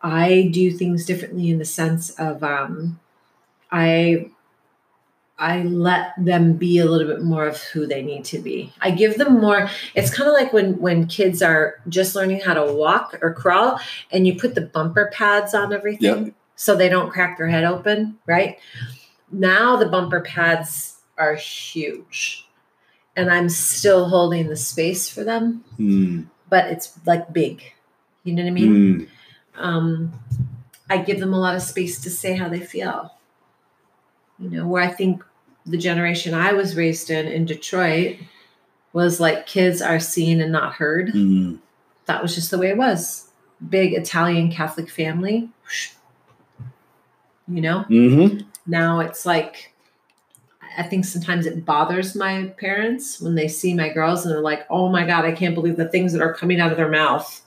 i 0.02 0.50
do 0.52 0.70
things 0.70 1.06
differently 1.06 1.50
in 1.50 1.58
the 1.58 1.64
sense 1.64 2.10
of 2.10 2.42
um, 2.42 2.98
i 3.70 4.30
I 5.38 5.62
let 5.64 6.12
them 6.16 6.54
be 6.54 6.78
a 6.78 6.86
little 6.86 7.06
bit 7.06 7.22
more 7.22 7.46
of 7.46 7.60
who 7.60 7.86
they 7.86 8.02
need 8.02 8.24
to 8.26 8.38
be. 8.38 8.72
I 8.80 8.90
give 8.90 9.18
them 9.18 9.38
more. 9.38 9.68
It's 9.94 10.10
kind 10.10 10.28
of 10.28 10.34
like 10.34 10.52
when 10.52 10.78
when 10.80 11.06
kids 11.06 11.42
are 11.42 11.80
just 11.88 12.14
learning 12.14 12.40
how 12.40 12.54
to 12.54 12.72
walk 12.72 13.18
or 13.20 13.34
crawl, 13.34 13.78
and 14.10 14.26
you 14.26 14.38
put 14.38 14.54
the 14.54 14.62
bumper 14.62 15.10
pads 15.12 15.52
on 15.52 15.72
everything 15.72 16.34
so 16.54 16.74
they 16.74 16.88
don't 16.88 17.10
crack 17.10 17.36
their 17.36 17.48
head 17.48 17.64
open. 17.64 18.18
Right 18.26 18.58
now, 19.30 19.76
the 19.76 19.86
bumper 19.86 20.22
pads 20.22 21.00
are 21.18 21.34
huge, 21.34 22.45
and 23.16 23.30
I'm 23.30 23.48
still 23.48 24.08
holding 24.08 24.48
the 24.48 24.56
space 24.56 25.08
for 25.08 25.24
them, 25.24 25.64
mm, 25.78 26.26
but 26.48 26.66
it's 26.66 26.92
like 27.06 27.32
big. 27.32 27.62
You 28.24 28.34
know 28.34 28.42
what 28.42 28.48
I 28.48 28.52
mean? 28.52 28.72
mm. 28.72 29.08
um, 29.56 30.12
I 30.90 30.98
give 30.98 31.18
them 31.20 31.32
a 31.34 31.38
lot 31.38 31.56
of 31.56 31.62
space 31.62 32.00
to 32.02 32.10
say 32.10 32.34
how 32.36 32.48
they 32.48 32.60
feel. 32.60 33.12
You 34.38 34.50
know, 34.50 34.66
where 34.66 34.82
I 34.82 34.88
think 34.88 35.24
the 35.64 35.78
generation 35.78 36.34
I 36.34 36.52
was 36.52 36.76
raised 36.76 37.10
in 37.10 37.26
in 37.26 37.44
Detroit 37.46 38.18
was 38.92 39.18
like 39.20 39.46
kids 39.46 39.80
are 39.82 39.98
seen 40.00 40.40
and 40.40 40.52
not 40.52 40.74
heard. 40.74 41.08
Mm. 41.12 41.58
That 42.06 42.22
was 42.22 42.34
just 42.34 42.50
the 42.50 42.58
way 42.58 42.68
it 42.68 42.76
was. 42.76 43.30
Big 43.68 43.94
Italian 43.94 44.50
Catholic 44.52 44.88
family. 44.90 45.48
You 47.48 47.60
know, 47.60 47.84
Mhm. 47.88 48.44
now 48.66 49.00
it's 49.00 49.24
like, 49.24 49.72
I 50.78 50.82
think 50.82 51.04
sometimes 51.04 51.46
it 51.46 51.64
bothers 51.64 52.14
my 52.14 52.46
parents 52.58 53.20
when 53.20 53.34
they 53.34 53.48
see 53.48 53.74
my 53.74 53.88
girls 53.88 54.24
and 54.24 54.34
they're 54.34 54.42
like, 54.42 54.66
oh 54.70 54.88
my 54.88 55.06
God, 55.06 55.24
I 55.24 55.32
can't 55.32 55.54
believe 55.54 55.76
the 55.76 55.88
things 55.88 56.12
that 56.12 56.22
are 56.22 56.34
coming 56.34 56.60
out 56.60 56.70
of 56.70 56.76
their 56.76 56.88
mouth. 56.90 57.42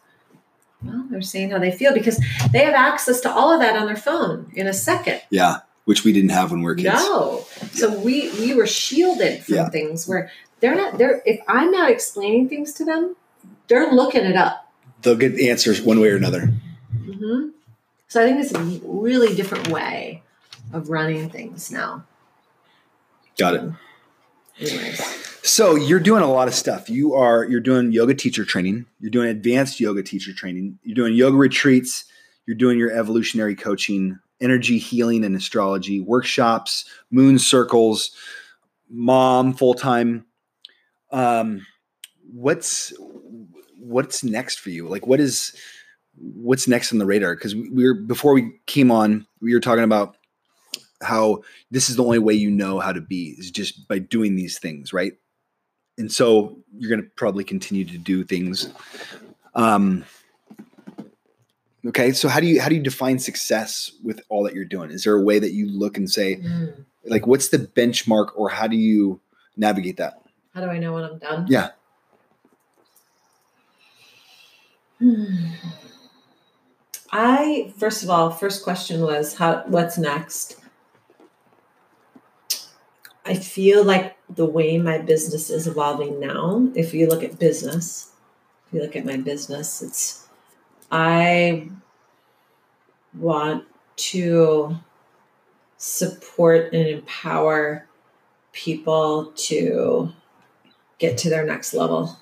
Well, 0.83 1.05
they're 1.09 1.21
saying 1.21 1.51
how 1.51 1.59
they 1.59 1.71
feel 1.71 1.93
because 1.93 2.19
they 2.51 2.59
have 2.59 2.73
access 2.73 3.19
to 3.21 3.31
all 3.31 3.51
of 3.53 3.59
that 3.59 3.75
on 3.77 3.85
their 3.85 3.95
phone 3.97 4.51
in 4.55 4.65
a 4.67 4.73
second. 4.73 5.21
Yeah, 5.29 5.57
which 5.85 6.03
we 6.03 6.13
didn't 6.13 6.29
have 6.29 6.51
when 6.51 6.61
we 6.61 6.65
were 6.65 6.75
kids. 6.75 6.93
No. 7.03 7.45
So 7.71 7.99
we 7.99 8.31
we 8.39 8.53
were 8.53 8.67
shielded 8.67 9.43
from 9.43 9.55
Yeah. 9.55 9.69
things 9.69 10.07
where 10.07 10.31
they're 10.61 10.75
not 10.75 10.97
they're 10.97 11.21
if 11.25 11.39
I'm 11.47 11.71
not 11.71 11.91
explaining 11.91 12.47
things 12.47 12.73
to 12.73 12.85
them, 12.85 13.15
they're 13.67 13.91
looking 13.91 14.23
it 14.23 14.35
up. 14.37 14.71
They'll 15.01 15.15
get 15.15 15.39
answers 15.39 15.81
one 15.81 15.99
way 15.99 16.09
or 16.09 16.15
another. 16.15 16.47
hmm 17.05 17.49
So 18.07 18.23
I 18.23 18.25
think 18.25 18.39
it's 18.39 18.53
a 18.53 18.63
really 18.87 19.35
different 19.35 19.67
way 19.67 20.23
of 20.71 20.89
running 20.89 21.29
things 21.29 21.71
now. 21.71 22.05
Got 23.39 23.55
it. 23.55 23.61
Anyways. 24.59 25.19
So 25.43 25.75
you're 25.75 26.01
doing 26.01 26.21
a 26.21 26.31
lot 26.31 26.47
of 26.47 26.53
stuff. 26.53 26.89
You 26.89 27.13
are 27.13 27.45
you're 27.45 27.61
doing 27.61 27.91
yoga 27.91 28.13
teacher 28.13 28.43
training. 28.43 28.85
You're 28.99 29.11
doing 29.11 29.29
advanced 29.29 29.79
yoga 29.79 30.03
teacher 30.03 30.33
training. 30.33 30.77
You're 30.83 30.95
doing 30.95 31.15
yoga 31.15 31.37
retreats. 31.37 32.05
You're 32.45 32.57
doing 32.57 32.77
your 32.77 32.91
evolutionary 32.91 33.55
coaching, 33.55 34.19
energy 34.41 34.77
healing 34.77 35.23
and 35.23 35.35
astrology 35.35 36.01
workshops, 36.01 36.85
moon 37.11 37.39
circles, 37.39 38.11
mom 38.89 39.53
full 39.53 39.73
time. 39.73 40.25
Um, 41.11 41.65
what's 42.31 42.93
what's 43.79 44.23
next 44.23 44.59
for 44.59 44.69
you? 44.69 44.87
Like, 44.87 45.07
what 45.07 45.19
is 45.19 45.55
what's 46.15 46.67
next 46.67 46.91
on 46.91 46.99
the 46.99 47.05
radar? 47.05 47.35
Because 47.35 47.55
we 47.55 47.69
we 47.69 47.85
were 47.85 47.93
before 47.93 48.33
we 48.33 48.51
came 48.65 48.91
on, 48.91 49.25
we 49.41 49.53
were 49.53 49.59
talking 49.59 49.83
about 49.83 50.17
how 51.01 51.41
this 51.71 51.89
is 51.89 51.95
the 51.95 52.03
only 52.03 52.19
way 52.19 52.33
you 52.33 52.51
know 52.51 52.79
how 52.79 52.91
to 52.91 53.01
be 53.01 53.35
is 53.37 53.51
just 53.51 53.87
by 53.87 53.99
doing 53.99 54.35
these 54.35 54.59
things, 54.59 54.91
right? 54.93 55.13
And 55.97 56.11
so 56.11 56.57
you're 56.77 56.89
going 56.89 57.01
to 57.01 57.09
probably 57.15 57.43
continue 57.43 57.85
to 57.85 57.97
do 57.97 58.23
things. 58.23 58.69
Um, 59.55 60.05
okay, 61.85 62.11
so 62.13 62.29
how 62.29 62.39
do 62.39 62.47
you 62.47 62.61
how 62.61 62.69
do 62.69 62.75
you 62.75 62.81
define 62.81 63.19
success 63.19 63.91
with 64.03 64.21
all 64.29 64.43
that 64.43 64.53
you're 64.53 64.65
doing? 64.65 64.91
Is 64.91 65.03
there 65.03 65.15
a 65.15 65.21
way 65.21 65.39
that 65.39 65.51
you 65.51 65.67
look 65.67 65.97
and 65.97 66.09
say, 66.09 66.37
Mm. 66.37 66.85
like, 67.05 67.27
what's 67.27 67.49
the 67.49 67.57
benchmark, 67.59 68.29
or 68.35 68.49
how 68.49 68.67
do 68.67 68.77
you 68.77 69.19
navigate 69.57 69.97
that? 69.97 70.21
How 70.53 70.61
do 70.61 70.67
I 70.67 70.79
know 70.79 70.93
when 70.93 71.03
I'm 71.03 71.17
done? 71.19 71.45
Yeah. 71.49 71.69
Hmm. 74.99 75.25
I 77.11 77.73
first 77.77 78.03
of 78.03 78.09
all, 78.11 78.29
first 78.29 78.63
question 78.63 79.01
was 79.01 79.33
how 79.35 79.63
what's 79.65 79.97
next? 79.97 80.58
I 83.29 83.35
feel 83.35 83.83
like 83.83 84.17
the 84.27 84.45
way 84.47 84.79
my 84.79 84.97
business 84.97 85.51
is 85.51 85.67
evolving 85.67 86.19
now, 86.19 86.67
if 86.73 86.95
you 86.95 87.07
look 87.07 87.23
at 87.23 87.37
business, 87.37 88.11
if 88.65 88.73
you 88.73 88.81
look 88.81 88.95
at 88.95 89.05
my 89.05 89.17
business, 89.17 89.83
it's 89.83 90.25
I 90.91 91.69
want 93.13 93.65
to 93.97 94.75
support 95.77 96.73
and 96.73 96.87
empower 96.87 97.85
people 98.51 99.31
to 99.35 100.11
get 100.97 101.15
to 101.19 101.29
their 101.29 101.45
next 101.45 101.75
level. 101.75 102.17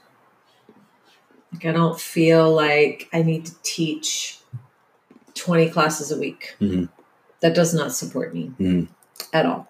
Like 1.53 1.63
I 1.63 1.71
don't 1.71 1.97
feel 1.97 2.53
like 2.53 3.07
I 3.13 3.21
need 3.21 3.45
to 3.45 3.55
teach 3.63 4.39
20 5.35 5.69
classes 5.69 6.11
a 6.11 6.19
week. 6.19 6.57
Mhm. 6.59 6.89
That 7.39 7.55
does 7.55 7.73
not 7.73 7.93
support 7.93 8.33
me. 8.33 8.51
Mhm. 8.59 8.89
at 9.33 9.45
all. 9.45 9.67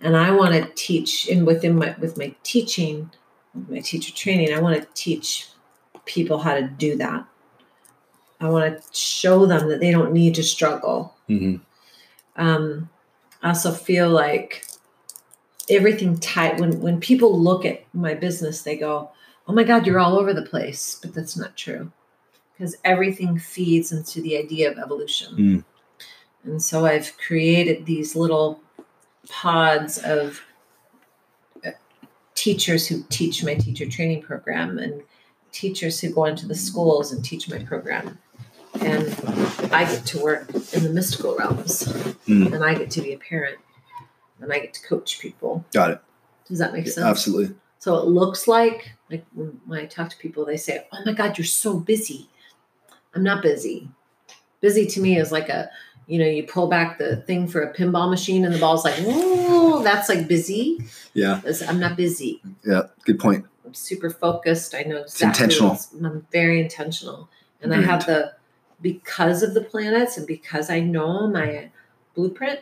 And 0.00 0.16
I 0.16 0.30
want 0.30 0.54
to 0.54 0.70
teach, 0.74 1.28
and 1.28 1.46
within 1.46 1.76
my 1.76 1.94
with 1.98 2.16
my 2.16 2.34
teaching, 2.42 3.10
my 3.68 3.80
teacher 3.80 4.12
training, 4.14 4.54
I 4.54 4.60
want 4.60 4.80
to 4.80 4.88
teach 4.94 5.48
people 6.04 6.38
how 6.38 6.54
to 6.54 6.62
do 6.62 6.96
that. 6.96 7.26
I 8.40 8.48
want 8.48 8.80
to 8.80 8.96
show 8.96 9.46
them 9.46 9.68
that 9.68 9.80
they 9.80 9.90
don't 9.90 10.12
need 10.12 10.36
to 10.36 10.44
struggle. 10.44 11.16
Mm-hmm. 11.28 11.56
Um, 12.40 12.88
I 13.42 13.48
also 13.48 13.72
feel 13.72 14.08
like 14.08 14.64
everything 15.68 16.18
tight 16.18 16.60
when 16.60 16.80
when 16.80 17.00
people 17.00 17.38
look 17.38 17.64
at 17.64 17.84
my 17.92 18.14
business, 18.14 18.62
they 18.62 18.76
go, 18.76 19.10
"Oh 19.48 19.52
my 19.52 19.64
God, 19.64 19.86
you're 19.86 19.98
all 19.98 20.18
over 20.18 20.32
the 20.32 20.42
place," 20.42 20.98
but 21.02 21.12
that's 21.12 21.36
not 21.36 21.56
true 21.56 21.90
because 22.52 22.76
everything 22.84 23.38
feeds 23.38 23.92
into 23.92 24.20
the 24.20 24.36
idea 24.36 24.70
of 24.70 24.78
evolution. 24.78 25.36
Mm. 25.36 25.64
And 26.44 26.62
so 26.62 26.86
I've 26.86 27.16
created 27.18 27.86
these 27.86 28.16
little 28.16 28.60
pods 29.30 29.98
of 29.98 30.40
uh, 31.64 31.70
teachers 32.34 32.86
who 32.86 33.02
teach 33.10 33.44
my 33.44 33.54
teacher 33.54 33.86
training 33.86 34.22
program 34.22 34.78
and 34.78 35.02
teachers 35.52 36.00
who 36.00 36.10
go 36.10 36.24
into 36.26 36.46
the 36.46 36.54
schools 36.54 37.12
and 37.12 37.24
teach 37.24 37.48
my 37.50 37.58
program. 37.58 38.18
And 38.80 39.08
I 39.72 39.84
get 39.84 40.04
to 40.06 40.22
work 40.22 40.48
in 40.72 40.82
the 40.82 40.90
mystical 40.90 41.36
realms 41.36 41.84
Mm. 42.28 42.52
and 42.52 42.62
I 42.62 42.74
get 42.74 42.90
to 42.92 43.00
be 43.00 43.14
a 43.14 43.18
parent 43.18 43.58
and 44.40 44.52
I 44.52 44.58
get 44.58 44.74
to 44.74 44.86
coach 44.86 45.18
people. 45.18 45.64
Got 45.72 45.92
it. 45.92 46.00
Does 46.46 46.58
that 46.58 46.72
make 46.74 46.86
sense? 46.86 46.98
Absolutely. 47.06 47.54
So 47.78 47.96
it 47.96 48.06
looks 48.06 48.46
like, 48.46 48.92
like 49.10 49.24
when, 49.34 49.58
when 49.66 49.80
I 49.80 49.86
talk 49.86 50.10
to 50.10 50.16
people, 50.18 50.44
they 50.44 50.56
say, 50.58 50.86
"Oh 50.92 50.98
my 51.06 51.12
God, 51.12 51.38
you're 51.38 51.44
so 51.46 51.78
busy." 51.78 52.28
I'm 53.14 53.22
not 53.22 53.42
busy. 53.42 53.88
Busy 54.60 54.84
to 54.86 55.00
me 55.00 55.16
is 55.18 55.32
like 55.32 55.48
a, 55.48 55.70
you 56.08 56.18
know, 56.18 56.26
you 56.26 56.42
pull 56.42 56.66
back 56.68 56.98
the 56.98 57.16
thing 57.28 57.46
for 57.46 57.60
a 57.62 57.72
pinball 57.72 58.08
machine 58.10 58.44
and 58.44 58.52
the 58.54 58.58
ball's 58.58 58.84
like, 58.84 58.94
"Whoa!" 59.04 59.82
That's 59.84 60.08
like 60.08 60.26
busy. 60.26 60.82
Yeah. 61.14 61.38
It's- 61.40 61.62
I'm 61.62 61.78
not 61.78 61.96
busy. 61.96 62.40
Yeah. 62.64 62.82
Good 63.04 63.18
point. 63.20 63.44
I'm 63.64 63.74
super 63.74 64.08
focused. 64.10 64.74
I 64.74 64.82
know 64.82 64.96
exactly. 65.02 65.44
intentional. 65.44 65.78
I'm 66.04 66.26
very 66.32 66.58
intentional, 66.60 67.28
and 67.62 67.72
I 67.74 67.80
have 67.82 68.06
the 68.06 68.32
because 68.80 69.42
of 69.42 69.52
the 69.54 69.60
planets 69.60 70.16
and 70.16 70.26
because 70.26 70.70
I 70.70 70.80
know 70.80 71.28
my 71.28 71.70
blueprint. 72.14 72.60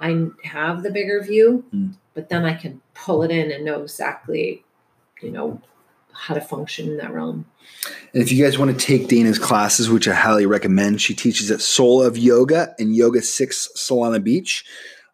I 0.00 0.26
have 0.44 0.82
the 0.82 0.90
bigger 0.90 1.22
view, 1.22 1.64
Mm. 1.74 1.94
but 2.14 2.28
then 2.28 2.44
I 2.44 2.54
can 2.54 2.80
pull 2.94 3.22
it 3.22 3.30
in 3.30 3.50
and 3.52 3.64
know 3.64 3.82
exactly, 3.82 4.64
you 5.22 5.30
know, 5.30 5.60
how 6.14 6.34
to 6.34 6.40
function 6.40 6.88
in 6.88 6.96
that 6.98 7.12
realm. 7.12 7.46
And 8.12 8.22
if 8.22 8.32
you 8.32 8.42
guys 8.42 8.58
want 8.58 8.78
to 8.78 8.86
take 8.86 9.08
Dana's 9.08 9.38
classes, 9.38 9.90
which 9.90 10.08
I 10.08 10.14
highly 10.14 10.46
recommend, 10.46 11.00
she 11.00 11.14
teaches 11.14 11.50
at 11.50 11.60
Soul 11.60 12.02
of 12.02 12.16
Yoga 12.16 12.74
and 12.78 12.94
Yoga 12.94 13.22
Six 13.22 13.68
Solana 13.76 14.22
Beach. 14.22 14.64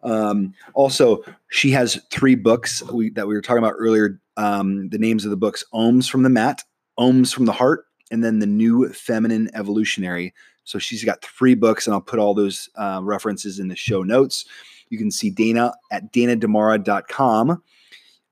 Um, 0.02 0.54
also, 0.74 1.22
she 1.48 1.70
has 1.72 2.00
three 2.10 2.34
books 2.34 2.82
we, 2.90 3.10
that 3.10 3.26
we 3.26 3.34
were 3.34 3.42
talking 3.42 3.62
about 3.62 3.74
earlier. 3.76 4.20
Um, 4.36 4.88
the 4.88 4.98
names 4.98 5.24
of 5.24 5.30
the 5.30 5.36
books: 5.36 5.64
Ohms 5.74 6.08
from 6.08 6.22
the 6.22 6.30
Mat, 6.30 6.62
Ohms 6.98 7.34
from 7.34 7.44
the 7.46 7.52
Heart, 7.52 7.84
and 8.10 8.24
then 8.24 8.38
the 8.38 8.46
New 8.46 8.88
Feminine 8.92 9.50
Evolutionary. 9.54 10.32
So 10.64 10.78
she's 10.78 11.04
got 11.04 11.22
three 11.22 11.54
books, 11.54 11.86
and 11.86 11.94
I'll 11.94 12.00
put 12.00 12.18
all 12.18 12.34
those 12.34 12.70
uh, 12.76 13.00
references 13.02 13.58
in 13.58 13.68
the 13.68 13.76
show 13.76 14.02
notes. 14.02 14.44
You 14.88 14.98
can 14.98 15.10
see 15.10 15.30
Dana 15.30 15.72
at 15.90 16.12
danadamara.com 16.12 17.62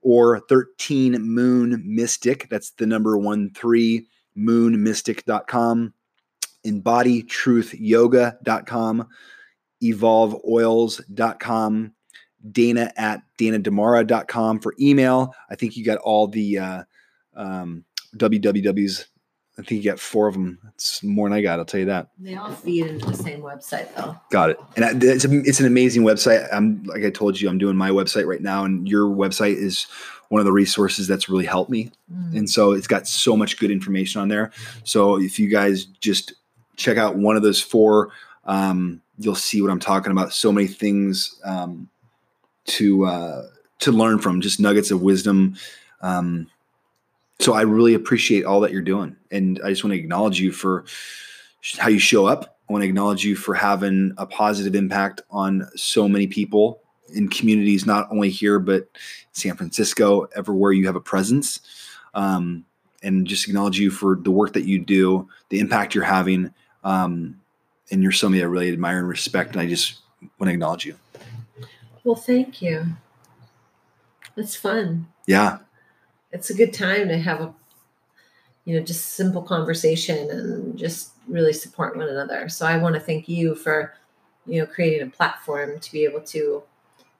or 0.09 0.41
13 0.49 1.21
Moon 1.21 1.83
Mystic. 1.85 2.49
That's 2.49 2.71
the 2.71 2.87
number 2.87 3.19
one 3.19 3.51
three 3.51 4.07
moonmystic.com, 4.39 5.93
emboditruthyoga.com, 6.67 9.09
evolveoils.com, 9.83 11.93
dana 12.51 12.91
at 12.97 13.21
danadamara.com 13.39 14.61
for 14.61 14.75
email. 14.81 15.35
I 15.51 15.57
think 15.57 15.77
you 15.77 15.85
got 15.85 15.99
all 15.99 16.27
the 16.27 16.59
uh, 16.59 16.85
um, 17.37 17.85
wwws. 18.17 19.05
I 19.59 19.63
think 19.63 19.83
you 19.83 19.91
got 19.91 19.99
four 19.99 20.29
of 20.29 20.35
them. 20.35 20.59
It's 20.75 21.03
more 21.03 21.29
than 21.29 21.37
I 21.37 21.43
got. 21.43 21.59
I'll 21.59 21.65
tell 21.65 21.81
you 21.81 21.87
that. 21.87 22.11
They 22.19 22.37
all 22.37 22.53
feed 22.53 22.87
into 22.87 23.07
the 23.07 23.15
same 23.15 23.41
website, 23.41 23.93
though. 23.97 24.17
Got 24.31 24.51
it. 24.51 24.61
And 24.77 24.85
I- 24.85 24.93
it's, 24.95 25.25
a, 25.25 25.41
it's 25.41 25.59
an 25.59 25.67
amazing 25.67 26.03
website. 26.03 26.49
I'm 26.53 26.85
like 26.85 27.05
I 27.05 27.11
told 27.11 27.41
you, 27.41 27.49
I'm 27.49 27.59
doing 27.59 27.77
my 27.77 27.91
website 27.91 28.27
right 28.27 28.41
now, 28.41 28.65
and 28.65 28.89
your 28.89 29.07
website 29.07 29.57
is 29.57 29.87
one 30.29 30.39
of 30.41 30.45
the 30.45 30.53
resources 30.53 31.09
that's 31.09 31.29
really 31.29 31.47
helped 31.47 31.71
me. 31.71 31.91
Mm. 32.13 32.37
And 32.39 32.51
so 32.51 32.73
it's 32.73 32.87
got 32.87 33.09
so 33.09 33.37
much 33.37 33.59
good 33.59 33.71
information 33.71 34.21
on 34.21 34.29
there. 34.29 34.53
So 34.85 35.19
if 35.19 35.39
you 35.39 35.49
guys 35.49 35.87
just 35.87 36.35
check 36.77 36.97
out 36.97 37.17
one 37.17 37.35
of 37.37 37.43
those 37.43 37.61
four, 37.61 38.11
um, 38.45 39.01
you'll 39.19 39.35
see 39.35 39.61
what 39.61 39.71
I'm 39.71 39.81
talking 39.81 40.13
about. 40.13 40.33
So 40.33 40.53
many 40.53 40.69
things 40.69 41.41
um, 41.45 41.89
to 42.67 43.07
uh, 43.07 43.43
to 43.81 43.91
learn 43.91 44.19
from, 44.19 44.41
just 44.41 44.61
nuggets 44.61 44.91
of 44.91 45.03
wisdom. 45.03 45.57
Um, 46.01 46.49
so 47.41 47.55
I 47.55 47.63
really 47.63 47.95
appreciate 47.95 48.45
all 48.45 48.61
that 48.61 48.73
you're 48.73 48.83
doing, 48.83 49.17
and 49.31 49.61
I 49.65 49.71
just 49.71 49.85
want 49.85 49.95
to 49.95 49.99
acknowledge 49.99 50.41
you 50.41 50.53
for 50.53 50.85
how 51.79 51.89
you 51.89 51.99
show 51.99 52.27
up. 52.27 52.59
I 52.69 52.73
want 52.73 52.83
to 52.83 52.89
acknowledge 52.89 53.25
you 53.25 53.37
for 53.37 53.55
having 53.55 54.13
a 54.19 54.27
positive 54.27 54.75
impact 54.75 55.23
on 55.31 55.69
so 55.75 56.09
many 56.09 56.27
people 56.27 56.81
in 57.15 57.29
communities, 57.29 57.87
not 57.87 58.09
only 58.11 58.31
here 58.31 58.59
but 58.59 58.89
San 59.33 59.57
Francisco, 59.57 60.29
everywhere 60.37 60.73
you 60.73 60.87
have 60.87 60.97
a 60.97 61.01
presence. 61.01 61.61
Um, 62.15 62.65
and 63.03 63.27
just 63.27 63.47
acknowledge 63.47 63.79
you 63.79 63.91
for 63.91 64.17
the 64.17 64.31
work 64.31 64.53
that 64.55 64.65
you 64.65 64.79
do, 64.79 65.29
the 65.51 65.61
impact 65.61 65.95
you're 65.95 66.05
having. 66.05 66.53
Um, 66.85 67.41
and 67.91 68.03
you're 68.03 68.13
somebody 68.13 68.43
I 68.43 68.47
really 68.47 68.73
admire 68.73 68.99
and 68.99 69.09
respect. 69.09 69.53
And 69.53 69.61
I 69.61 69.67
just 69.67 70.01
want 70.39 70.49
to 70.49 70.53
acknowledge 70.53 70.85
you. 70.85 70.97
Well, 72.05 72.17
thank 72.17 72.61
you. 72.61 72.87
That's 74.37 74.57
fun. 74.57 75.07
Yeah. 75.27 75.59
It's 76.33 76.51
a 76.51 76.55
good 76.55 76.73
time 76.73 77.09
to 77.09 77.19
have 77.19 77.41
a, 77.41 77.55
you 78.65 78.79
know, 78.79 78.85
just 78.85 79.15
simple 79.15 79.43
conversation 79.43 80.31
and 80.31 80.79
just 80.79 81.13
really 81.27 81.53
support 81.53 81.97
one 81.97 82.09
another. 82.09 82.49
So 82.49 82.67
I 82.67 82.77
want 82.77 82.95
to 82.95 83.01
thank 83.01 83.29
you 83.29 83.55
for, 83.55 83.95
you 84.47 84.61
know, 84.61 84.67
creating 84.67 85.07
a 85.07 85.11
platform 85.11 85.79
to 85.81 85.93
be 85.93 86.05
able 86.05 86.21
to, 86.21 86.63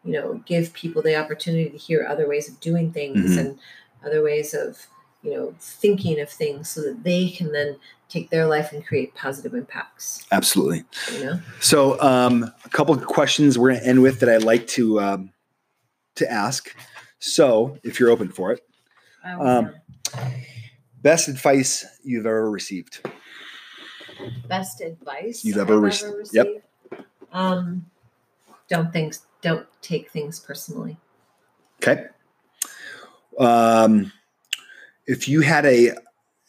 you 0.05 0.13
know, 0.13 0.43
give 0.47 0.73
people 0.73 1.03
the 1.03 1.17
opportunity 1.17 1.71
to 1.71 1.77
hear 1.77 2.07
other 2.09 2.29
ways 2.29 2.49
of 2.49 2.61
doing 2.61 2.93
things 2.93 3.33
Mhm. 3.33 3.39
and 3.39 3.59
other 4.05 4.23
ways 4.23 4.55
of, 4.55 4.87
you 5.23 5.35
know, 5.35 5.55
thinking 5.59 6.21
of 6.21 6.31
things 6.31 6.69
so 6.69 6.83
that 6.83 7.03
they 7.03 7.31
can 7.31 7.53
then 7.53 7.77
take 8.09 8.31
their 8.31 8.47
life 8.47 8.73
and 8.73 8.87
create 8.87 9.15
positive 9.15 9.55
impacts. 9.55 10.27
Absolutely. 10.33 10.85
You 11.13 11.25
know. 11.25 11.41
So, 11.61 12.01
um, 12.01 12.51
a 12.65 12.69
couple 12.71 12.95
of 12.95 13.05
questions 13.07 13.59
we're 13.59 13.71
going 13.71 13.81
to 13.81 13.87
end 13.87 14.03
with 14.03 14.21
that 14.21 14.29
I'd 14.29 14.45
like 14.45 14.67
to 14.69 15.01
um, 15.01 15.33
to 16.17 16.31
ask. 16.31 16.75
So, 17.19 17.79
if 17.83 17.99
you're 17.99 18.11
open 18.11 18.29
for 18.29 18.53
it, 18.53 18.61
Um, 19.39 19.75
best 21.03 21.29
advice 21.29 21.85
you've 22.03 22.27
ever 22.27 22.51
received. 22.51 23.01
best 24.49 24.81
advice 24.81 25.45
You've 25.45 25.59
ever 25.59 25.79
rec- 25.79 26.03
ever 26.03 26.23
yep. 26.33 26.47
Um, 27.33 27.87
don't 28.69 28.93
things 28.93 29.27
don't 29.43 29.67
take 29.83 30.11
things 30.11 30.41
personally. 30.41 30.97
Okay. 31.83 32.07
Um, 33.39 34.13
if 35.07 35.29
you 35.29 35.41
had 35.43 35.65
a 35.67 35.93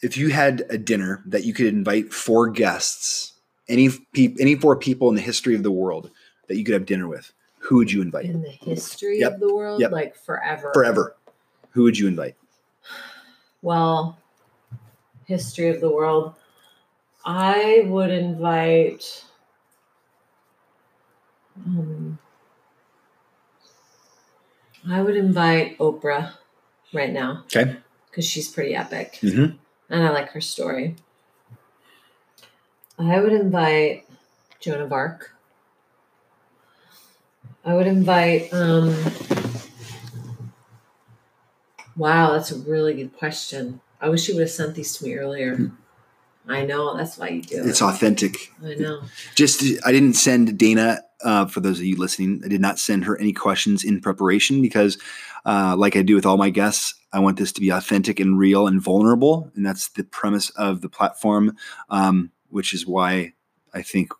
if 0.01 0.17
you 0.17 0.29
had 0.29 0.65
a 0.69 0.77
dinner 0.77 1.21
that 1.27 1.43
you 1.43 1.53
could 1.53 1.67
invite 1.67 2.11
four 2.13 2.49
guests, 2.49 3.33
any 3.67 3.89
pe- 4.13 4.35
any 4.39 4.55
four 4.55 4.75
people 4.75 5.09
in 5.09 5.15
the 5.15 5.21
history 5.21 5.53
of 5.55 5.63
the 5.63 5.71
world 5.71 6.09
that 6.47 6.55
you 6.57 6.63
could 6.63 6.73
have 6.73 6.85
dinner 6.85 7.07
with, 7.07 7.31
who 7.59 7.75
would 7.75 7.91
you 7.91 8.01
invite? 8.01 8.25
In 8.25 8.41
the 8.41 8.49
history 8.49 9.19
Yep. 9.19 9.33
of 9.35 9.39
the 9.41 9.53
world, 9.53 9.81
Yep. 9.81 9.91
like 9.91 10.15
forever. 10.15 10.71
Forever. 10.73 11.15
Who 11.71 11.83
would 11.83 11.97
you 11.97 12.07
invite? 12.07 12.35
Well, 13.61 14.17
history 15.25 15.69
of 15.69 15.81
the 15.81 15.89
world. 15.89 16.33
I 17.25 17.83
would 17.85 18.09
invite. 18.11 19.25
Um, 21.65 22.17
I 24.89 25.01
would 25.01 25.17
invite 25.17 25.77
Oprah 25.77 26.31
right 26.93 27.11
now 27.11 27.43
Okay. 27.53 27.75
because 28.09 28.25
she's 28.25 28.47
pretty 28.49 28.73
epic. 28.75 29.19
Mm-hmm. 29.21 29.57
and 29.93 30.03
I 30.03 30.09
like 30.11 30.29
her 30.29 30.41
story. 30.41 30.95
I 32.97 33.19
would 33.19 33.33
invite 33.33 34.05
Joan 34.59 34.81
of 34.81 34.91
Arc. 34.93 35.35
I 37.65 37.73
would 37.73 37.87
invite. 37.87 38.53
Um, 38.53 38.95
wow, 41.99 42.31
that's 42.31 42.51
a 42.51 42.57
really 42.57 42.95
good 42.95 43.15
question. 43.15 43.81
I 44.01 44.09
wish 44.09 44.27
you 44.27 44.35
would 44.35 44.41
have 44.41 44.49
sent 44.49 44.75
these 44.75 44.97
to 44.97 45.05
me 45.05 45.15
earlier. 45.15 45.71
I 46.47 46.65
know 46.65 46.97
that's 46.97 47.17
why 47.17 47.29
you 47.29 47.41
do 47.41 47.57
it. 47.57 47.67
It's 47.67 47.81
it. 47.81 47.85
authentic. 47.85 48.51
I 48.63 48.73
know. 48.73 49.01
Just 49.35 49.61
I 49.85 49.91
didn't 49.91 50.13
send 50.13 50.57
Dana. 50.57 51.01
Uh, 51.21 51.45
for 51.45 51.59
those 51.59 51.79
of 51.79 51.85
you 51.85 51.97
listening, 51.97 52.41
I 52.45 52.47
did 52.47 52.61
not 52.61 52.79
send 52.79 53.03
her 53.03 53.19
any 53.19 53.33
questions 53.33 53.83
in 53.83 53.99
preparation 53.99 54.61
because, 54.61 54.97
uh, 55.45 55.75
like 55.77 55.97
I 55.97 56.01
do 56.01 56.15
with 56.15 56.25
all 56.25 56.37
my 56.37 56.49
guests, 56.49 56.95
I 57.11 57.19
want 57.19 57.37
this 57.37 57.51
to 57.51 57.61
be 57.61 57.69
authentic 57.71 58.21
and 58.21 58.39
real 58.39 58.67
and 58.67 58.81
vulnerable, 58.81 59.51
and 59.53 59.65
that's 59.65 59.89
the 59.89 60.05
premise 60.05 60.49
of 60.51 60.79
the 60.79 60.87
platform, 60.87 61.57
um, 61.89 62.31
which 62.49 62.73
is 62.73 62.87
why 62.87 63.33
I 63.73 63.81
think 63.81 64.13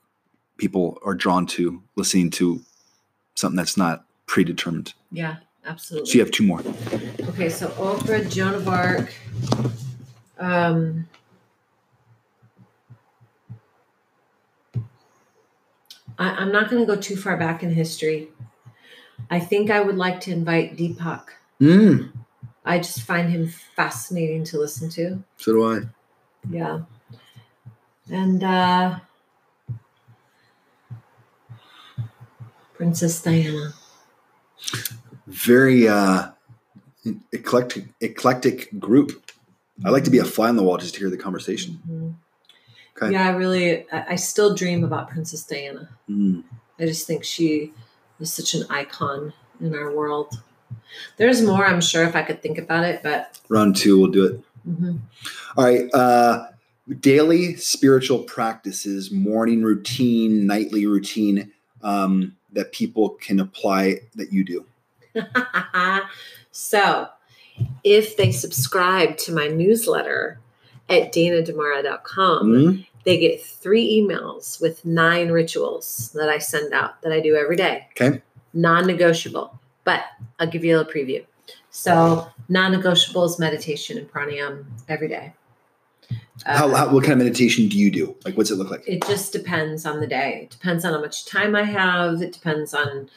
people 0.58 1.00
are 1.06 1.16
drawn 1.16 1.46
to 1.48 1.82
listening 1.96 2.32
to 2.32 2.62
something 3.36 3.56
that's 3.56 3.78
not 3.78 4.06
predetermined. 4.26 4.94
Yeah, 5.10 5.38
absolutely. 5.66 6.10
So 6.10 6.14
you 6.16 6.20
have 6.20 6.32
two 6.32 6.44
more. 6.44 6.62
Okay, 7.40 7.48
so 7.48 7.70
Oprah, 7.70 8.30
Joan 8.30 8.54
of 8.54 8.68
Arc. 8.68 9.14
Um, 10.38 11.08
I, 16.18 16.32
I'm 16.32 16.52
not 16.52 16.70
going 16.70 16.86
to 16.86 16.86
go 16.86 17.00
too 17.00 17.16
far 17.16 17.38
back 17.38 17.64
in 17.64 17.74
history. 17.74 18.28
I 19.32 19.40
think 19.40 19.72
I 19.72 19.80
would 19.80 19.96
like 19.96 20.20
to 20.22 20.32
invite 20.32 20.76
Deepak. 20.76 21.28
Mm, 21.62 22.12
I 22.66 22.80
just 22.80 23.04
find 23.04 23.30
him 23.30 23.48
fascinating 23.74 24.44
to 24.44 24.60
listen 24.60 24.90
to. 24.90 25.24
so 25.38 25.54
do 25.54 25.64
I. 25.64 25.80
Yeah. 26.50 26.82
And 28.12 28.44
uh, 28.44 29.00
Princess 32.74 33.22
Diana. 33.22 33.72
Very 35.26 35.88
uh, 35.88 36.32
eclectic, 37.32 37.86
eclectic 38.02 38.78
group. 38.80 39.12
I 39.86 39.90
like 39.90 40.04
to 40.04 40.10
be 40.12 40.18
a 40.18 40.26
fly 40.26 40.50
on 40.50 40.56
the 40.58 40.64
wall 40.64 40.78
just 40.78 40.94
to 40.96 41.00
hear 41.00 41.10
the 41.10 41.18
conversation. 41.18 41.80
Mhm. 41.90 42.14
Okay. 42.98 43.14
Yeah, 43.14 43.28
I 43.28 43.32
really, 43.32 43.90
I, 43.92 44.06
I 44.10 44.16
still 44.16 44.54
dream 44.56 44.84
about 44.84 45.10
Princess 45.10 45.44
Diana. 45.44 45.90
Mm. 46.10 46.44
I 46.80 46.86
just 46.86 47.08
think 47.08 47.24
she 47.24 47.72
is 48.20 48.34
such 48.34 48.54
an 48.54 48.66
icon 48.70 49.32
in 49.62 49.74
our 49.74 49.96
world. 49.96 50.34
There's 51.18 51.42
more, 51.42 51.66
I'm 51.66 51.80
sure, 51.82 52.04
if 52.04 52.16
I 52.16 52.24
could 52.24 52.42
think 52.42 52.58
about 52.58 52.84
it, 52.84 53.02
but 53.02 53.40
Round 53.48 53.76
two, 53.76 54.00
we'll 54.00 54.12
do 54.12 54.26
it. 54.26 54.42
mhm. 54.68 55.00
All 55.56 55.64
right. 55.64 55.90
Uh, 55.94 56.48
daily 57.00 57.56
spiritual 57.56 58.20
practices, 58.24 59.12
morning 59.12 59.62
routine, 59.64 60.46
nightly 60.46 60.86
routine 60.86 61.52
um, 61.82 62.36
that 62.52 62.74
people 62.74 63.12
can 63.12 63.40
apply 63.40 64.00
that 64.16 64.34
you 64.34 64.44
do. 64.44 64.66
so 66.60 67.08
if 67.84 68.18
they 68.18 68.32
subscribe 68.32 69.16
to 69.18 69.32
my 69.34 69.48
newsletter 69.48 70.40
at 70.90 71.14
danadamara.com, 71.14 72.48
Mm. 72.50 72.86
they 73.06 73.18
get 73.18 73.42
three 73.44 73.88
emails 74.02 74.60
with 74.62 74.84
nine 74.86 75.30
rituals 75.32 76.12
that 76.16 76.30
I 76.30 76.38
send 76.38 76.74
out 76.74 77.02
that 77.02 77.12
I 77.12 77.20
do 77.22 77.36
every 77.36 77.56
day. 77.56 77.88
Okay. 78.00 78.22
Non 78.54 78.86
negotiable, 78.88 79.58
but 79.84 80.04
I'll 80.40 80.48
give 80.48 80.64
you 80.66 80.76
a 80.76 80.78
little 80.78 80.92
preview. 80.92 81.24
So, 81.72 82.28
non 82.50 82.72
negotiable 82.72 83.24
is 83.26 83.40
meditation 83.40 83.98
and 83.98 84.10
pranayama 84.12 84.66
every 84.90 85.08
day. 85.08 85.34
How, 86.46 86.68
Uh, 86.68 86.76
how, 86.76 86.94
what 86.94 87.04
kind 87.04 87.14
of 87.14 87.26
meditation 87.26 87.68
do 87.70 87.78
you 87.78 87.92
do? 87.92 88.16
Like, 88.26 88.36
what's 88.38 88.50
it 88.52 88.56
look 88.56 88.72
like? 88.72 88.84
it 88.88 89.02
just 89.08 89.32
depends 89.34 89.86
on 89.86 90.00
the 90.00 90.08
day. 90.08 90.42
It 90.44 90.50
depends 90.50 90.84
on 90.86 90.94
how 90.94 91.00
much 91.02 91.26
time 91.26 91.56
I 91.56 91.64
have. 91.64 92.22
It 92.22 92.32
depends 92.34 92.74
on 92.74 93.10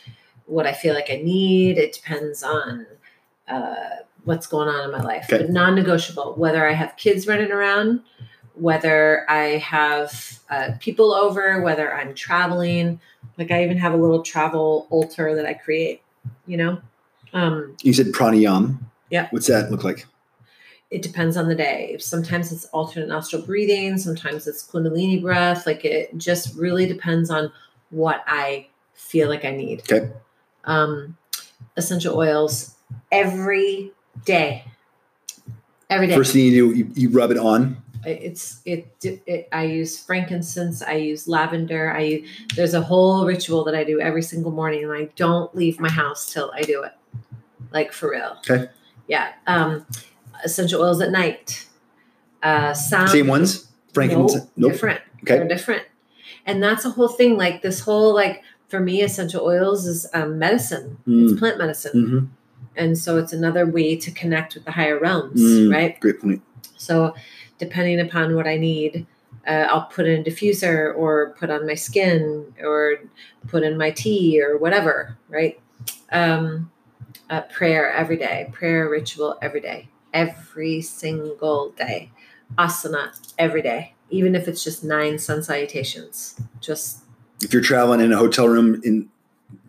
what 0.47 0.66
I 0.66 0.72
feel 0.74 0.95
like 0.95 1.09
I 1.11 1.16
need. 1.16 1.78
It 1.78 1.93
depends 1.95 2.43
on 2.43 2.86
uh, 3.53 3.96
what's 4.24 4.46
going 4.46 4.68
on 4.68 4.84
in 4.84 4.90
my 4.90 5.03
life. 5.03 5.26
Okay. 5.30 5.44
But 5.44 5.50
non 5.50 5.74
negotiable, 5.74 6.34
whether 6.36 6.66
I 6.68 6.72
have 6.72 6.96
kids 6.96 7.26
running 7.26 7.53
around, 7.53 8.00
whether 8.55 9.28
I 9.30 9.59
have 9.59 10.38
uh, 10.50 10.70
people 10.80 11.14
over, 11.14 11.61
whether 11.62 11.94
I'm 11.94 12.14
traveling. 12.14 13.00
Like 13.38 13.50
I 13.50 13.64
even 13.64 13.78
have 13.78 13.94
a 13.94 13.96
little 13.96 14.22
travel 14.22 14.86
altar 14.90 15.34
that 15.34 15.46
I 15.46 15.55
create, 15.55 16.03
you 16.46 16.57
know? 16.57 16.80
Um, 17.32 17.76
You 17.82 17.92
said 17.94 18.07
pranayam. 18.07 18.78
Yeah. 19.11 19.28
What's 19.30 19.46
that 19.46 19.70
look 19.70 19.84
like? 19.84 20.07
it 20.92 21.00
depends 21.00 21.38
on 21.38 21.48
the 21.48 21.55
day. 21.55 21.96
Sometimes 21.98 22.53
it's 22.53 22.66
alternate 22.66 23.09
nostril 23.09 23.40
breathing, 23.40 23.96
sometimes 23.96 24.46
it's 24.46 24.62
kundalini 24.62 25.22
breath. 25.22 25.66
Like 25.66 25.86
it 25.86 26.14
just 26.18 26.55
really 26.55 26.86
depends 26.86 27.30
on 27.30 27.50
what 27.88 28.22
I 28.26 28.68
feel 28.92 29.28
like 29.28 29.46
I 29.46 29.53
need. 29.53 29.80
Okay. 29.90 30.11
Um, 30.64 31.16
essential 31.78 32.14
oils 32.14 32.76
every 33.11 33.93
day. 34.24 34.64
Every 35.90 36.07
day. 36.07 36.14
First 36.14 36.32
thing 36.32 36.47
you 36.47 36.51
do, 36.72 36.78
you, 36.78 36.90
you 36.95 37.09
rub 37.11 37.30
it 37.30 37.36
on. 37.38 37.76
It's 38.05 38.61
it, 38.64 38.88
it. 39.05 39.49
I 39.53 39.64
use 39.64 40.03
frankincense. 40.03 40.82
I 40.82 40.95
use 40.95 41.28
lavender. 41.28 41.93
I 41.93 42.01
use, 42.01 42.28
there's 42.57 42.74
a 42.74 42.80
whole 42.80 43.24
ritual 43.26 43.62
that 43.64 43.74
I 43.76 43.84
do 43.84 44.01
every 44.01 44.22
single 44.22 44.51
morning, 44.51 44.82
and 44.82 44.93
I 44.93 45.05
don't 45.14 45.55
leave 45.55 45.78
my 45.78 45.88
house 45.90 46.32
till 46.32 46.51
I 46.55 46.62
do 46.62 46.82
it. 46.82 46.93
Like 47.72 47.93
for 47.93 48.11
real. 48.11 48.38
Okay. 48.38 48.68
Yeah. 49.07 49.32
Um, 49.47 49.86
essential 50.45 50.82
oils 50.82 51.01
at 51.01 51.11
night. 51.12 51.68
Uh, 52.43 52.74
sound. 52.74 53.11
Same 53.11 53.28
ones? 53.28 53.68
Frankincense? 53.95 54.34
Nope, 54.43 54.51
Nope. 54.57 54.72
different. 54.72 55.01
Okay. 55.22 55.36
They're 55.36 55.49
different. 55.49 55.84
And 56.45 56.61
that's 56.61 56.84
a 56.84 56.90
whole 56.90 57.09
thing. 57.09 57.36
Like 57.36 57.62
this 57.62 57.80
whole 57.80 58.14
like 58.14 58.43
for 58.68 58.80
me, 58.80 59.03
essential 59.03 59.45
oils 59.45 59.86
is 59.86 60.07
um, 60.12 60.38
medicine. 60.38 60.99
It's 61.07 61.34
Mm. 61.34 61.38
plant 61.38 61.59
medicine, 61.59 61.93
hmm 61.93 62.18
and 62.77 62.97
so 62.97 63.18
it's 63.18 63.33
another 63.33 63.66
way 63.66 63.97
to 63.97 64.11
connect 64.11 64.55
with 64.55 64.64
the 64.64 64.73
higher 64.73 64.99
realms, 64.99 65.41
Mm. 65.41 65.73
right? 65.73 66.01
Great 66.01 66.20
point. 66.20 66.43
So 66.77 67.14
depending 67.59 68.01
upon 68.01 68.35
what 68.35 68.47
I 68.47 68.57
need, 68.57 69.07
uh, 69.47 69.66
I'll 69.70 69.87
put 69.87 70.07
in 70.07 70.20
a 70.20 70.25
diffuser 70.25 70.95
or 70.97 71.35
put 71.39 71.51
on 71.51 71.66
my 71.66 71.75
skin 71.75 72.55
or 72.62 72.97
put 73.49 73.62
in 73.62 73.77
my 73.77 73.91
tea 73.91 74.41
or 74.43 74.57
whatever, 74.59 75.16
right? 75.29 75.61
Um, 76.11 76.70
uh, 77.31 77.43
prayer 77.43 77.91
every 77.93 78.16
day, 78.16 78.49
prayer 78.53 78.89
ritual 78.89 79.39
every 79.43 79.61
day, 79.61 79.89
every 80.12 80.81
single 80.81 81.70
day, 81.70 82.11
asana 82.59 83.11
every 83.39 83.62
day, 83.62 83.95
even 84.11 84.35
if 84.35 84.47
it's 84.49 84.62
just 84.62 84.85
nine 84.85 85.18
sun 85.18 85.43
salutations, 85.43 86.41
just 86.61 87.03
If 87.43 87.53
you're 87.53 87.62
traveling 87.62 88.01
in 88.01 88.12
a 88.12 88.16
hotel 88.16 88.49
room, 88.49 88.81
in 88.85 89.09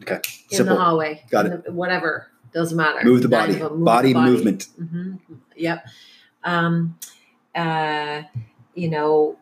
okay, 0.03 0.15
in 0.49 0.57
simple. 0.57 0.75
the 0.75 0.81
hallway, 0.81 1.23
Got 1.31 1.45
in 1.45 1.61
the- 1.65 1.71
whatever, 1.71 2.27
doesn't 2.53 2.77
matter. 2.77 3.03
Move 3.03 3.21
the 3.21 3.29
body. 3.29 3.53
move 3.53 3.83
body, 3.83 4.09
the 4.09 4.13
body. 4.13 4.31
movement. 4.31 4.67
hmm 4.77 5.15
Yep. 5.55 5.85
Um, 6.43 6.97
uh, 7.55 8.23
you 8.73 8.89
know, 8.89 9.37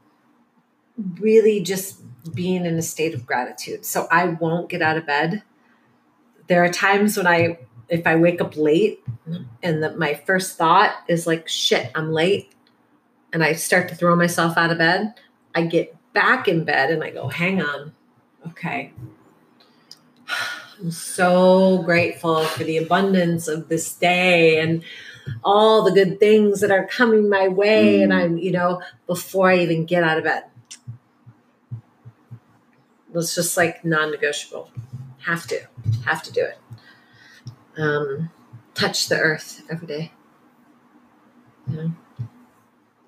really 1.20 1.62
just 1.62 2.02
being 2.34 2.66
in 2.66 2.78
a 2.78 2.82
state 2.82 3.14
of 3.14 3.26
gratitude. 3.26 3.86
So 3.86 4.08
I 4.12 4.26
won't 4.26 4.70
get 4.70 4.82
out 4.82 4.98
of 4.98 5.06
bed. 5.06 5.44
There 6.48 6.64
are 6.64 6.72
times 6.72 7.18
when 7.18 7.28
I, 7.28 7.60
if 7.90 8.06
I 8.06 8.16
wake 8.16 8.42
up 8.42 8.56
late 8.56 9.04
and 9.64 9.84
that 9.84 9.98
my 9.98 10.14
first 10.14 10.58
thought 10.58 10.92
is 11.08 11.26
like, 11.26 11.48
shit, 11.48 11.92
I'm 11.96 12.12
late. 12.12 12.52
And 13.34 13.44
I 13.44 13.54
start 13.54 13.88
to 13.90 13.96
throw 13.96 14.16
myself 14.16 14.58
out 14.58 14.72
of 14.72 14.78
bed. 14.78 15.14
I 15.56 15.64
get 15.64 15.96
back 16.14 16.48
in 16.48 16.66
bed 16.66 16.92
and 16.92 17.04
I 17.04 17.12
go, 17.12 17.28
hang 17.30 17.62
on. 17.62 17.94
Okay. 18.48 18.92
I'm 20.82 20.92
so 20.92 21.84
grateful 21.84 22.44
for 22.44 22.64
the 22.64 22.78
abundance 22.78 23.48
of 23.48 23.70
this 23.70 23.94
day 23.94 24.60
and 24.60 24.84
all 25.44 25.84
the 25.84 25.92
good 25.92 26.20
things 26.20 26.60
that 26.62 26.72
are 26.72 26.88
coming 26.88 27.30
my 27.30 27.48
way. 27.48 28.02
And 28.02 28.12
Mm. 28.12 28.16
I'm, 28.16 28.38
you 28.40 28.52
know, 28.52 28.82
before 29.06 29.52
I 29.52 29.60
even 29.60 29.86
get 29.86 30.04
out 30.04 30.18
of 30.18 30.24
bed. 30.24 30.44
It's 33.14 33.36
just 33.36 33.58
like 33.58 33.86
non 33.86 34.10
negotiable. 34.10 34.72
Have 35.26 35.46
to, 35.48 35.60
have 36.06 36.24
to 36.24 36.32
do 36.32 36.42
it. 36.46 36.58
Um, 37.78 38.32
touch 38.74 39.08
the 39.08 39.20
earth 39.20 39.62
every 39.70 39.88
day. 39.88 40.12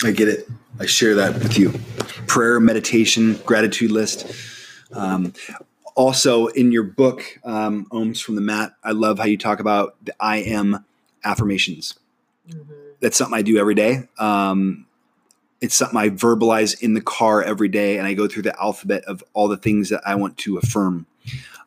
I 0.04 0.12
get 0.12 0.28
it. 0.28 0.48
I 0.80 0.86
share 0.86 1.16
that 1.16 1.34
with 1.36 1.58
you. 1.58 1.74
Prayer, 2.28 2.60
meditation, 2.60 3.36
gratitude 3.46 3.92
list. 3.92 4.28
Um, 4.92 5.34
also, 5.96 6.48
in 6.48 6.72
your 6.72 6.84
book, 6.84 7.40
um, 7.44 7.86
Ohms 7.92 8.22
from 8.22 8.36
the 8.36 8.42
Mat, 8.42 8.74
I 8.84 8.92
love 8.92 9.20
how 9.20 9.26
you 9.26 9.38
talk 9.38 9.60
about 9.60 9.96
the 10.04 10.14
I 10.20 10.38
am 10.38 10.86
affirmations. 11.24 11.96
Mhm. 12.50 12.66
That's 13.00 13.18
something 13.18 13.38
I 13.38 13.42
do 13.42 13.58
every 13.58 13.76
day. 13.76 14.08
Um, 14.18 14.86
it's 15.62 15.76
something 15.76 15.98
I 15.98 16.10
verbalize 16.10 16.82
in 16.82 16.94
the 16.94 17.02
car 17.02 17.42
every 17.42 17.70
day, 17.70 17.98
and 17.98 18.06
I 18.06 18.14
go 18.14 18.28
through 18.28 18.44
the 18.44 18.60
alphabet 18.62 19.04
of 19.06 19.24
all 19.34 19.48
the 19.48 19.58
things 19.58 19.90
that 19.90 20.02
I 20.06 20.16
want 20.16 20.38
to 20.40 20.58
affirm. 20.58 21.06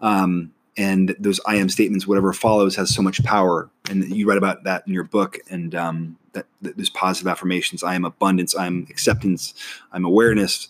Um, 0.00 0.52
and 0.76 1.16
those 1.18 1.40
I 1.46 1.56
am 1.56 1.70
statements, 1.70 2.06
whatever 2.06 2.32
follows, 2.34 2.76
has 2.76 2.94
so 2.94 3.00
much 3.00 3.24
power. 3.24 3.70
And 3.88 4.04
you 4.14 4.28
write 4.28 4.36
about 4.36 4.64
that 4.64 4.86
in 4.86 4.92
your 4.92 5.04
book. 5.04 5.38
And 5.50 5.74
um, 5.74 6.18
that, 6.34 6.44
that 6.60 6.76
there's 6.76 6.90
positive 6.90 7.28
affirmations. 7.28 7.82
I 7.82 7.94
am 7.94 8.04
abundance. 8.04 8.54
I 8.54 8.66
am 8.66 8.86
acceptance. 8.90 9.54
I'm 9.92 10.04
awareness. 10.04 10.68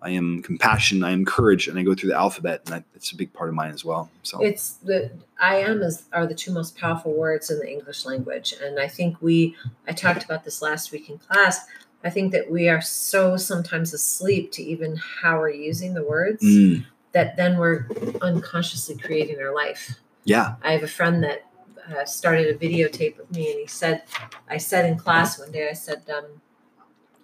I 0.00 0.10
am 0.10 0.42
compassion. 0.42 1.02
I 1.02 1.10
am 1.10 1.24
courage. 1.24 1.66
And 1.68 1.78
I 1.78 1.82
go 1.82 1.94
through 1.94 2.10
the 2.10 2.16
alphabet, 2.16 2.62
and 2.66 2.74
that, 2.74 2.84
it's 2.94 3.10
a 3.12 3.16
big 3.16 3.32
part 3.32 3.48
of 3.48 3.54
mine 3.54 3.72
as 3.72 3.84
well. 3.84 4.10
So 4.22 4.40
It's 4.42 4.74
the 4.74 5.10
I 5.40 5.56
am 5.56 5.82
is 5.82 6.04
are 6.12 6.26
the 6.26 6.34
two 6.34 6.52
most 6.52 6.76
powerful 6.76 7.12
words 7.12 7.50
in 7.50 7.58
the 7.58 7.70
English 7.70 8.04
language. 8.04 8.54
And 8.62 8.78
I 8.78 8.88
think 8.88 9.20
we 9.20 9.56
I 9.88 9.92
talked 9.92 10.24
about 10.24 10.44
this 10.44 10.62
last 10.62 10.92
week 10.92 11.10
in 11.10 11.18
class. 11.18 11.66
I 12.04 12.10
think 12.10 12.30
that 12.32 12.48
we 12.48 12.68
are 12.68 12.80
so 12.80 13.36
sometimes 13.36 13.92
asleep 13.92 14.52
to 14.52 14.62
even 14.62 15.00
how 15.22 15.38
we're 15.40 15.50
using 15.50 15.94
the 15.94 16.04
words 16.04 16.44
Mm, 16.44 16.84
that 17.12 17.36
then 17.36 17.58
we're 17.58 17.86
unconsciously 18.22 18.96
creating 18.96 19.40
our 19.40 19.52
life. 19.52 19.98
yeah, 20.24 20.54
I 20.62 20.72
have 20.72 20.84
a 20.84 20.88
friend 20.88 21.24
that 21.24 21.44
uh, 21.90 22.04
started 22.04 22.46
a 22.54 22.58
videotape 22.58 23.16
with 23.18 23.30
me, 23.32 23.50
and 23.50 23.58
he 23.60 23.66
said, 23.66 24.02
I 24.48 24.58
said 24.58 24.84
in 24.84 24.96
class 24.96 25.40
one 25.40 25.50
day, 25.50 25.68
I 25.68 25.72
said, 25.72 26.02
um, 26.16 26.26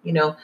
you 0.03 0.13
know, 0.13 0.37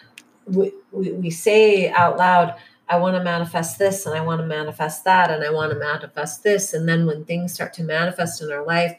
we, 0.46 0.72
we, 0.92 1.12
we 1.12 1.30
say 1.30 1.90
out 1.90 2.16
loud, 2.16 2.54
I 2.88 2.98
want 2.98 3.16
to 3.16 3.22
manifest 3.22 3.78
this 3.78 4.06
and 4.06 4.16
I 4.16 4.20
want 4.20 4.40
to 4.40 4.46
manifest 4.46 5.04
that 5.04 5.30
and 5.30 5.44
I 5.44 5.50
want 5.50 5.72
to 5.72 5.78
manifest 5.78 6.42
this. 6.42 6.74
And 6.74 6.88
then 6.88 7.06
when 7.06 7.24
things 7.24 7.54
start 7.54 7.72
to 7.74 7.84
manifest 7.84 8.42
in 8.42 8.50
our 8.50 8.64
life, 8.64 8.96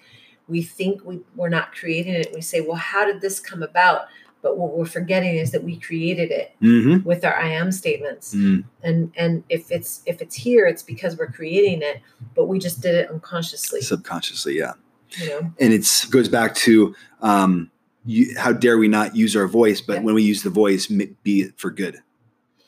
we 0.47 0.61
think 0.61 1.03
we, 1.03 1.19
we're 1.35 1.49
not 1.49 1.73
creating 1.73 2.13
it. 2.13 2.31
We 2.33 2.41
say, 2.41 2.61
well, 2.61 2.75
how 2.75 3.05
did 3.05 3.21
this 3.21 3.39
come 3.39 3.63
about? 3.63 4.07
But 4.41 4.57
what 4.57 4.75
we're 4.75 4.85
forgetting 4.85 5.35
is 5.35 5.51
that 5.51 5.63
we 5.63 5.77
created 5.77 6.31
it 6.31 6.55
Mm-hmm. 6.61 7.07
with 7.07 7.23
our 7.23 7.35
I 7.35 7.49
am 7.49 7.71
statements. 7.71 8.33
Mm. 8.33 8.63
And 8.81 9.11
and 9.15 9.43
if 9.49 9.71
it's 9.71 10.01
if 10.05 10.21
it's 10.21 10.35
here, 10.35 10.65
it's 10.65 10.83
because 10.83 11.17
we're 11.17 11.27
creating 11.31 11.81
it, 11.81 12.01
but 12.35 12.45
we 12.45 12.59
just 12.59 12.81
did 12.81 12.95
it 12.95 13.09
unconsciously. 13.09 13.81
Subconsciously, 13.81 14.57
yeah. 14.57 14.73
You 15.17 15.29
know? 15.29 15.53
And 15.59 15.73
it's 15.73 16.05
goes 16.05 16.27
back 16.27 16.55
to 16.55 16.95
um, 17.21 17.70
you, 18.05 18.35
how 18.37 18.51
dare 18.53 18.77
we 18.77 18.87
not 18.87 19.15
use 19.15 19.35
our 19.35 19.47
voice, 19.47 19.81
but 19.81 19.97
Yeah. 19.97 20.01
when 20.01 20.15
we 20.15 20.23
use 20.23 20.43
the 20.43 20.49
voice, 20.49 20.87
be 20.87 21.41
it 21.41 21.53
for 21.57 21.69
good. 21.71 21.97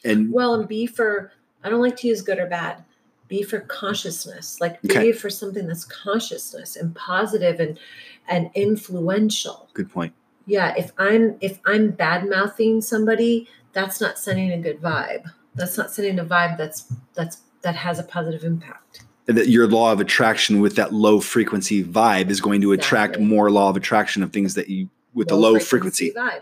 And 0.03 0.31
Well, 0.31 0.53
and 0.55 0.67
be 0.67 0.85
for 0.85 1.31
I 1.63 1.69
don't 1.69 1.79
like 1.81 1.95
to 1.97 2.07
use 2.07 2.21
good 2.21 2.39
or 2.39 2.45
bad. 2.47 2.83
Be 3.29 3.41
for 3.41 3.61
consciousness. 3.61 4.59
Like 4.59 4.81
be 4.81 5.11
for 5.13 5.29
something 5.29 5.65
that's 5.65 5.85
consciousness 5.85 6.75
and 6.75 6.93
positive 6.95 7.59
and 7.59 7.79
and 8.27 8.49
influential. 8.53 9.69
good 9.73 9.89
point. 9.91 10.13
Yeah, 10.45 10.73
if 10.77 10.91
I'm 10.97 11.35
if 11.41 11.59
I'm 11.65 11.91
bad 11.91 12.27
mouthing 12.29 12.81
somebody, 12.81 13.47
that's 13.71 14.01
not 14.01 14.19
sending 14.19 14.51
a 14.51 14.57
good 14.59 14.81
vibe. 14.81 15.23
That's 15.55 15.77
not 15.77 15.89
sending 15.91 16.19
a 16.19 16.25
vibe 16.25 16.57
that's 16.57 16.91
that's 17.13 17.37
that 17.61 17.75
has 17.75 17.97
a 17.97 18.03
positive 18.03 18.43
impact. 18.43 19.05
And 19.27 19.37
that 19.37 19.47
your 19.47 19.67
law 19.67 19.93
of 19.93 20.01
attraction 20.01 20.59
with 20.59 20.75
that 20.75 20.93
low 20.93 21.21
frequency 21.21 21.81
vibe 21.81 22.29
is 22.29 22.41
going 22.41 22.59
to 22.61 22.73
attract 22.73 23.11
Exactly. 23.15 23.25
more 23.25 23.49
law 23.49 23.69
of 23.69 23.77
attraction 23.77 24.21
of 24.21 24.33
things 24.33 24.53
that 24.55 24.67
you 24.69 24.89
with 25.13 25.27
the 25.27 25.35
low 25.35 25.59
frequency. 25.59 26.11
vibe. 26.15 26.41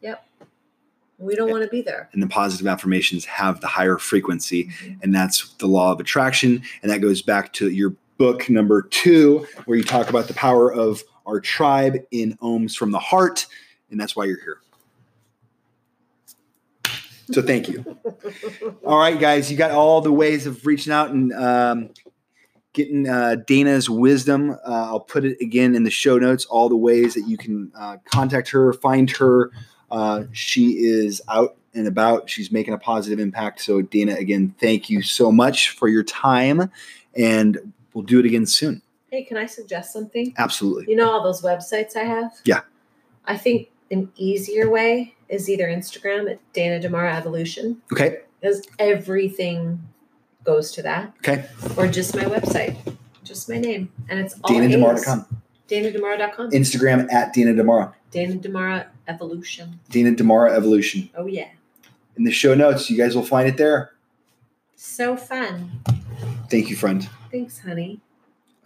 Yep. 0.00 0.26
We 1.18 1.36
don't 1.36 1.50
want 1.50 1.62
to 1.62 1.68
be 1.68 1.82
there. 1.82 2.08
And 2.12 2.22
the 2.22 2.26
positive 2.26 2.66
affirmations 2.66 3.24
have 3.26 3.60
the 3.60 3.68
higher 3.68 3.96
frequency. 3.98 4.64
Mhm. 4.82 4.98
and 5.02 5.14
that's 5.14 5.52
the 5.54 5.66
law 5.68 5.92
of 5.92 6.00
attraction 6.00 6.62
and 6.82 6.90
that 6.90 7.00
goes 7.00 7.22
back 7.22 7.52
to 7.54 7.70
your 7.70 7.94
book 8.18 8.48
number 8.50 8.82
two 8.82 9.46
where 9.64 9.78
you 9.78 9.84
talk 9.84 10.08
about 10.10 10.26
the 10.28 10.34
power 10.34 10.72
of 10.72 11.02
our 11.26 11.40
tribe 11.40 11.96
in 12.10 12.36
ohms 12.38 12.76
from 12.76 12.90
the 12.90 12.98
heart 12.98 13.46
and 13.90 14.00
that's 14.00 14.14
why 14.16 14.24
you're 14.24 14.40
here 14.40 14.58
so 17.30 17.40
thank 17.42 17.68
you 17.68 17.84
all 18.84 18.98
right 18.98 19.18
guys 19.18 19.50
you 19.50 19.56
got 19.56 19.70
all 19.70 20.00
the 20.00 20.12
ways 20.12 20.46
of 20.46 20.64
reaching 20.66 20.92
out 20.92 21.10
and 21.10 21.32
um, 21.32 21.88
getting 22.72 23.08
uh, 23.08 23.36
dana's 23.46 23.88
wisdom 23.90 24.50
uh, 24.50 24.56
i'll 24.66 25.00
put 25.00 25.24
it 25.24 25.36
again 25.40 25.74
in 25.74 25.84
the 25.84 25.90
show 25.90 26.18
notes 26.18 26.44
all 26.46 26.68
the 26.68 26.76
ways 26.76 27.14
that 27.14 27.26
you 27.28 27.36
can 27.36 27.70
uh, 27.76 27.96
contact 28.04 28.48
her 28.50 28.72
find 28.72 29.10
her 29.10 29.50
uh, 29.90 30.24
she 30.32 30.78
is 30.78 31.20
out 31.28 31.54
and 31.74 31.86
about. 31.86 32.28
She's 32.28 32.50
making 32.50 32.72
a 32.72 32.78
positive 32.78 33.18
impact. 33.18 33.60
So, 33.60 33.82
Dana, 33.82 34.14
again, 34.14 34.54
thank 34.58 34.88
you 34.88 35.02
so 35.02 35.30
much 35.30 35.70
for 35.70 35.86
your 35.86 36.02
time, 36.02 36.70
and 37.14 37.72
we'll 37.92 38.04
do 38.04 38.18
it 38.18 38.24
again 38.24 38.46
soon. 38.46 38.80
Hey, 39.10 39.22
can 39.22 39.36
I 39.36 39.44
suggest 39.44 39.92
something? 39.92 40.32
Absolutely. 40.38 40.86
You 40.88 40.96
know 40.96 41.10
all 41.10 41.22
those 41.22 41.42
websites 41.42 41.94
I 41.94 42.04
have? 42.04 42.32
Yeah. 42.46 42.60
I 43.26 43.36
think 43.36 43.68
an 43.90 44.10
easier 44.16 44.70
way 44.70 45.14
is 45.28 45.50
either 45.50 45.66
Instagram 45.68 46.30
at 46.30 46.40
Dana 46.54 46.80
Damara 46.86 47.14
Evolution, 47.14 47.82
Okay. 47.92 48.20
because 48.40 48.62
everything 48.78 49.78
goes 50.44 50.72
to 50.72 50.82
that, 50.82 51.14
Okay. 51.18 51.44
or 51.76 51.86
just 51.86 52.14
my 52.14 52.24
website, 52.24 52.76
just 53.24 53.48
my 53.48 53.58
name. 53.58 53.90
And 54.08 54.20
it's 54.20 54.34
all 54.42 54.50
DanaDamara.com. 54.50 55.26
DanaDamara.com. 55.68 56.50
Instagram 56.50 57.10
at 57.12 57.32
Dana 57.32 57.52
Damara. 57.54 57.94
Dana 58.10 58.34
Damara 58.34 58.86
Evolution. 59.08 59.80
Dana 59.90 60.12
Damara 60.12 60.52
Evolution. 60.52 61.08
Oh, 61.16 61.26
yeah. 61.26 61.48
In 62.16 62.24
the 62.24 62.30
show 62.30 62.54
notes, 62.54 62.90
you 62.90 62.96
guys 62.98 63.16
will 63.16 63.24
find 63.24 63.48
it 63.48 63.56
there. 63.56 63.92
So 64.76 65.16
fun. 65.16 65.70
Thank 66.50 66.68
you, 66.68 66.76
friend. 66.76 67.08
Thanks, 67.30 67.58
honey. 67.60 68.00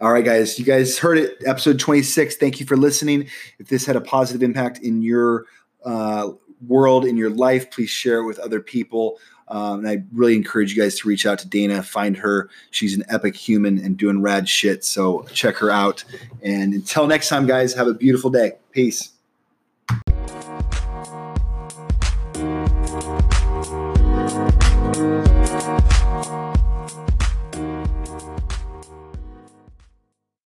All 0.01 0.11
right, 0.11 0.25
guys. 0.25 0.59
You 0.59 0.65
guys 0.65 0.97
heard 0.97 1.17
it. 1.17 1.37
Episode 1.45 1.79
26. 1.79 2.35
Thank 2.35 2.59
you 2.59 2.65
for 2.65 2.75
listening. 2.75 3.29
If 3.57 3.69
this 3.69 3.85
had 3.85 3.95
a 3.95 4.01
positive 4.01 4.43
impact 4.43 4.79
in 4.79 5.01
your 5.01 5.45
uh, 5.85 6.31
world, 6.67 7.05
in 7.05 7.15
your 7.17 7.29
life, 7.29 7.71
please 7.71 7.89
share 7.89 8.19
it 8.19 8.25
with 8.25 8.37
other 8.39 8.59
people. 8.59 9.17
Um, 9.49 9.79
and 9.79 9.87
I 9.87 10.03
really 10.13 10.35
encourage 10.35 10.75
you 10.75 10.81
guys 10.81 10.99
to 10.99 11.07
reach 11.07 11.25
out 11.25 11.39
to 11.39 11.47
Dana, 11.47 11.81
find 11.81 12.17
her. 12.17 12.49
She's 12.71 12.95
an 12.95 13.03
epic 13.09 13.35
human 13.35 13.79
and 13.79 13.97
doing 13.97 14.21
rad 14.21 14.49
shit. 14.49 14.83
So 14.83 15.25
check 15.33 15.55
her 15.57 15.71
out. 15.71 16.03
And 16.41 16.73
until 16.73 17.07
next 17.07 17.29
time, 17.29 17.47
guys, 17.47 17.73
have 17.73 17.87
a 17.87 17.93
beautiful 17.93 18.29
day. 18.29 18.53
Peace. 18.71 19.16